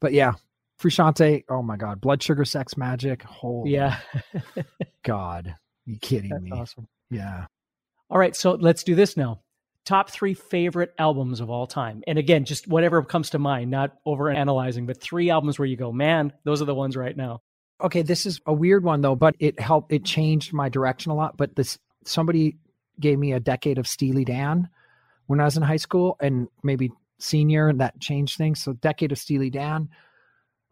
But 0.00 0.12
yeah, 0.12 0.34
Frusciante, 0.80 1.44
oh 1.48 1.62
my 1.62 1.76
God, 1.76 2.00
Blood 2.00 2.22
Sugar 2.22 2.44
Sex 2.44 2.74
Magik. 2.74 3.22
Holy 3.22 3.72
yeah. 3.72 3.98
God. 5.04 5.54
You 5.84 5.98
kidding 5.98 6.30
That's 6.30 6.42
me? 6.42 6.50
Awesome. 6.52 6.88
Yeah. 7.10 7.46
All 8.10 8.18
right. 8.18 8.34
So 8.36 8.52
let's 8.52 8.84
do 8.84 8.94
this 8.94 9.16
now. 9.16 9.40
Top 9.84 10.10
three 10.10 10.34
favorite 10.34 10.94
albums 10.98 11.40
of 11.40 11.50
all 11.50 11.66
time. 11.66 12.02
And 12.06 12.18
again, 12.18 12.44
just 12.44 12.68
whatever 12.68 13.02
comes 13.02 13.30
to 13.30 13.38
mind, 13.38 13.70
not 13.70 13.96
over 14.06 14.30
analyzing, 14.30 14.86
but 14.86 15.00
three 15.00 15.30
albums 15.30 15.58
where 15.58 15.66
you 15.66 15.76
go, 15.76 15.90
man, 15.90 16.32
those 16.44 16.62
are 16.62 16.66
the 16.66 16.74
ones 16.74 16.96
right 16.96 17.16
now 17.16 17.40
okay, 17.82 18.02
this 18.02 18.26
is 18.26 18.40
a 18.46 18.52
weird 18.52 18.84
one 18.84 19.00
though, 19.00 19.16
but 19.16 19.34
it 19.38 19.58
helped. 19.60 19.92
It 19.92 20.04
changed 20.04 20.52
my 20.52 20.68
direction 20.68 21.10
a 21.12 21.14
lot. 21.14 21.36
But 21.36 21.56
this 21.56 21.78
somebody 22.04 22.56
gave 23.00 23.18
me 23.18 23.32
a 23.32 23.40
decade 23.40 23.78
of 23.78 23.86
Steely 23.86 24.24
Dan 24.24 24.68
when 25.26 25.40
I 25.40 25.44
was 25.44 25.56
in 25.56 25.62
high 25.62 25.76
school, 25.76 26.16
and 26.20 26.48
maybe 26.62 26.90
senior, 27.18 27.68
and 27.68 27.80
that 27.80 28.00
changed 28.00 28.36
things. 28.36 28.62
So 28.62 28.72
decade 28.72 29.12
of 29.12 29.18
Steely 29.18 29.50
Dan. 29.50 29.88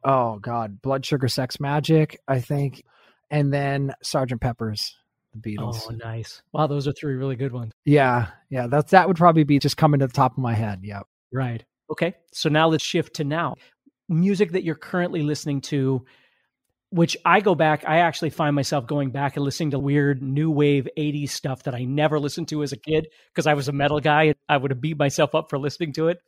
Oh 0.04 0.38
God, 0.38 0.80
Blood 0.80 1.04
Sugar 1.04 1.28
Sex 1.28 1.58
Magik, 1.58 2.16
I 2.26 2.40
think, 2.40 2.84
and 3.30 3.52
then 3.52 3.94
Sergeant 4.02 4.40
Pepper's. 4.40 4.96
The 5.34 5.56
Beatles. 5.56 5.82
Oh, 5.88 5.90
nice! 5.90 6.42
Wow, 6.52 6.66
those 6.66 6.88
are 6.88 6.92
three 6.92 7.14
really 7.14 7.36
good 7.36 7.52
ones. 7.52 7.72
Yeah, 7.84 8.28
yeah. 8.48 8.66
That's 8.66 8.90
that 8.90 9.06
would 9.06 9.16
probably 9.16 9.44
be 9.44 9.58
just 9.58 9.76
coming 9.76 10.00
to 10.00 10.06
the 10.06 10.12
top 10.12 10.32
of 10.32 10.38
my 10.38 10.54
head. 10.54 10.80
Yeah. 10.82 11.02
Right. 11.32 11.64
Okay. 11.90 12.14
So 12.32 12.48
now 12.48 12.68
let's 12.68 12.84
shift 12.84 13.16
to 13.16 13.24
now 13.24 13.54
music 14.08 14.52
that 14.52 14.64
you're 14.64 14.74
currently 14.74 15.22
listening 15.22 15.60
to 15.60 16.04
which 16.92 17.16
I 17.24 17.40
go 17.40 17.54
back, 17.54 17.84
I 17.86 17.98
actually 17.98 18.30
find 18.30 18.54
myself 18.54 18.86
going 18.86 19.10
back 19.10 19.36
and 19.36 19.44
listening 19.44 19.70
to 19.70 19.78
weird 19.78 20.22
new 20.22 20.50
wave 20.50 20.88
80s 20.98 21.30
stuff 21.30 21.62
that 21.62 21.74
I 21.74 21.84
never 21.84 22.18
listened 22.18 22.48
to 22.48 22.64
as 22.64 22.72
a 22.72 22.76
kid 22.76 23.06
because 23.32 23.46
I 23.46 23.54
was 23.54 23.68
a 23.68 23.72
metal 23.72 24.00
guy 24.00 24.24
and 24.24 24.34
I 24.48 24.56
would 24.56 24.72
have 24.72 24.80
beat 24.80 24.98
myself 24.98 25.34
up 25.34 25.50
for 25.50 25.58
listening 25.58 25.92
to 25.94 26.08
it. 26.08 26.18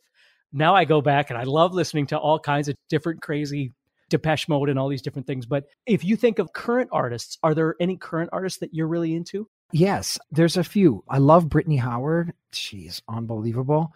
Now 0.52 0.76
I 0.76 0.84
go 0.84 1.00
back 1.00 1.30
and 1.30 1.38
I 1.38 1.42
love 1.42 1.74
listening 1.74 2.06
to 2.08 2.18
all 2.18 2.38
kinds 2.38 2.68
of 2.68 2.76
different 2.88 3.22
crazy 3.22 3.72
Depeche 4.12 4.48
Mode 4.48 4.68
and 4.68 4.78
all 4.78 4.88
these 4.88 5.02
different 5.02 5.26
things. 5.26 5.46
But 5.46 5.64
if 5.86 6.04
you 6.04 6.14
think 6.16 6.38
of 6.38 6.52
current 6.52 6.90
artists, 6.92 7.38
are 7.42 7.54
there 7.54 7.74
any 7.80 7.96
current 7.96 8.30
artists 8.32 8.60
that 8.60 8.72
you're 8.72 8.86
really 8.86 9.14
into? 9.14 9.48
Yes, 9.72 10.18
there's 10.30 10.56
a 10.56 10.64
few. 10.64 11.02
I 11.08 11.18
love 11.18 11.48
Brittany 11.48 11.78
Howard. 11.78 12.34
She's 12.52 13.02
unbelievable. 13.08 13.94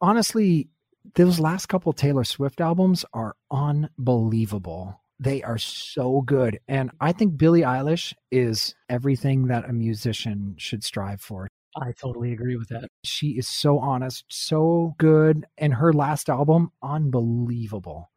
Honestly, 0.00 0.70
those 1.14 1.38
last 1.38 1.66
couple 1.66 1.92
Taylor 1.92 2.24
Swift 2.24 2.60
albums 2.60 3.04
are 3.12 3.36
unbelievable. 3.50 5.00
They 5.18 5.42
are 5.42 5.58
so 5.58 6.22
good. 6.22 6.58
And 6.66 6.90
I 6.98 7.12
think 7.12 7.36
Billie 7.36 7.60
Eilish 7.60 8.14
is 8.30 8.74
everything 8.88 9.48
that 9.48 9.68
a 9.68 9.72
musician 9.74 10.54
should 10.56 10.82
strive 10.82 11.20
for. 11.20 11.48
I 11.76 11.92
totally 11.92 12.32
agree 12.32 12.56
with 12.56 12.68
that. 12.70 12.88
She 13.04 13.30
is 13.30 13.46
so 13.46 13.78
honest, 13.78 14.24
so 14.28 14.94
good. 14.98 15.44
And 15.58 15.74
her 15.74 15.92
last 15.92 16.30
album, 16.30 16.72
unbelievable. 16.82 18.10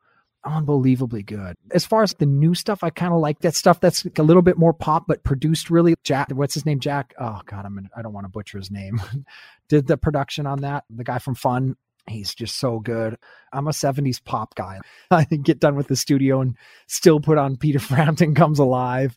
Unbelievably 0.46 1.24
good. 1.24 1.56
As 1.72 1.86
far 1.86 2.04
as 2.04 2.14
the 2.14 2.26
new 2.26 2.54
stuff, 2.54 2.84
I 2.84 2.90
kind 2.90 3.14
of 3.14 3.20
like 3.20 3.40
that 3.40 3.56
stuff 3.56 3.80
that's 3.80 4.06
a 4.18 4.24
little 4.24 4.42
bit 4.42 4.58
more 4.58 4.74
pop, 4.74 5.06
but 5.08 5.24
produced 5.24 5.70
really. 5.70 5.96
Jack, 6.04 6.32
what's 6.32 6.54
his 6.54 6.66
name? 6.66 6.80
Jack. 6.80 7.14
Oh 7.20 7.40
God, 7.46 7.66
I'm. 7.66 7.90
I 7.96 8.02
don't 8.02 8.14
want 8.14 8.26
to 8.26 8.30
butcher 8.30 8.58
his 8.58 8.70
name. 8.70 9.02
Did 9.70 9.88
the 9.88 9.98
production 9.98 10.46
on 10.46 10.62
that? 10.62 10.84
The 10.90 11.06
guy 11.06 11.20
from 11.20 11.36
Fun. 11.36 11.76
He's 12.10 12.36
just 12.36 12.60
so 12.60 12.80
good. 12.80 13.18
I'm 13.54 13.68
a 13.68 13.72
70s 13.72 14.24
pop 14.24 14.56
guy. 14.56 14.80
I 15.12 15.24
get 15.24 15.60
done 15.60 15.76
with 15.76 15.88
the 15.88 15.96
studio 15.96 16.42
and 16.42 16.58
still 16.88 17.20
put 17.20 17.38
on 17.38 17.58
Peter 17.58 17.80
Frampton 17.80 18.36
Comes 18.36 18.60
Alive. 18.60 19.16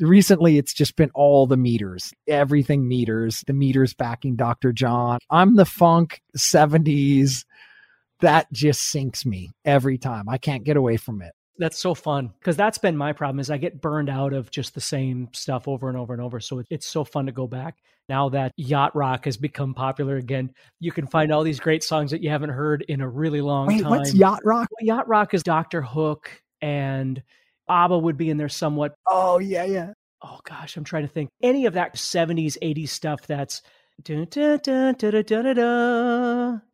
Recently, 0.00 0.58
it's 0.58 0.74
just 0.74 0.96
been 0.96 1.10
all 1.14 1.46
the 1.46 1.56
meters, 1.56 2.12
everything 2.26 2.88
meters, 2.88 3.44
the 3.46 3.52
meters 3.52 3.94
backing 3.94 4.34
Dr. 4.34 4.72
John. 4.72 5.20
I'm 5.30 5.54
the 5.54 5.64
funk 5.64 6.20
70s. 6.36 7.44
That 8.24 8.50
just 8.52 8.84
sinks 8.84 9.26
me 9.26 9.52
every 9.66 9.98
time. 9.98 10.30
I 10.30 10.38
can't 10.38 10.64
get 10.64 10.78
away 10.78 10.96
from 10.96 11.20
it. 11.20 11.32
That's 11.58 11.78
so 11.78 11.94
fun 11.94 12.32
because 12.40 12.56
that's 12.56 12.78
been 12.78 12.96
my 12.96 13.12
problem 13.12 13.38
is 13.38 13.50
I 13.50 13.58
get 13.58 13.82
burned 13.82 14.08
out 14.08 14.32
of 14.32 14.50
just 14.50 14.74
the 14.74 14.80
same 14.80 15.28
stuff 15.32 15.68
over 15.68 15.90
and 15.90 15.98
over 15.98 16.14
and 16.14 16.22
over. 16.22 16.40
So 16.40 16.62
it's 16.70 16.86
so 16.86 17.04
fun 17.04 17.26
to 17.26 17.32
go 17.32 17.46
back. 17.46 17.76
Now 18.08 18.30
that 18.30 18.52
yacht 18.56 18.96
rock 18.96 19.26
has 19.26 19.36
become 19.36 19.74
popular 19.74 20.16
again, 20.16 20.54
you 20.80 20.90
can 20.90 21.06
find 21.06 21.30
all 21.30 21.42
these 21.42 21.60
great 21.60 21.84
songs 21.84 22.10
that 22.12 22.22
you 22.22 22.30
haven't 22.30 22.48
heard 22.48 22.82
in 22.88 23.02
a 23.02 23.08
really 23.08 23.42
long 23.42 23.66
Wait, 23.66 23.82
time. 23.82 23.90
what's 23.90 24.14
yacht 24.14 24.40
rock? 24.42 24.68
Well, 24.70 24.86
yacht 24.86 25.06
rock 25.06 25.34
is 25.34 25.42
Doctor 25.42 25.82
Hook 25.82 26.30
and 26.62 27.22
ABBA 27.68 27.98
would 27.98 28.16
be 28.16 28.30
in 28.30 28.38
there 28.38 28.48
somewhat. 28.48 28.94
Oh 29.06 29.38
yeah, 29.38 29.64
yeah. 29.64 29.92
Oh 30.22 30.40
gosh, 30.44 30.78
I'm 30.78 30.84
trying 30.84 31.06
to 31.06 31.12
think. 31.12 31.28
Any 31.42 31.66
of 31.66 31.74
that 31.74 31.94
70s, 31.94 32.56
80s 32.62 32.88
stuff 32.88 33.26
that's 33.26 33.60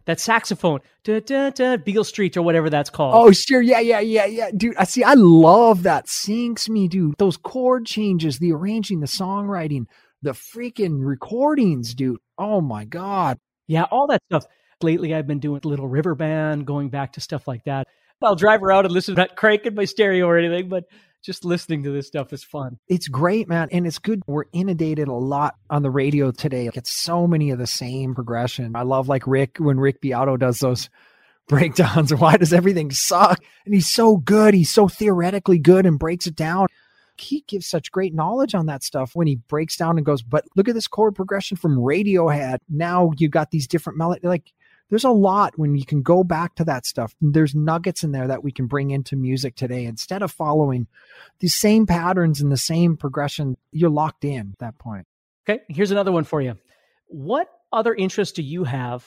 that 0.07 0.19
saxophone, 0.19 0.81
Beale 1.05 2.05
Street 2.05 2.37
or 2.37 2.43
whatever 2.43 2.71
that's 2.71 2.91
called. 2.91 3.15
Oh 3.15 3.31
sure, 3.33 3.63
yeah, 3.63 3.81
yeah, 3.81 4.01
yeah, 4.01 4.27
yeah, 4.27 4.51
dude. 4.57 4.77
I 4.77 4.85
see. 4.85 5.05
I 5.05 5.15
love 5.15 5.85
that. 5.85 6.09
Sinks 6.09 6.69
me, 6.69 6.89
dude. 6.89 7.15
Those 7.19 7.37
chord 7.37 7.87
changes, 7.87 8.39
the 8.39 8.53
arranging, 8.53 9.01
the 9.01 9.07
songwriting, 9.07 9.87
the 10.23 10.33
freaking 10.33 10.99
recordings, 11.05 11.95
dude. 11.95 12.19
Oh 12.39 12.61
my 12.61 12.85
god. 12.85 13.39
Yeah, 13.67 13.85
all 13.85 14.09
that 14.09 14.23
stuff. 14.31 14.47
Lately, 14.83 15.15
I've 15.15 15.27
been 15.27 15.41
doing 15.41 15.61
Little 15.63 15.89
River 15.89 16.15
Band, 16.15 16.67
going 16.67 16.89
back 16.89 17.13
to 17.13 17.21
stuff 17.21 17.47
like 17.47 17.65
that. 17.65 17.87
I'll 18.23 18.35
drive 18.35 18.63
around 18.63 18.85
and 18.87 18.93
listen, 18.93 19.15
not 19.15 19.37
cranking 19.37 19.75
my 19.75 19.85
stereo 19.85 20.27
or 20.27 20.37
anything, 20.37 20.69
but 20.69 20.85
just 21.23 21.45
listening 21.45 21.83
to 21.83 21.91
this 21.91 22.07
stuff 22.07 22.33
is 22.33 22.43
fun. 22.43 22.79
It's 22.89 23.09
great, 23.09 23.49
man. 23.49 23.69
And 23.73 23.87
it's 23.87 23.99
good. 23.99 24.23
We're 24.27 24.45
inundated 24.53 25.09
a 25.09 25.15
lot 25.15 25.57
on 25.69 25.83
the 25.83 25.91
radio 25.91 26.31
today. 26.31 26.71
It's 26.75 27.03
so 27.03 27.27
many 27.27 27.51
of 27.51 27.59
the 27.59 27.67
same 27.67 28.15
progression. 28.15 28.75
I 28.75 28.83
love 28.83 29.09
like 29.09 29.27
Rick 29.27 29.59
when 29.59 29.79
Rick 29.79 30.01
Beato 30.01 30.37
does 30.37 30.59
those 30.59 30.89
breakdowns. 31.49 32.15
Why 32.15 32.37
does 32.37 32.53
everything 32.53 32.91
suck? 32.91 33.43
And 33.65 33.75
he's 33.75 33.91
so 33.91 34.17
good. 34.17 34.55
He's 34.55 34.71
so 34.71 34.89
theoretically 34.89 35.59
good 35.59 35.87
and 35.87 35.99
breaks 35.99 36.27
it 36.27 36.37
down. 36.37 36.69
He 37.17 37.45
gives 37.47 37.69
such 37.69 37.93
great 37.93 38.15
knowledge 38.15 38.55
on 38.55 38.67
that 38.67 38.83
stuff 38.83 39.11
when 39.15 39.27
he 39.27 39.37
breaks 39.37 39.77
down 39.77 39.99
and 39.99 40.07
goes, 40.07 40.23
but 40.23 40.47
look 40.57 40.69
at 40.69 40.75
this 40.75 40.89
chord 40.89 41.15
progression 41.15 41.57
from 41.59 41.77
Radiohead. 41.77 42.59
Now 42.71 43.11
you 43.19 43.29
got 43.29 43.51
these 43.51 43.67
different 43.67 43.99
melody. 43.99 44.27
Like 44.27 44.53
there's 44.91 45.05
a 45.05 45.11
lot 45.11 45.59
when 45.59 45.77
you 45.77 45.87
can 45.87 46.03
go 46.03 46.23
back 46.23 46.57
to 46.57 46.65
that 46.65 46.85
stuff. 46.85 47.15
There's 47.21 47.55
nuggets 47.55 48.03
in 48.03 48.13
there 48.13 48.27
that 48.27 48.45
we 48.45 48.53
can 48.53 48.67
bring 48.67 48.91
into 48.91 49.17
music 49.17 49.55
today 49.55 49.85
instead 49.85 50.23
of 50.23 50.31
following 50.33 50.89
the 51.39 51.49
same 51.49 51.87
patterns 51.87 52.41
and 52.41 52.53
the 52.53 52.57
same 52.57 52.97
progression. 52.97 53.57
You're 53.73 53.91
locked 53.91 54.25
in 54.25 54.51
at 54.53 54.59
that 54.59 54.79
point. 54.79 55.07
Okay, 55.49 55.63
here's 55.69 55.91
another 55.91 56.13
one 56.13 56.25
for 56.25 56.43
you. 56.43 56.59
What 57.07 57.49
other 57.73 57.95
interests 57.95 58.35
do 58.35 58.43
you 58.43 58.65
have 58.65 59.07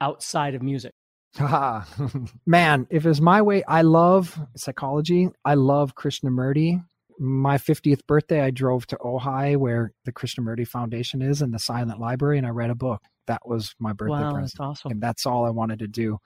outside 0.00 0.54
of 0.54 0.62
music? 0.62 0.92
Man, 2.46 2.86
if 2.90 3.06
it's 3.06 3.20
my 3.20 3.40
way, 3.40 3.62
I 3.64 3.82
love 3.82 4.38
psychology. 4.56 5.30
I 5.44 5.54
love 5.54 5.94
Krishnamurti. 5.94 6.84
My 7.18 7.56
50th 7.56 8.06
birthday, 8.06 8.40
I 8.40 8.50
drove 8.50 8.86
to 8.88 8.96
Ojai, 8.96 9.56
where 9.56 9.92
the 10.04 10.12
Krishnamurti 10.12 10.66
Foundation 10.66 11.22
is, 11.22 11.40
and 11.40 11.54
the 11.54 11.58
Silent 11.58 12.00
Library, 12.00 12.38
and 12.38 12.46
I 12.46 12.50
read 12.50 12.70
a 12.70 12.74
book. 12.74 13.02
That 13.26 13.46
was 13.46 13.74
my 13.78 13.92
birthday 13.92 14.12
Wow, 14.22 14.32
present. 14.34 14.52
that's 14.58 14.60
awesome. 14.60 14.92
And 14.92 15.00
that's 15.02 15.26
all 15.26 15.44
I 15.44 15.50
wanted 15.50 15.78
to 15.80 15.88
do. 15.88 16.18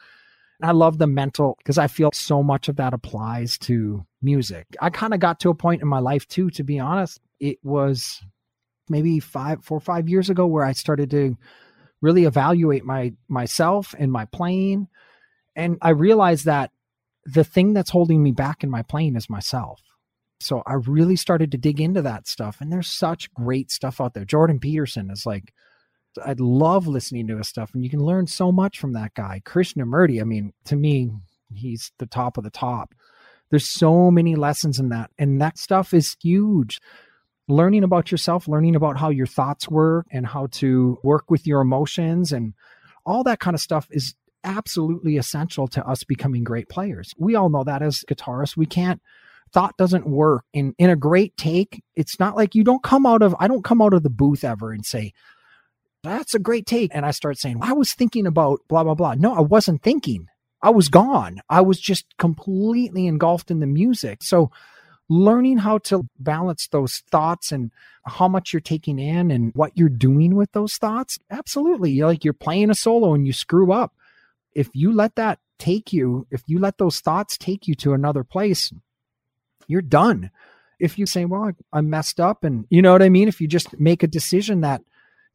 And 0.60 0.68
I 0.70 0.72
love 0.72 0.98
the 0.98 1.06
mental 1.06 1.54
because 1.58 1.76
I 1.78 1.86
feel 1.86 2.10
so 2.12 2.42
much 2.42 2.68
of 2.68 2.76
that 2.76 2.94
applies 2.94 3.58
to 3.58 4.06
music. 4.22 4.66
I 4.80 4.90
kind 4.90 5.12
of 5.12 5.20
got 5.20 5.40
to 5.40 5.50
a 5.50 5.54
point 5.54 5.82
in 5.82 5.88
my 5.88 5.98
life 5.98 6.26
too, 6.28 6.50
to 6.50 6.64
be 6.64 6.78
honest. 6.78 7.20
It 7.38 7.58
was 7.62 8.22
maybe 8.88 9.20
five, 9.20 9.64
four 9.64 9.76
or 9.78 9.82
five 9.82 10.08
years 10.08 10.30
ago 10.30 10.46
where 10.46 10.64
I 10.64 10.72
started 10.72 11.10
to 11.10 11.36
really 12.00 12.24
evaluate 12.24 12.84
my 12.84 13.12
myself 13.28 13.94
and 13.98 14.10
my 14.10 14.24
playing. 14.26 14.88
And 15.54 15.76
I 15.82 15.90
realized 15.90 16.46
that 16.46 16.70
the 17.24 17.44
thing 17.44 17.72
that's 17.74 17.90
holding 17.90 18.22
me 18.22 18.32
back 18.32 18.62
in 18.62 18.70
my 18.70 18.82
playing 18.82 19.16
is 19.16 19.28
myself. 19.28 19.82
So 20.38 20.62
I 20.66 20.74
really 20.74 21.16
started 21.16 21.50
to 21.52 21.58
dig 21.58 21.80
into 21.80 22.02
that 22.02 22.28
stuff. 22.28 22.60
And 22.60 22.70
there's 22.72 22.88
such 22.88 23.32
great 23.34 23.70
stuff 23.70 24.00
out 24.00 24.14
there. 24.14 24.24
Jordan 24.24 24.60
Peterson 24.60 25.10
is 25.10 25.26
like 25.26 25.52
I 26.24 26.34
love 26.38 26.86
listening 26.86 27.26
to 27.28 27.38
his 27.38 27.48
stuff, 27.48 27.70
and 27.74 27.84
you 27.84 27.90
can 27.90 28.00
learn 28.00 28.26
so 28.26 28.52
much 28.52 28.78
from 28.78 28.92
that 28.92 29.14
guy. 29.14 29.42
Krishnamurti, 29.44 30.20
I 30.20 30.24
mean, 30.24 30.52
to 30.64 30.76
me, 30.76 31.10
he's 31.54 31.92
the 31.98 32.06
top 32.06 32.36
of 32.36 32.44
the 32.44 32.50
top. 32.50 32.94
There's 33.50 33.68
so 33.68 34.10
many 34.10 34.34
lessons 34.34 34.78
in 34.78 34.88
that, 34.90 35.10
and 35.18 35.40
that 35.40 35.58
stuff 35.58 35.94
is 35.94 36.16
huge. 36.22 36.80
Learning 37.48 37.84
about 37.84 38.10
yourself, 38.10 38.48
learning 38.48 38.74
about 38.74 38.96
how 38.98 39.10
your 39.10 39.26
thoughts 39.26 39.68
work, 39.68 40.06
and 40.10 40.26
how 40.26 40.48
to 40.52 40.98
work 41.02 41.30
with 41.30 41.46
your 41.46 41.60
emotions, 41.60 42.32
and 42.32 42.54
all 43.04 43.22
that 43.24 43.40
kind 43.40 43.54
of 43.54 43.60
stuff 43.60 43.86
is 43.90 44.14
absolutely 44.42 45.16
essential 45.16 45.68
to 45.68 45.86
us 45.86 46.04
becoming 46.04 46.44
great 46.44 46.68
players. 46.68 47.12
We 47.18 47.34
all 47.34 47.48
know 47.48 47.64
that 47.64 47.82
as 47.82 48.04
guitarists, 48.08 48.56
we 48.56 48.66
can't 48.66 49.00
thought 49.52 49.76
doesn't 49.76 50.06
work 50.06 50.44
in 50.52 50.74
in 50.78 50.90
a 50.90 50.96
great 50.96 51.36
take 51.36 51.82
it's 51.94 52.18
not 52.18 52.36
like 52.36 52.54
you 52.54 52.64
don't 52.64 52.82
come 52.82 53.06
out 53.06 53.22
of 53.22 53.34
i 53.38 53.46
don't 53.46 53.64
come 53.64 53.80
out 53.80 53.94
of 53.94 54.02
the 54.02 54.10
booth 54.10 54.44
ever 54.44 54.72
and 54.72 54.84
say 54.84 55.12
that's 56.02 56.34
a 56.34 56.38
great 56.38 56.66
take. 56.66 56.90
And 56.94 57.04
I 57.04 57.10
start 57.10 57.38
saying, 57.38 57.58
I 57.60 57.72
was 57.72 57.92
thinking 57.92 58.26
about 58.26 58.60
blah, 58.68 58.84
blah, 58.84 58.94
blah. 58.94 59.14
No, 59.14 59.34
I 59.34 59.40
wasn't 59.40 59.82
thinking. 59.82 60.28
I 60.62 60.70
was 60.70 60.88
gone. 60.88 61.40
I 61.48 61.60
was 61.60 61.80
just 61.80 62.06
completely 62.18 63.06
engulfed 63.06 63.50
in 63.50 63.60
the 63.60 63.66
music. 63.66 64.22
So 64.22 64.50
learning 65.08 65.58
how 65.58 65.78
to 65.78 66.08
balance 66.18 66.68
those 66.68 67.02
thoughts 67.10 67.52
and 67.52 67.70
how 68.04 68.28
much 68.28 68.52
you're 68.52 68.60
taking 68.60 68.98
in 68.98 69.30
and 69.30 69.52
what 69.54 69.76
you're 69.76 69.88
doing 69.88 70.34
with 70.34 70.50
those 70.52 70.76
thoughts. 70.76 71.18
Absolutely. 71.30 71.92
You're 71.92 72.08
like 72.08 72.24
you're 72.24 72.32
playing 72.34 72.70
a 72.70 72.74
solo 72.74 73.14
and 73.14 73.26
you 73.26 73.32
screw 73.32 73.72
up. 73.72 73.94
If 74.54 74.70
you 74.72 74.92
let 74.92 75.16
that 75.16 75.38
take 75.58 75.92
you, 75.92 76.26
if 76.30 76.42
you 76.46 76.58
let 76.58 76.78
those 76.78 77.00
thoughts 77.00 77.36
take 77.36 77.68
you 77.68 77.74
to 77.76 77.92
another 77.92 78.24
place, 78.24 78.72
you're 79.66 79.82
done. 79.82 80.30
If 80.78 80.98
you 80.98 81.06
say, 81.06 81.24
well, 81.24 81.52
I, 81.72 81.78
I 81.78 81.80
messed 81.80 82.20
up 82.20 82.44
and 82.44 82.66
you 82.70 82.82
know 82.82 82.92
what 82.92 83.02
I 83.02 83.08
mean? 83.08 83.28
If 83.28 83.40
you 83.40 83.48
just 83.48 83.78
make 83.78 84.02
a 84.02 84.08
decision 84.08 84.60
that 84.60 84.82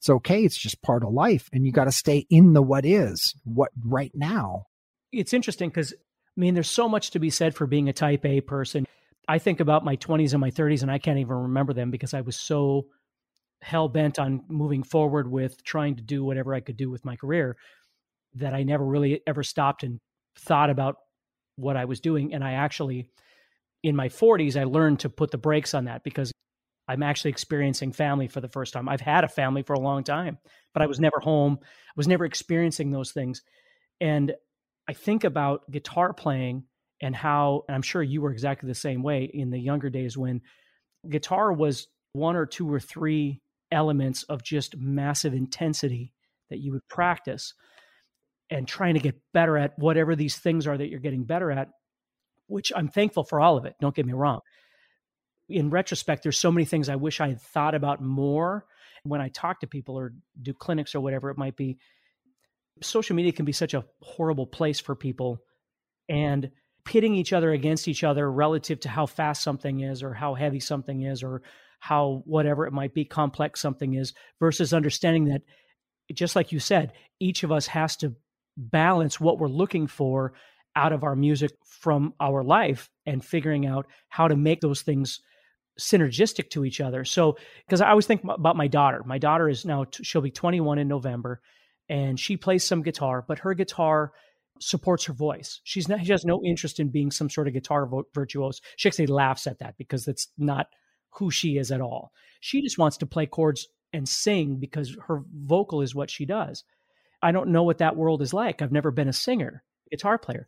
it's 0.02 0.10
okay. 0.10 0.44
It's 0.44 0.58
just 0.58 0.82
part 0.82 1.04
of 1.04 1.14
life. 1.14 1.48
And 1.54 1.64
you 1.64 1.72
got 1.72 1.84
to 1.84 1.92
stay 1.92 2.26
in 2.32 2.54
the 2.54 2.62
what 2.64 2.88
is, 2.88 3.36
what 3.44 3.70
right 3.86 4.12
now. 4.16 4.64
It's 5.12 5.32
interesting 5.32 5.70
because, 5.70 5.94
I 5.94 6.40
mean, 6.40 6.56
there's 6.56 6.72
so 6.72 6.90
much 6.90 7.12
to 7.12 7.20
be 7.20 7.30
said 7.30 7.54
for 7.54 7.68
being 7.68 7.88
a 7.88 7.94
type 7.94 8.26
A 8.26 8.42
person. 8.42 8.88
I 9.28 9.38
think 9.38 9.60
about 9.60 9.86
my 9.86 9.98
20s 9.98 10.32
and 10.32 10.42
my 10.42 10.50
30s, 10.50 10.82
and 10.82 10.90
I 10.90 10.98
can't 10.98 11.20
even 11.20 11.36
remember 11.36 11.74
them 11.74 11.92
because 11.92 12.16
I 12.16 12.22
was 12.22 12.36
so 12.36 12.88
hell 13.62 13.88
bent 13.88 14.18
on 14.18 14.44
moving 14.48 14.82
forward 14.82 15.30
with 15.30 15.64
trying 15.64 15.98
to 15.98 16.02
do 16.02 16.24
whatever 16.24 16.56
I 16.56 16.62
could 16.62 16.78
do 16.78 16.90
with 16.90 17.06
my 17.06 17.16
career 17.16 17.56
that 18.34 18.56
I 18.56 18.64
never 18.64 18.84
really 18.84 19.22
ever 19.28 19.44
stopped 19.44 19.84
and 19.84 20.00
thought 20.36 20.72
about 20.72 20.96
what 21.58 21.78
I 21.78 21.86
was 21.86 22.00
doing. 22.00 22.34
And 22.34 22.44
I 22.44 22.54
actually, 22.54 23.12
in 23.84 23.96
my 23.96 24.10
40s, 24.10 24.60
I 24.60 24.64
learned 24.64 25.02
to 25.02 25.10
put 25.10 25.30
the 25.30 25.38
brakes 25.38 25.76
on 25.76 25.86
that 25.86 26.04
because 26.04 26.32
I'm 26.92 27.04
actually 27.04 27.32
experiencing 27.32 27.94
family 27.94 28.28
for 28.28 28.42
the 28.42 28.50
first 28.50 28.74
time. 28.74 28.90
I've 28.90 29.00
had 29.00 29.24
a 29.24 29.30
family 29.30 29.64
for 29.64 29.72
a 29.74 29.80
long 29.80 30.04
time, 30.04 30.38
but 30.74 30.84
I 30.84 30.88
was 30.88 31.00
never 31.00 31.22
home. 31.22 31.58
I 31.62 31.94
was 31.96 32.08
never 32.08 32.26
experiencing 32.26 32.92
those 32.92 33.14
things. 33.14 33.42
And 34.02 34.34
I 34.90 34.94
think 34.94 35.24
about 35.24 35.72
guitar 35.72 36.12
playing 36.12 36.66
and 37.02 37.16
how, 37.16 37.64
and 37.70 37.76
I'm 37.76 37.82
sure 37.82 38.04
you 38.04 38.22
were 38.22 38.32
exactly 38.34 38.68
the 38.68 38.76
same 38.76 39.04
way 39.04 39.24
in 39.24 39.52
the 39.52 39.58
younger 39.58 39.90
days 39.90 40.18
when 40.18 40.42
guitar 41.10 41.54
was 41.54 41.88
one 42.12 42.36
or 42.36 42.46
two 42.46 42.72
or 42.72 42.82
three 42.82 43.40
elements 43.72 44.24
of 44.24 44.44
just 44.44 44.76
massive 44.76 45.34
intensity 45.34 46.12
that 46.50 46.60
you 46.60 46.74
would 46.74 46.86
practice 46.90 47.54
and 48.50 48.68
trying 48.68 48.96
to 48.96 49.00
get 49.00 49.16
better 49.34 49.58
at 49.58 49.80
whatever 49.80 50.14
these 50.14 50.38
things 50.38 50.68
are 50.68 50.78
that 50.78 50.90
you're 50.90 51.00
getting 51.00 51.24
better 51.24 51.52
at, 51.52 51.70
which 52.48 52.74
I'm 52.76 52.90
thankful 52.90 53.24
for 53.24 53.40
all 53.40 53.56
of 53.56 53.64
it. 53.64 53.76
Don't 53.80 53.96
get 53.96 54.06
me 54.06 54.12
wrong. 54.12 54.42
In 55.52 55.70
retrospect, 55.70 56.24
there's 56.24 56.38
so 56.38 56.52
many 56.52 56.66
things 56.66 56.90
I 56.90 56.96
wish 56.96 57.20
I 57.20 57.30
had 57.30 57.42
thought 57.42 57.76
about 57.76 58.02
more 58.02 58.66
when 59.04 59.22
I 59.22 59.30
talk 59.30 59.62
to 59.62 59.68
people 59.68 59.98
or 59.98 60.14
do 60.42 60.54
clinics 60.54 60.96
or 60.96 61.02
whatever 61.02 61.30
it 61.30 61.38
might 61.38 61.56
be. 61.56 61.78
Social 62.82 63.16
media 63.16 63.32
can 63.32 63.46
be 63.46 63.52
such 63.52 63.74
a 63.74 63.86
horrible 64.02 64.48
place 64.48 64.80
for 64.80 64.96
people. 64.96 65.40
And 66.10 66.52
pitting 66.86 67.16
each 67.16 67.34
other 67.34 67.52
against 67.52 67.88
each 67.88 68.04
other 68.04 68.32
relative 68.32 68.80
to 68.82 68.90
how 68.90 69.06
fast 69.06 69.44
something 69.44 69.82
is 69.82 70.04
or 70.04 70.14
how 70.14 70.34
heavy 70.34 70.60
something 70.60 71.04
is 71.04 71.24
or 71.24 71.42
how 71.80 72.22
whatever 72.26 72.66
it 72.66 72.74
might 72.74 72.94
be 72.94 73.06
complex 73.06 73.60
something 73.60 73.94
is 73.94 74.14
versus 74.40 74.74
understanding 74.74 75.26
that 75.26 75.42
just 76.14 76.36
like 76.36 76.52
you 76.52 76.60
said 76.60 76.92
each 77.20 77.44
of 77.44 77.52
us 77.52 77.68
has 77.68 77.96
to 77.98 78.16
balance 78.58 79.20
what 79.20 79.40
we're 79.40 79.48
looking 79.48 79.88
for 79.88 80.34
out 80.76 80.94
of 80.94 81.04
our 81.04 81.16
music 81.16 81.52
from 81.66 82.14
our 82.20 82.44
life 82.44 82.90
and 83.06 83.24
figuring 83.24 83.66
out 83.66 83.86
how 84.10 84.28
to 84.28 84.36
make 84.36 84.62
those 84.62 84.82
things 84.82 85.20
synergistic 85.80 86.50
to 86.50 86.66
each 86.66 86.82
other 86.82 87.04
so 87.06 87.38
because 87.66 87.82
i 87.82 87.90
always 87.90 88.06
think 88.06 88.24
about 88.24 88.56
my 88.56 88.68
daughter 88.68 89.02
my 89.06 89.18
daughter 89.18 89.48
is 89.50 89.66
now 89.66 89.86
she'll 90.02 90.22
be 90.22 90.32
21 90.32 90.78
in 90.78 90.88
november 90.88 91.42
and 91.90 92.20
she 92.20 92.38
plays 92.38 92.64
some 92.64 92.82
guitar 92.82 93.24
but 93.28 93.40
her 93.40 93.54
guitar 93.54 94.12
supports 94.62 95.06
her 95.06 95.14
voice. 95.14 95.60
She's 95.64 95.90
not, 95.90 96.06
she 96.06 96.12
has 96.12 96.24
no 96.24 96.42
interest 96.44 96.80
in 96.80 96.90
being 96.90 97.12
some 97.12 97.30
sort 97.30 97.48
of 97.48 97.54
guitar 97.54 97.90
virtuoso. 98.14 98.62
She 98.78 98.88
actually 98.88 99.08
laughs 99.08 99.48
at 99.48 99.60
that 99.60 99.78
because 99.78 100.06
that's 100.06 100.28
not 100.38 100.68
who 101.12 101.32
she 101.32 101.58
is 101.58 101.72
at 101.72 101.82
all. 101.82 102.12
She 102.40 102.62
just 102.62 102.78
wants 102.78 102.98
to 102.98 103.06
play 103.06 103.26
chords 103.26 103.68
and 103.92 104.08
sing 104.08 104.58
because 104.58 104.96
her 105.08 105.24
vocal 105.34 105.82
is 105.82 105.94
what 105.94 106.10
she 106.10 106.26
does. 106.26 106.64
I 107.22 107.32
don't 107.32 107.50
know 107.50 107.64
what 107.64 107.80
that 107.80 107.98
world 107.98 108.22
is 108.22 108.34
like. 108.34 108.62
I've 108.62 108.72
never 108.72 108.92
been 108.92 109.10
a 109.10 109.14
singer, 109.14 109.64
guitar 109.90 110.18
player. 110.18 110.48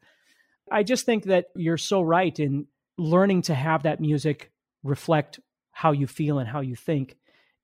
I 0.71 0.83
just 0.83 1.05
think 1.05 1.25
that 1.25 1.47
you're 1.55 1.77
so 1.77 2.01
right 2.01 2.37
in 2.39 2.67
learning 2.97 3.43
to 3.43 3.55
have 3.55 3.83
that 3.83 3.99
music 3.99 4.51
reflect 4.83 5.39
how 5.71 5.91
you 5.91 6.07
feel 6.07 6.39
and 6.39 6.47
how 6.47 6.61
you 6.61 6.75
think, 6.75 7.15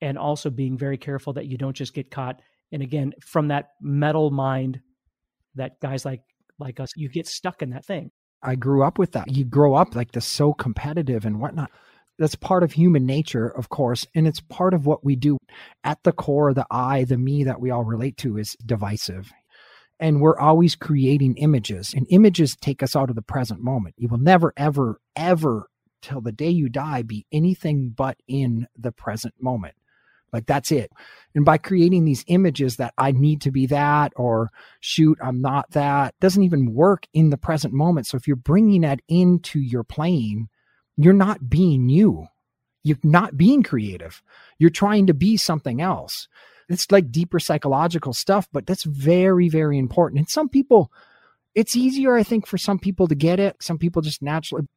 and 0.01 0.17
also 0.17 0.49
being 0.49 0.77
very 0.77 0.97
careful 0.97 1.33
that 1.33 1.45
you 1.45 1.57
don't 1.57 1.75
just 1.75 1.93
get 1.93 2.09
caught. 2.09 2.41
And 2.71 2.81
again, 2.81 3.13
from 3.21 3.49
that 3.49 3.69
metal 3.81 4.31
mind 4.31 4.81
that 5.55 5.79
guys 5.79 6.05
like 6.05 6.21
like 6.59 6.79
us, 6.79 6.91
you 6.95 7.09
get 7.09 7.27
stuck 7.27 7.61
in 7.61 7.71
that 7.71 7.85
thing. 7.85 8.11
I 8.43 8.55
grew 8.55 8.83
up 8.83 8.97
with 8.97 9.13
that. 9.13 9.31
You 9.31 9.45
grow 9.45 9.75
up 9.75 9.95
like 9.95 10.11
this 10.11 10.25
so 10.25 10.53
competitive 10.53 11.25
and 11.25 11.39
whatnot. 11.39 11.71
That's 12.17 12.35
part 12.35 12.63
of 12.63 12.73
human 12.73 13.05
nature, 13.05 13.47
of 13.47 13.69
course, 13.69 14.05
and 14.13 14.27
it's 14.27 14.41
part 14.41 14.73
of 14.73 14.85
what 14.85 15.05
we 15.05 15.15
do. 15.15 15.37
At 15.83 16.03
the 16.03 16.11
core, 16.11 16.53
the 16.53 16.65
I, 16.69 17.05
the 17.05 17.17
me 17.17 17.45
that 17.45 17.61
we 17.61 17.71
all 17.71 17.85
relate 17.85 18.17
to 18.17 18.37
is 18.37 18.57
divisive. 18.65 19.31
And 20.01 20.21
we're 20.21 20.37
always 20.37 20.75
creating 20.75 21.35
images, 21.37 21.93
and 21.93 22.05
images 22.09 22.55
take 22.55 22.81
us 22.83 22.95
out 22.95 23.09
of 23.09 23.15
the 23.15 23.21
present 23.21 23.61
moment. 23.61 23.95
You 23.97 24.07
will 24.09 24.17
never, 24.17 24.53
ever, 24.55 24.99
ever, 25.15 25.69
till 26.01 26.21
the 26.21 26.31
day 26.31 26.49
you 26.49 26.69
die, 26.69 27.01
be 27.01 27.25
anything 27.31 27.89
but 27.89 28.17
in 28.27 28.67
the 28.77 28.91
present 28.91 29.33
moment. 29.39 29.75
Like 30.31 30.45
that's 30.45 30.71
it. 30.71 30.91
And 31.33 31.43
by 31.43 31.57
creating 31.57 32.05
these 32.05 32.23
images 32.27 32.77
that 32.77 32.93
I 32.97 33.11
need 33.11 33.41
to 33.41 33.51
be 33.51 33.65
that 33.67 34.13
or 34.15 34.49
shoot, 34.79 35.17
I'm 35.21 35.41
not 35.41 35.71
that 35.71 36.13
doesn't 36.19 36.43
even 36.43 36.73
work 36.73 37.07
in 37.13 37.29
the 37.29 37.37
present 37.37 37.73
moment. 37.73 38.07
So 38.07 38.17
if 38.17 38.27
you're 38.27 38.35
bringing 38.35 38.81
that 38.81 39.01
into 39.07 39.59
your 39.59 39.83
playing, 39.83 40.49
you're 40.97 41.13
not 41.13 41.49
being 41.49 41.89
you. 41.89 42.27
You're 42.83 42.97
not 43.03 43.37
being 43.37 43.63
creative. 43.63 44.21
You're 44.57 44.69
trying 44.69 45.07
to 45.07 45.13
be 45.13 45.37
something 45.37 45.81
else. 45.81 46.27
It's 46.69 46.91
like 46.91 47.11
deeper 47.11 47.39
psychological 47.39 48.13
stuff, 48.13 48.47
but 48.53 48.67
that's 48.67 48.83
very, 48.83 49.49
very 49.49 49.77
important. 49.77 50.19
And 50.19 50.29
some 50.29 50.49
people, 50.49 50.91
it's 51.55 51.75
easier, 51.75 52.15
I 52.15 52.23
think, 52.23 52.45
for 52.45 52.57
some 52.57 52.77
people 52.77 53.07
to 53.07 53.15
get 53.15 53.39
it. 53.39 53.55
Some 53.61 53.79
people 53.79 54.01
just 54.01 54.21
naturally, 54.21 54.67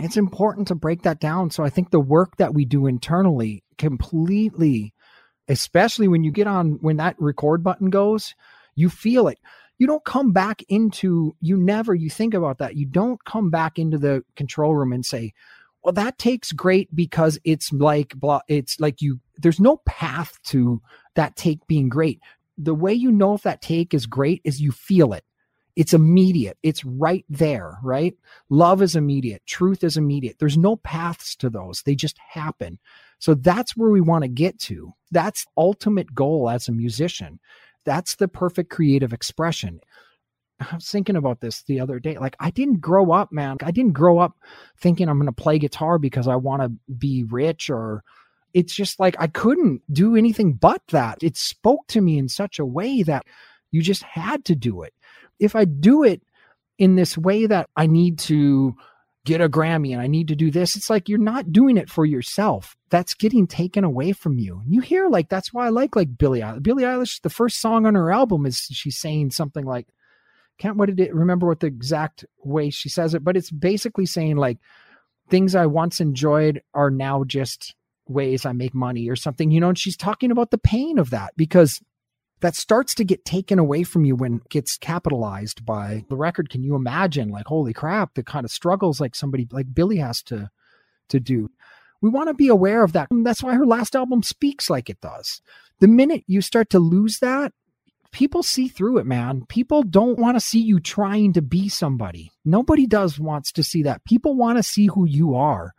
it's 0.00 0.16
important 0.16 0.68
to 0.68 0.74
break 0.74 1.02
that 1.02 1.20
down. 1.20 1.50
So 1.50 1.64
I 1.64 1.70
think 1.70 1.90
the 1.90 2.00
work 2.00 2.36
that 2.36 2.54
we 2.54 2.64
do 2.64 2.86
internally 2.86 3.64
completely 3.78 4.94
especially 5.48 6.08
when 6.08 6.24
you 6.24 6.30
get 6.30 6.46
on 6.46 6.78
when 6.80 6.98
that 6.98 7.16
record 7.18 7.64
button 7.64 7.90
goes, 7.90 8.34
you 8.74 8.88
feel 8.88 9.28
it. 9.28 9.38
You 9.78 9.86
don't 9.86 10.04
come 10.04 10.32
back 10.32 10.62
into 10.68 11.34
you 11.40 11.56
never 11.56 11.94
you 11.94 12.10
think 12.10 12.34
about 12.34 12.58
that. 12.58 12.76
You 12.76 12.86
don't 12.86 13.24
come 13.24 13.50
back 13.50 13.78
into 13.78 13.98
the 13.98 14.24
control 14.36 14.74
room 14.74 14.92
and 14.92 15.04
say, 15.04 15.32
"Well, 15.82 15.92
that 15.94 16.18
takes 16.18 16.52
great 16.52 16.94
because 16.94 17.38
it's 17.44 17.72
like 17.72 18.14
blah 18.16 18.40
it's 18.48 18.78
like 18.80 19.00
you 19.00 19.20
there's 19.36 19.60
no 19.60 19.78
path 19.86 20.38
to 20.46 20.82
that 21.14 21.36
take 21.36 21.66
being 21.66 21.88
great. 21.88 22.20
The 22.56 22.74
way 22.74 22.92
you 22.92 23.12
know 23.12 23.34
if 23.34 23.42
that 23.42 23.62
take 23.62 23.94
is 23.94 24.06
great 24.06 24.42
is 24.44 24.60
you 24.60 24.72
feel 24.72 25.12
it. 25.12 25.24
It's 25.78 25.94
immediate. 25.94 26.58
It's 26.64 26.84
right 26.84 27.24
there, 27.28 27.78
right? 27.84 28.12
Love 28.50 28.82
is 28.82 28.96
immediate. 28.96 29.46
Truth 29.46 29.84
is 29.84 29.96
immediate. 29.96 30.40
There's 30.40 30.58
no 30.58 30.74
paths 30.74 31.36
to 31.36 31.48
those. 31.48 31.82
They 31.82 31.94
just 31.94 32.18
happen. 32.18 32.80
So 33.20 33.34
that's 33.34 33.76
where 33.76 33.90
we 33.90 34.00
want 34.00 34.22
to 34.22 34.28
get 34.28 34.58
to. 34.62 34.92
That's 35.12 35.46
ultimate 35.56 36.12
goal 36.12 36.50
as 36.50 36.66
a 36.66 36.72
musician. 36.72 37.38
That's 37.84 38.16
the 38.16 38.26
perfect 38.26 38.70
creative 38.70 39.12
expression. 39.12 39.78
I 40.58 40.74
was 40.74 40.90
thinking 40.90 41.14
about 41.14 41.40
this 41.40 41.62
the 41.62 41.78
other 41.78 42.00
day. 42.00 42.18
Like, 42.18 42.34
I 42.40 42.50
didn't 42.50 42.80
grow 42.80 43.12
up, 43.12 43.30
man. 43.30 43.58
I 43.62 43.70
didn't 43.70 43.92
grow 43.92 44.18
up 44.18 44.36
thinking 44.80 45.08
I'm 45.08 45.18
going 45.18 45.26
to 45.26 45.32
play 45.32 45.60
guitar 45.60 45.96
because 46.00 46.26
I 46.26 46.34
want 46.34 46.60
to 46.62 46.72
be 46.92 47.22
rich 47.22 47.70
or 47.70 48.02
it's 48.52 48.74
just 48.74 48.98
like 48.98 49.14
I 49.20 49.28
couldn't 49.28 49.82
do 49.92 50.16
anything 50.16 50.54
but 50.54 50.82
that. 50.88 51.22
It 51.22 51.36
spoke 51.36 51.86
to 51.88 52.00
me 52.00 52.18
in 52.18 52.28
such 52.28 52.58
a 52.58 52.66
way 52.66 53.04
that 53.04 53.26
you 53.70 53.80
just 53.80 54.02
had 54.02 54.44
to 54.46 54.56
do 54.56 54.82
it. 54.82 54.92
If 55.38 55.56
I 55.56 55.64
do 55.64 56.04
it 56.04 56.22
in 56.78 56.94
this 56.94 57.18
way 57.18 57.46
that 57.46 57.68
I 57.76 57.86
need 57.86 58.18
to 58.20 58.76
get 59.28 59.40
a 59.42 59.48
Grammy 59.48 59.92
and 59.92 60.00
I 60.00 60.06
need 60.06 60.28
to 60.28 60.34
do 60.34 60.50
this. 60.50 60.74
It's 60.74 60.88
like 60.88 61.06
you're 61.06 61.18
not 61.18 61.52
doing 61.52 61.76
it 61.76 61.90
for 61.90 62.06
yourself. 62.06 62.78
That's 62.88 63.12
getting 63.12 63.46
taken 63.46 63.84
away 63.84 64.12
from 64.12 64.38
you. 64.38 64.62
You 64.66 64.80
hear 64.80 65.08
like 65.10 65.28
that's 65.28 65.52
why 65.52 65.66
I 65.66 65.68
like 65.68 65.94
like 65.94 66.16
Billie 66.16 66.40
Eilish. 66.40 66.62
Billie 66.62 66.84
Eilish, 66.84 67.20
the 67.20 67.28
first 67.28 67.60
song 67.60 67.84
on 67.84 67.94
her 67.94 68.10
album 68.10 68.46
is 68.46 68.56
she's 68.56 68.98
saying 68.98 69.32
something 69.32 69.66
like, 69.66 69.86
can't 70.58 70.78
what 70.78 70.86
did 70.86 70.98
it 70.98 71.14
remember 71.14 71.46
what 71.46 71.60
the 71.60 71.66
exact 71.66 72.24
way 72.42 72.70
she 72.70 72.88
says 72.88 73.12
it, 73.12 73.22
but 73.22 73.36
it's 73.36 73.50
basically 73.50 74.06
saying 74.06 74.36
like 74.36 74.58
things 75.28 75.54
I 75.54 75.66
once 75.66 76.00
enjoyed 76.00 76.62
are 76.72 76.90
now 76.90 77.22
just 77.24 77.74
ways 78.08 78.46
I 78.46 78.52
make 78.52 78.74
money 78.74 79.10
or 79.10 79.16
something, 79.16 79.50
you 79.50 79.60
know, 79.60 79.68
and 79.68 79.78
she's 79.78 79.96
talking 79.96 80.30
about 80.30 80.50
the 80.50 80.58
pain 80.58 80.98
of 80.98 81.10
that 81.10 81.34
because 81.36 81.82
that 82.40 82.54
starts 82.54 82.94
to 82.94 83.04
get 83.04 83.24
taken 83.24 83.58
away 83.58 83.82
from 83.82 84.04
you 84.04 84.14
when 84.14 84.36
it 84.36 84.48
gets 84.48 84.76
capitalized 84.76 85.64
by 85.64 86.04
the 86.08 86.16
record. 86.16 86.50
Can 86.50 86.62
you 86.62 86.74
imagine 86.74 87.30
like, 87.30 87.46
holy 87.46 87.72
crap, 87.72 88.14
the 88.14 88.22
kind 88.22 88.44
of 88.44 88.50
struggles 88.50 89.00
like 89.00 89.14
somebody 89.14 89.48
like 89.50 89.74
Billie 89.74 89.96
has 89.96 90.22
to, 90.24 90.50
to 91.08 91.20
do. 91.20 91.50
We 92.00 92.10
want 92.10 92.28
to 92.28 92.34
be 92.34 92.48
aware 92.48 92.84
of 92.84 92.92
that. 92.92 93.10
And 93.10 93.26
that's 93.26 93.42
why 93.42 93.54
her 93.54 93.66
last 93.66 93.96
album 93.96 94.22
speaks 94.22 94.70
like 94.70 94.88
it 94.88 95.00
does. 95.00 95.40
The 95.80 95.88
minute 95.88 96.24
you 96.26 96.40
start 96.40 96.70
to 96.70 96.78
lose 96.78 97.18
that, 97.18 97.52
people 98.12 98.42
see 98.42 98.68
through 98.68 98.98
it, 98.98 99.06
man. 99.06 99.44
People 99.48 99.82
don't 99.82 100.18
want 100.18 100.36
to 100.36 100.40
see 100.40 100.60
you 100.60 100.80
trying 100.80 101.32
to 101.32 101.42
be 101.42 101.68
somebody. 101.68 102.30
Nobody 102.44 102.86
does 102.86 103.18
wants 103.18 103.52
to 103.52 103.64
see 103.64 103.82
that. 103.82 104.04
People 104.04 104.36
want 104.36 104.58
to 104.58 104.62
see 104.62 104.86
who 104.86 105.06
you 105.06 105.34
are. 105.34 105.72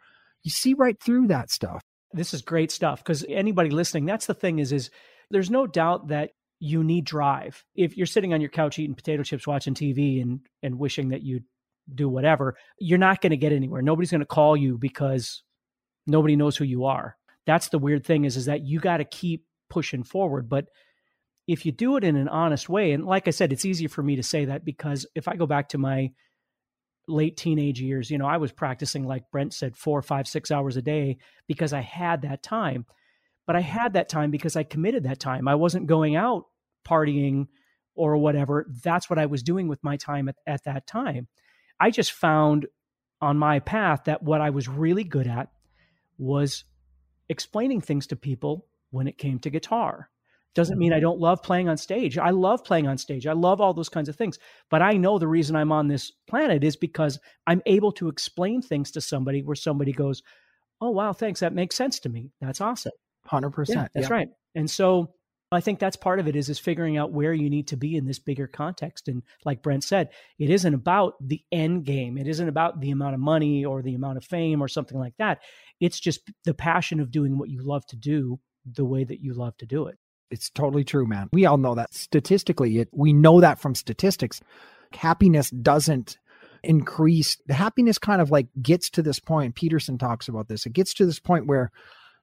You 0.44 0.52
see 0.52 0.74
right 0.74 1.00
through 1.02 1.28
that 1.28 1.52
stuff. 1.52 1.82
This 2.12 2.34
is 2.34 2.42
great 2.42 2.72
stuff 2.72 3.04
because 3.04 3.26
anybody 3.30 3.70
listening, 3.70 4.06
that's 4.06 4.26
the 4.26 4.34
thing 4.34 4.60
is 4.60 4.72
is 4.72 4.90
there's 5.30 5.52
no 5.52 5.68
doubt 5.68 6.08
that 6.08 6.32
you 6.60 6.84
need 6.84 7.06
drive. 7.06 7.64
If 7.76 7.96
you're 7.96 8.06
sitting 8.06 8.34
on 8.34 8.42
your 8.42 8.50
couch 8.50 8.80
eating 8.80 8.96
potato 8.96 9.24
chips, 9.24 9.48
watching 9.48 9.74
TV, 9.74 10.22
and 10.22 10.42
and 10.62 10.78
wishing 10.78 11.10
that 11.10 11.24
you 11.24 11.42
do 11.94 12.10
whatever, 12.10 12.58
you're 12.80 12.98
not 12.98 13.22
going 13.22 13.32
to 13.32 13.38
get 13.38 13.52
anywhere. 13.52 13.82
Nobody's 13.82 14.12
going 14.12 14.20
to 14.20 14.26
call 14.26 14.56
you 14.56 14.78
because 14.78 15.44
nobody 16.06 16.36
knows 16.36 16.58
who 16.58 16.66
you 16.66 16.86
are. 16.86 17.16
That's 17.46 17.70
the 17.70 17.80
weird 17.80 18.06
thing 18.06 18.26
is 18.26 18.38
is 18.38 18.46
that 18.46 18.66
you 18.66 18.80
got 18.80 18.98
to 18.98 19.06
keep 19.06 19.46
pushing 19.70 20.04
forward. 20.04 20.50
But 20.50 20.66
if 21.48 21.66
you 21.66 21.72
do 21.72 21.98
it 21.98 22.04
in 22.04 22.16
an 22.16 22.28
honest 22.28 22.70
way, 22.70 22.92
and 22.92 23.06
like 23.06 23.28
I 23.28 23.32
said, 23.32 23.52
it's 23.52 23.66
easier 23.66 23.90
for 23.90 24.04
me 24.04 24.18
to 24.18 24.24
say 24.24 24.46
that 24.46 24.66
because 24.66 25.06
if 25.16 25.28
I 25.28 25.36
go 25.36 25.48
back 25.48 25.70
to 25.70 25.78
my 25.78 26.12
late 27.08 27.38
teenage 27.38 27.82
years, 27.82 28.12
you 28.12 28.18
know, 28.18 28.28
I 28.28 28.38
was 28.38 28.52
practicing 28.52 29.06
like 29.06 29.32
Brent 29.32 29.54
said, 29.54 29.76
four, 29.76 30.02
five, 30.02 30.28
six 30.28 30.52
hours 30.52 30.78
a 30.78 30.82
day 30.82 31.18
because 31.48 31.74
I 31.74 31.82
had 31.82 32.22
that 32.22 32.44
time. 32.44 32.86
But 33.50 33.56
I 33.56 33.62
had 33.62 33.94
that 33.94 34.10
time 34.10 34.30
because 34.30 34.56
I 34.56 34.62
committed 34.62 35.06
that 35.06 35.20
time. 35.20 35.48
I 35.48 35.56
wasn't 35.56 35.88
going 35.88 36.16
out 36.16 36.46
partying 36.88 37.48
or 37.96 38.16
whatever. 38.16 38.68
That's 38.84 39.10
what 39.10 39.18
I 39.18 39.26
was 39.26 39.42
doing 39.42 39.68
with 39.68 39.84
my 39.84 39.98
time 39.98 40.30
at, 40.30 40.36
at 40.46 40.66
that 40.66 40.86
time. 40.86 41.28
I 41.80 41.90
just 41.90 42.12
found 42.12 42.68
on 43.20 43.40
my 43.40 43.58
path 43.58 44.04
that 44.06 44.22
what 44.22 44.40
I 44.40 44.52
was 44.52 44.68
really 44.68 45.04
good 45.04 45.26
at 45.26 45.50
was 46.20 46.64
explaining 47.28 47.82
things 47.82 48.06
to 48.06 48.16
people 48.16 48.68
when 48.92 49.08
it 49.08 49.18
came 49.18 49.40
to 49.40 49.50
guitar. 49.50 50.12
Doesn't 50.54 50.78
mean 50.78 50.94
I 50.94 50.98
mm-hmm. 50.98 51.06
don't 51.06 51.20
love 51.20 51.42
playing 51.42 51.70
on 51.70 51.78
stage. 51.78 52.20
I 52.20 52.30
love 52.30 52.64
playing 52.64 52.86
on 52.86 53.00
stage. 53.00 53.26
I 53.26 53.34
love 53.34 53.60
all 53.60 53.74
those 53.74 53.90
kinds 53.90 54.10
of 54.10 54.16
things. 54.16 54.38
But 54.70 54.84
I 54.84 54.94
know 54.94 55.18
the 55.18 55.28
reason 55.28 55.56
I'm 55.56 55.72
on 55.72 55.88
this 55.88 56.12
planet 56.28 56.64
is 56.64 56.76
because 56.76 57.18
I'm 57.48 57.64
able 57.66 57.94
to 57.94 58.10
explain 58.10 58.62
things 58.62 58.92
to 58.92 59.02
somebody 59.02 59.42
where 59.42 59.56
somebody 59.56 59.92
goes, 59.92 60.22
Oh, 60.80 60.92
wow, 60.92 61.14
thanks. 61.14 61.40
That 61.40 61.56
makes 61.56 61.76
sense 61.76 62.00
to 62.02 62.10
me. 62.10 62.30
That's 62.40 62.62
awesome. 62.62 62.92
100%. 63.32 63.70
Yeah, 63.70 63.88
that's 63.94 64.10
right. 64.10 64.30
And 64.56 64.70
so 64.70 65.14
I 65.52 65.62
think 65.62 65.80
that's 65.80 65.96
part 65.96 66.20
of 66.20 66.28
it 66.28 66.36
is 66.36 66.50
is 66.50 66.60
figuring 66.60 66.98
out 66.98 67.12
where 67.12 67.34
you 67.34 67.50
need 67.50 67.68
to 67.70 67.78
be 67.78 67.96
in 67.96 68.06
this 68.06 68.20
bigger 68.20 68.48
context. 68.48 69.08
And 69.08 69.24
like 69.46 69.64
Brent 69.64 69.84
said, 69.84 70.10
it 70.38 70.50
isn't 70.50 70.74
about 70.74 71.14
the 71.20 71.42
end 71.52 71.86
game. 71.86 72.18
It 72.18 72.28
isn't 72.28 72.48
about 72.48 72.80
the 72.82 72.92
amount 72.92 73.16
of 73.16 73.20
money 73.20 73.66
or 73.66 73.82
the 73.82 73.96
amount 73.96 74.18
of 74.18 74.26
fame 74.26 74.62
or 74.62 74.68
something 74.68 74.98
like 74.98 75.16
that. 75.18 75.40
It's 75.80 76.00
just 76.00 76.22
the 76.46 76.54
passion 76.54 77.00
of 77.00 77.12
doing 77.12 77.38
what 77.38 77.50
you 77.50 77.64
love 77.64 77.86
to 77.88 77.96
do 77.96 78.40
the 78.66 78.86
way 78.86 79.04
that 79.04 79.22
you 79.22 79.34
love 79.34 79.58
to 79.58 79.66
do 79.66 79.88
it. 79.88 79.98
It's 80.30 80.52
totally 80.52 80.84
true, 80.84 81.08
man. 81.08 81.30
We 81.34 81.48
all 81.48 81.58
know 81.58 81.74
that 81.76 81.94
statistically. 81.96 82.78
It, 82.78 82.90
we 82.92 83.14
know 83.14 83.42
that 83.42 83.60
from 83.60 83.74
statistics. 83.74 84.42
Happiness 84.94 85.50
doesn't 85.50 86.20
increase. 86.64 87.38
The 87.48 87.56
happiness 87.56 87.98
kind 87.98 88.22
of 88.22 88.30
like 88.30 88.48
gets 88.62 88.92
to 88.92 89.02
this 89.02 89.20
point. 89.20 89.56
Peterson 89.56 89.98
talks 89.98 90.28
about 90.28 90.48
this. 90.48 90.68
It 90.68 90.74
gets 90.74 90.94
to 90.96 91.06
this 91.08 91.20
point 91.20 91.48
where 91.48 91.72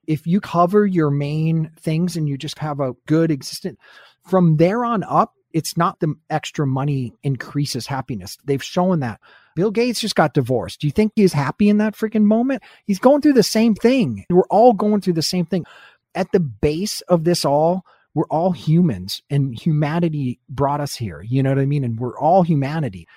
if 0.07 0.25
you 0.25 0.39
cover 0.39 0.85
your 0.85 1.11
main 1.11 1.71
things 1.79 2.15
and 2.15 2.27
you 2.27 2.37
just 2.37 2.57
have 2.59 2.79
a 2.79 2.93
good 3.05 3.29
existence 3.29 3.77
from 4.25 4.57
there 4.57 4.83
on 4.83 5.03
up, 5.03 5.33
it's 5.53 5.77
not 5.77 5.99
the 5.99 6.13
extra 6.29 6.67
money 6.67 7.13
increases 7.23 7.87
happiness. 7.87 8.37
They've 8.45 8.63
shown 8.63 8.99
that. 9.01 9.19
Bill 9.55 9.71
Gates 9.71 9.99
just 9.99 10.15
got 10.15 10.33
divorced. 10.33 10.81
Do 10.81 10.87
you 10.87 10.91
think 10.91 11.13
he's 11.15 11.33
happy 11.33 11.69
in 11.69 11.77
that 11.77 11.95
freaking 11.95 12.23
moment? 12.23 12.63
He's 12.85 12.99
going 12.99 13.21
through 13.21 13.33
the 13.33 13.43
same 13.43 13.73
thing. 13.73 14.25
We're 14.29 14.47
all 14.49 14.73
going 14.73 15.01
through 15.01 15.13
the 15.13 15.21
same 15.21 15.45
thing. 15.45 15.65
At 16.13 16.31
the 16.31 16.39
base 16.39 17.01
of 17.01 17.23
this 17.23 17.43
all, 17.43 17.83
we're 18.13 18.27
all 18.29 18.51
humans 18.51 19.21
and 19.29 19.57
humanity 19.57 20.39
brought 20.49 20.81
us 20.81 20.95
here. 20.95 21.21
You 21.21 21.43
know 21.43 21.49
what 21.49 21.59
I 21.59 21.65
mean? 21.65 21.83
And 21.83 21.99
we're 21.99 22.17
all 22.19 22.43
humanity. 22.43 23.07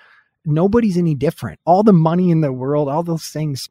Nobody's 0.45 0.97
any 0.97 1.15
different. 1.15 1.59
All 1.65 1.83
the 1.83 1.93
money 1.93 2.31
in 2.31 2.41
the 2.41 2.53
world, 2.53 2.89
all 2.89 3.03
those 3.03 3.27
things, 3.27 3.69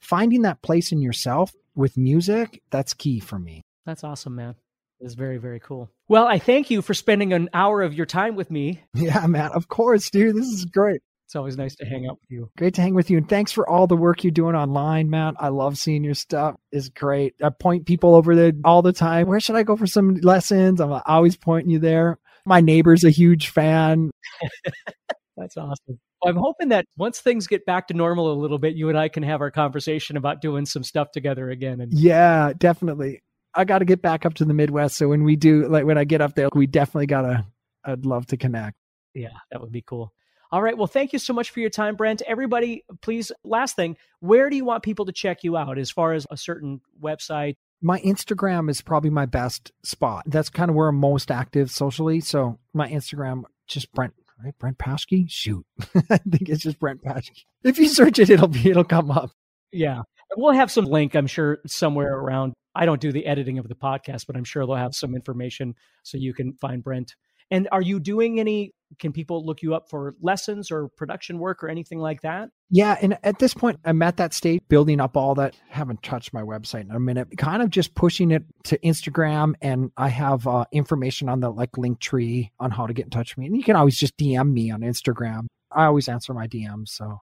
finding 0.00 0.42
that 0.42 0.62
place 0.62 0.92
in 0.92 1.00
yourself 1.00 1.52
with 1.78 1.96
music, 1.96 2.60
that's 2.70 2.92
key 2.92 3.20
for 3.20 3.38
me. 3.38 3.62
That's 3.86 4.04
awesome, 4.04 4.34
man. 4.34 4.56
It's 5.00 5.14
very, 5.14 5.38
very 5.38 5.60
cool. 5.60 5.88
Well, 6.08 6.26
I 6.26 6.40
thank 6.40 6.70
you 6.70 6.82
for 6.82 6.92
spending 6.92 7.32
an 7.32 7.48
hour 7.54 7.82
of 7.82 7.94
your 7.94 8.04
time 8.04 8.34
with 8.34 8.50
me. 8.50 8.82
Yeah, 8.94 9.26
Matt, 9.26 9.52
Of 9.52 9.68
course, 9.68 10.10
dude. 10.10 10.36
This 10.36 10.48
is 10.48 10.64
great. 10.64 11.00
It's 11.26 11.36
always 11.36 11.56
nice 11.56 11.76
to 11.76 11.84
hang 11.84 12.06
out 12.06 12.18
with 12.20 12.30
you. 12.30 12.50
Great 12.56 12.74
to 12.74 12.80
hang 12.80 12.94
with 12.94 13.10
you. 13.10 13.18
And 13.18 13.28
thanks 13.28 13.52
for 13.52 13.68
all 13.68 13.86
the 13.86 13.96
work 13.96 14.24
you're 14.24 14.30
doing 14.30 14.56
online, 14.56 15.08
Matt. 15.10 15.34
I 15.38 15.48
love 15.48 15.78
seeing 15.78 16.02
your 16.02 16.14
stuff. 16.14 16.56
It's 16.72 16.88
great. 16.88 17.34
I 17.42 17.50
point 17.50 17.86
people 17.86 18.14
over 18.14 18.34
there 18.34 18.52
all 18.64 18.82
the 18.82 18.94
time. 18.94 19.28
Where 19.28 19.38
should 19.38 19.54
I 19.54 19.62
go 19.62 19.76
for 19.76 19.86
some 19.86 20.14
lessons? 20.16 20.80
I'm 20.80 21.00
always 21.06 21.36
pointing 21.36 21.70
you 21.70 21.78
there. 21.78 22.18
My 22.44 22.60
neighbor's 22.60 23.04
a 23.04 23.10
huge 23.10 23.48
fan. 23.50 24.10
That's 25.38 25.56
awesome. 25.56 26.00
I'm 26.24 26.36
hoping 26.36 26.70
that 26.70 26.84
once 26.96 27.20
things 27.20 27.46
get 27.46 27.64
back 27.64 27.88
to 27.88 27.94
normal 27.94 28.32
a 28.32 28.34
little 28.34 28.58
bit, 28.58 28.74
you 28.74 28.88
and 28.88 28.98
I 28.98 29.08
can 29.08 29.22
have 29.22 29.40
our 29.40 29.50
conversation 29.50 30.16
about 30.16 30.40
doing 30.40 30.66
some 30.66 30.82
stuff 30.82 31.12
together 31.12 31.50
again. 31.50 31.80
And 31.80 31.92
yeah, 31.92 32.52
definitely. 32.56 33.22
I 33.54 33.64
got 33.64 33.78
to 33.78 33.84
get 33.84 34.02
back 34.02 34.26
up 34.26 34.34
to 34.34 34.44
the 34.44 34.54
Midwest. 34.54 34.96
So 34.96 35.08
when 35.08 35.24
we 35.24 35.36
do, 35.36 35.68
like 35.68 35.84
when 35.84 35.96
I 35.96 36.04
get 36.04 36.20
up 36.20 36.34
there, 36.34 36.48
we 36.54 36.66
definitely 36.66 37.06
got 37.06 37.22
to, 37.22 37.46
I'd 37.84 38.04
love 38.04 38.26
to 38.26 38.36
connect. 38.36 38.76
Yeah, 39.14 39.30
that 39.50 39.60
would 39.60 39.72
be 39.72 39.82
cool. 39.82 40.12
All 40.50 40.62
right. 40.62 40.76
Well, 40.76 40.86
thank 40.86 41.12
you 41.12 41.18
so 41.18 41.32
much 41.32 41.50
for 41.50 41.60
your 41.60 41.70
time, 41.70 41.94
Brent. 41.94 42.22
Everybody, 42.26 42.84
please, 43.02 43.30
last 43.44 43.76
thing, 43.76 43.96
where 44.20 44.48
do 44.48 44.56
you 44.56 44.64
want 44.64 44.82
people 44.82 45.04
to 45.06 45.12
check 45.12 45.44
you 45.44 45.56
out 45.56 45.78
as 45.78 45.90
far 45.90 46.14
as 46.14 46.26
a 46.30 46.36
certain 46.36 46.80
website? 47.02 47.56
My 47.80 48.00
Instagram 48.00 48.70
is 48.70 48.80
probably 48.80 49.10
my 49.10 49.26
best 49.26 49.72
spot. 49.84 50.24
That's 50.26 50.48
kind 50.48 50.70
of 50.70 50.74
where 50.74 50.88
I'm 50.88 50.96
most 50.96 51.30
active 51.30 51.70
socially. 51.70 52.20
So 52.20 52.58
my 52.72 52.88
Instagram, 52.88 53.44
just 53.66 53.92
Brent 53.92 54.14
right? 54.42 54.56
Brent 54.58 54.78
Paschke? 54.78 55.26
Shoot. 55.28 55.64
I 56.10 56.18
think 56.18 56.48
it's 56.48 56.62
just 56.62 56.78
Brent 56.78 57.02
Paschke. 57.02 57.44
If 57.64 57.78
you 57.78 57.88
search 57.88 58.18
it, 58.18 58.30
it'll 58.30 58.48
be 58.48 58.70
it'll 58.70 58.84
come 58.84 59.10
up. 59.10 59.30
Yeah. 59.72 60.02
We'll 60.36 60.52
have 60.52 60.70
some 60.70 60.84
link, 60.84 61.14
I'm 61.14 61.26
sure, 61.26 61.58
somewhere 61.66 62.14
around. 62.14 62.54
I 62.74 62.86
don't 62.86 63.00
do 63.00 63.12
the 63.12 63.26
editing 63.26 63.58
of 63.58 63.68
the 63.68 63.74
podcast, 63.74 64.26
but 64.26 64.36
I'm 64.36 64.44
sure 64.44 64.64
they'll 64.64 64.76
have 64.76 64.94
some 64.94 65.14
information 65.14 65.74
so 66.02 66.18
you 66.18 66.34
can 66.34 66.52
find 66.54 66.82
Brent. 66.82 67.14
And 67.50 67.68
are 67.72 67.82
you 67.82 68.00
doing 68.00 68.40
any 68.40 68.72
can 68.98 69.12
people 69.12 69.44
look 69.44 69.62
you 69.62 69.74
up 69.74 69.88
for 69.90 70.14
lessons 70.20 70.70
or 70.70 70.88
production 70.88 71.38
work 71.38 71.62
or 71.62 71.68
anything 71.68 71.98
like 71.98 72.22
that? 72.22 72.50
Yeah. 72.70 72.96
And 73.00 73.18
at 73.22 73.38
this 73.38 73.54
point, 73.54 73.80
I'm 73.84 74.00
at 74.02 74.16
that 74.16 74.32
state 74.32 74.68
building 74.68 75.00
up 75.00 75.16
all 75.16 75.34
that. 75.36 75.56
Haven't 75.68 76.02
touched 76.02 76.32
my 76.32 76.42
website 76.42 76.82
in 76.82 76.90
a 76.90 77.00
minute, 77.00 77.28
kind 77.36 77.62
of 77.62 77.70
just 77.70 77.94
pushing 77.94 78.30
it 78.30 78.44
to 78.64 78.78
Instagram. 78.78 79.54
And 79.60 79.90
I 79.96 80.08
have 80.08 80.46
uh, 80.46 80.64
information 80.72 81.28
on 81.28 81.40
the 81.40 81.50
like 81.50 81.72
Linktree 81.72 82.50
on 82.58 82.70
how 82.70 82.86
to 82.86 82.94
get 82.94 83.06
in 83.06 83.10
touch 83.10 83.36
with 83.36 83.38
me. 83.38 83.46
And 83.46 83.56
you 83.56 83.62
can 83.62 83.76
always 83.76 83.96
just 83.96 84.16
DM 84.16 84.52
me 84.52 84.70
on 84.70 84.80
Instagram. 84.80 85.46
I 85.70 85.84
always 85.84 86.08
answer 86.08 86.32
my 86.32 86.46
DMs. 86.46 86.88
So, 86.88 87.18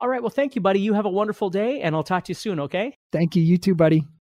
all 0.00 0.08
right. 0.08 0.20
Well, 0.20 0.30
thank 0.30 0.54
you, 0.54 0.60
buddy. 0.60 0.80
You 0.80 0.94
have 0.94 1.06
a 1.06 1.10
wonderful 1.10 1.50
day, 1.50 1.80
and 1.80 1.94
I'll 1.94 2.04
talk 2.04 2.24
to 2.24 2.30
you 2.30 2.34
soon. 2.34 2.60
Okay. 2.60 2.96
Thank 3.12 3.36
you. 3.36 3.42
You 3.42 3.58
too, 3.58 3.74
buddy. 3.74 4.04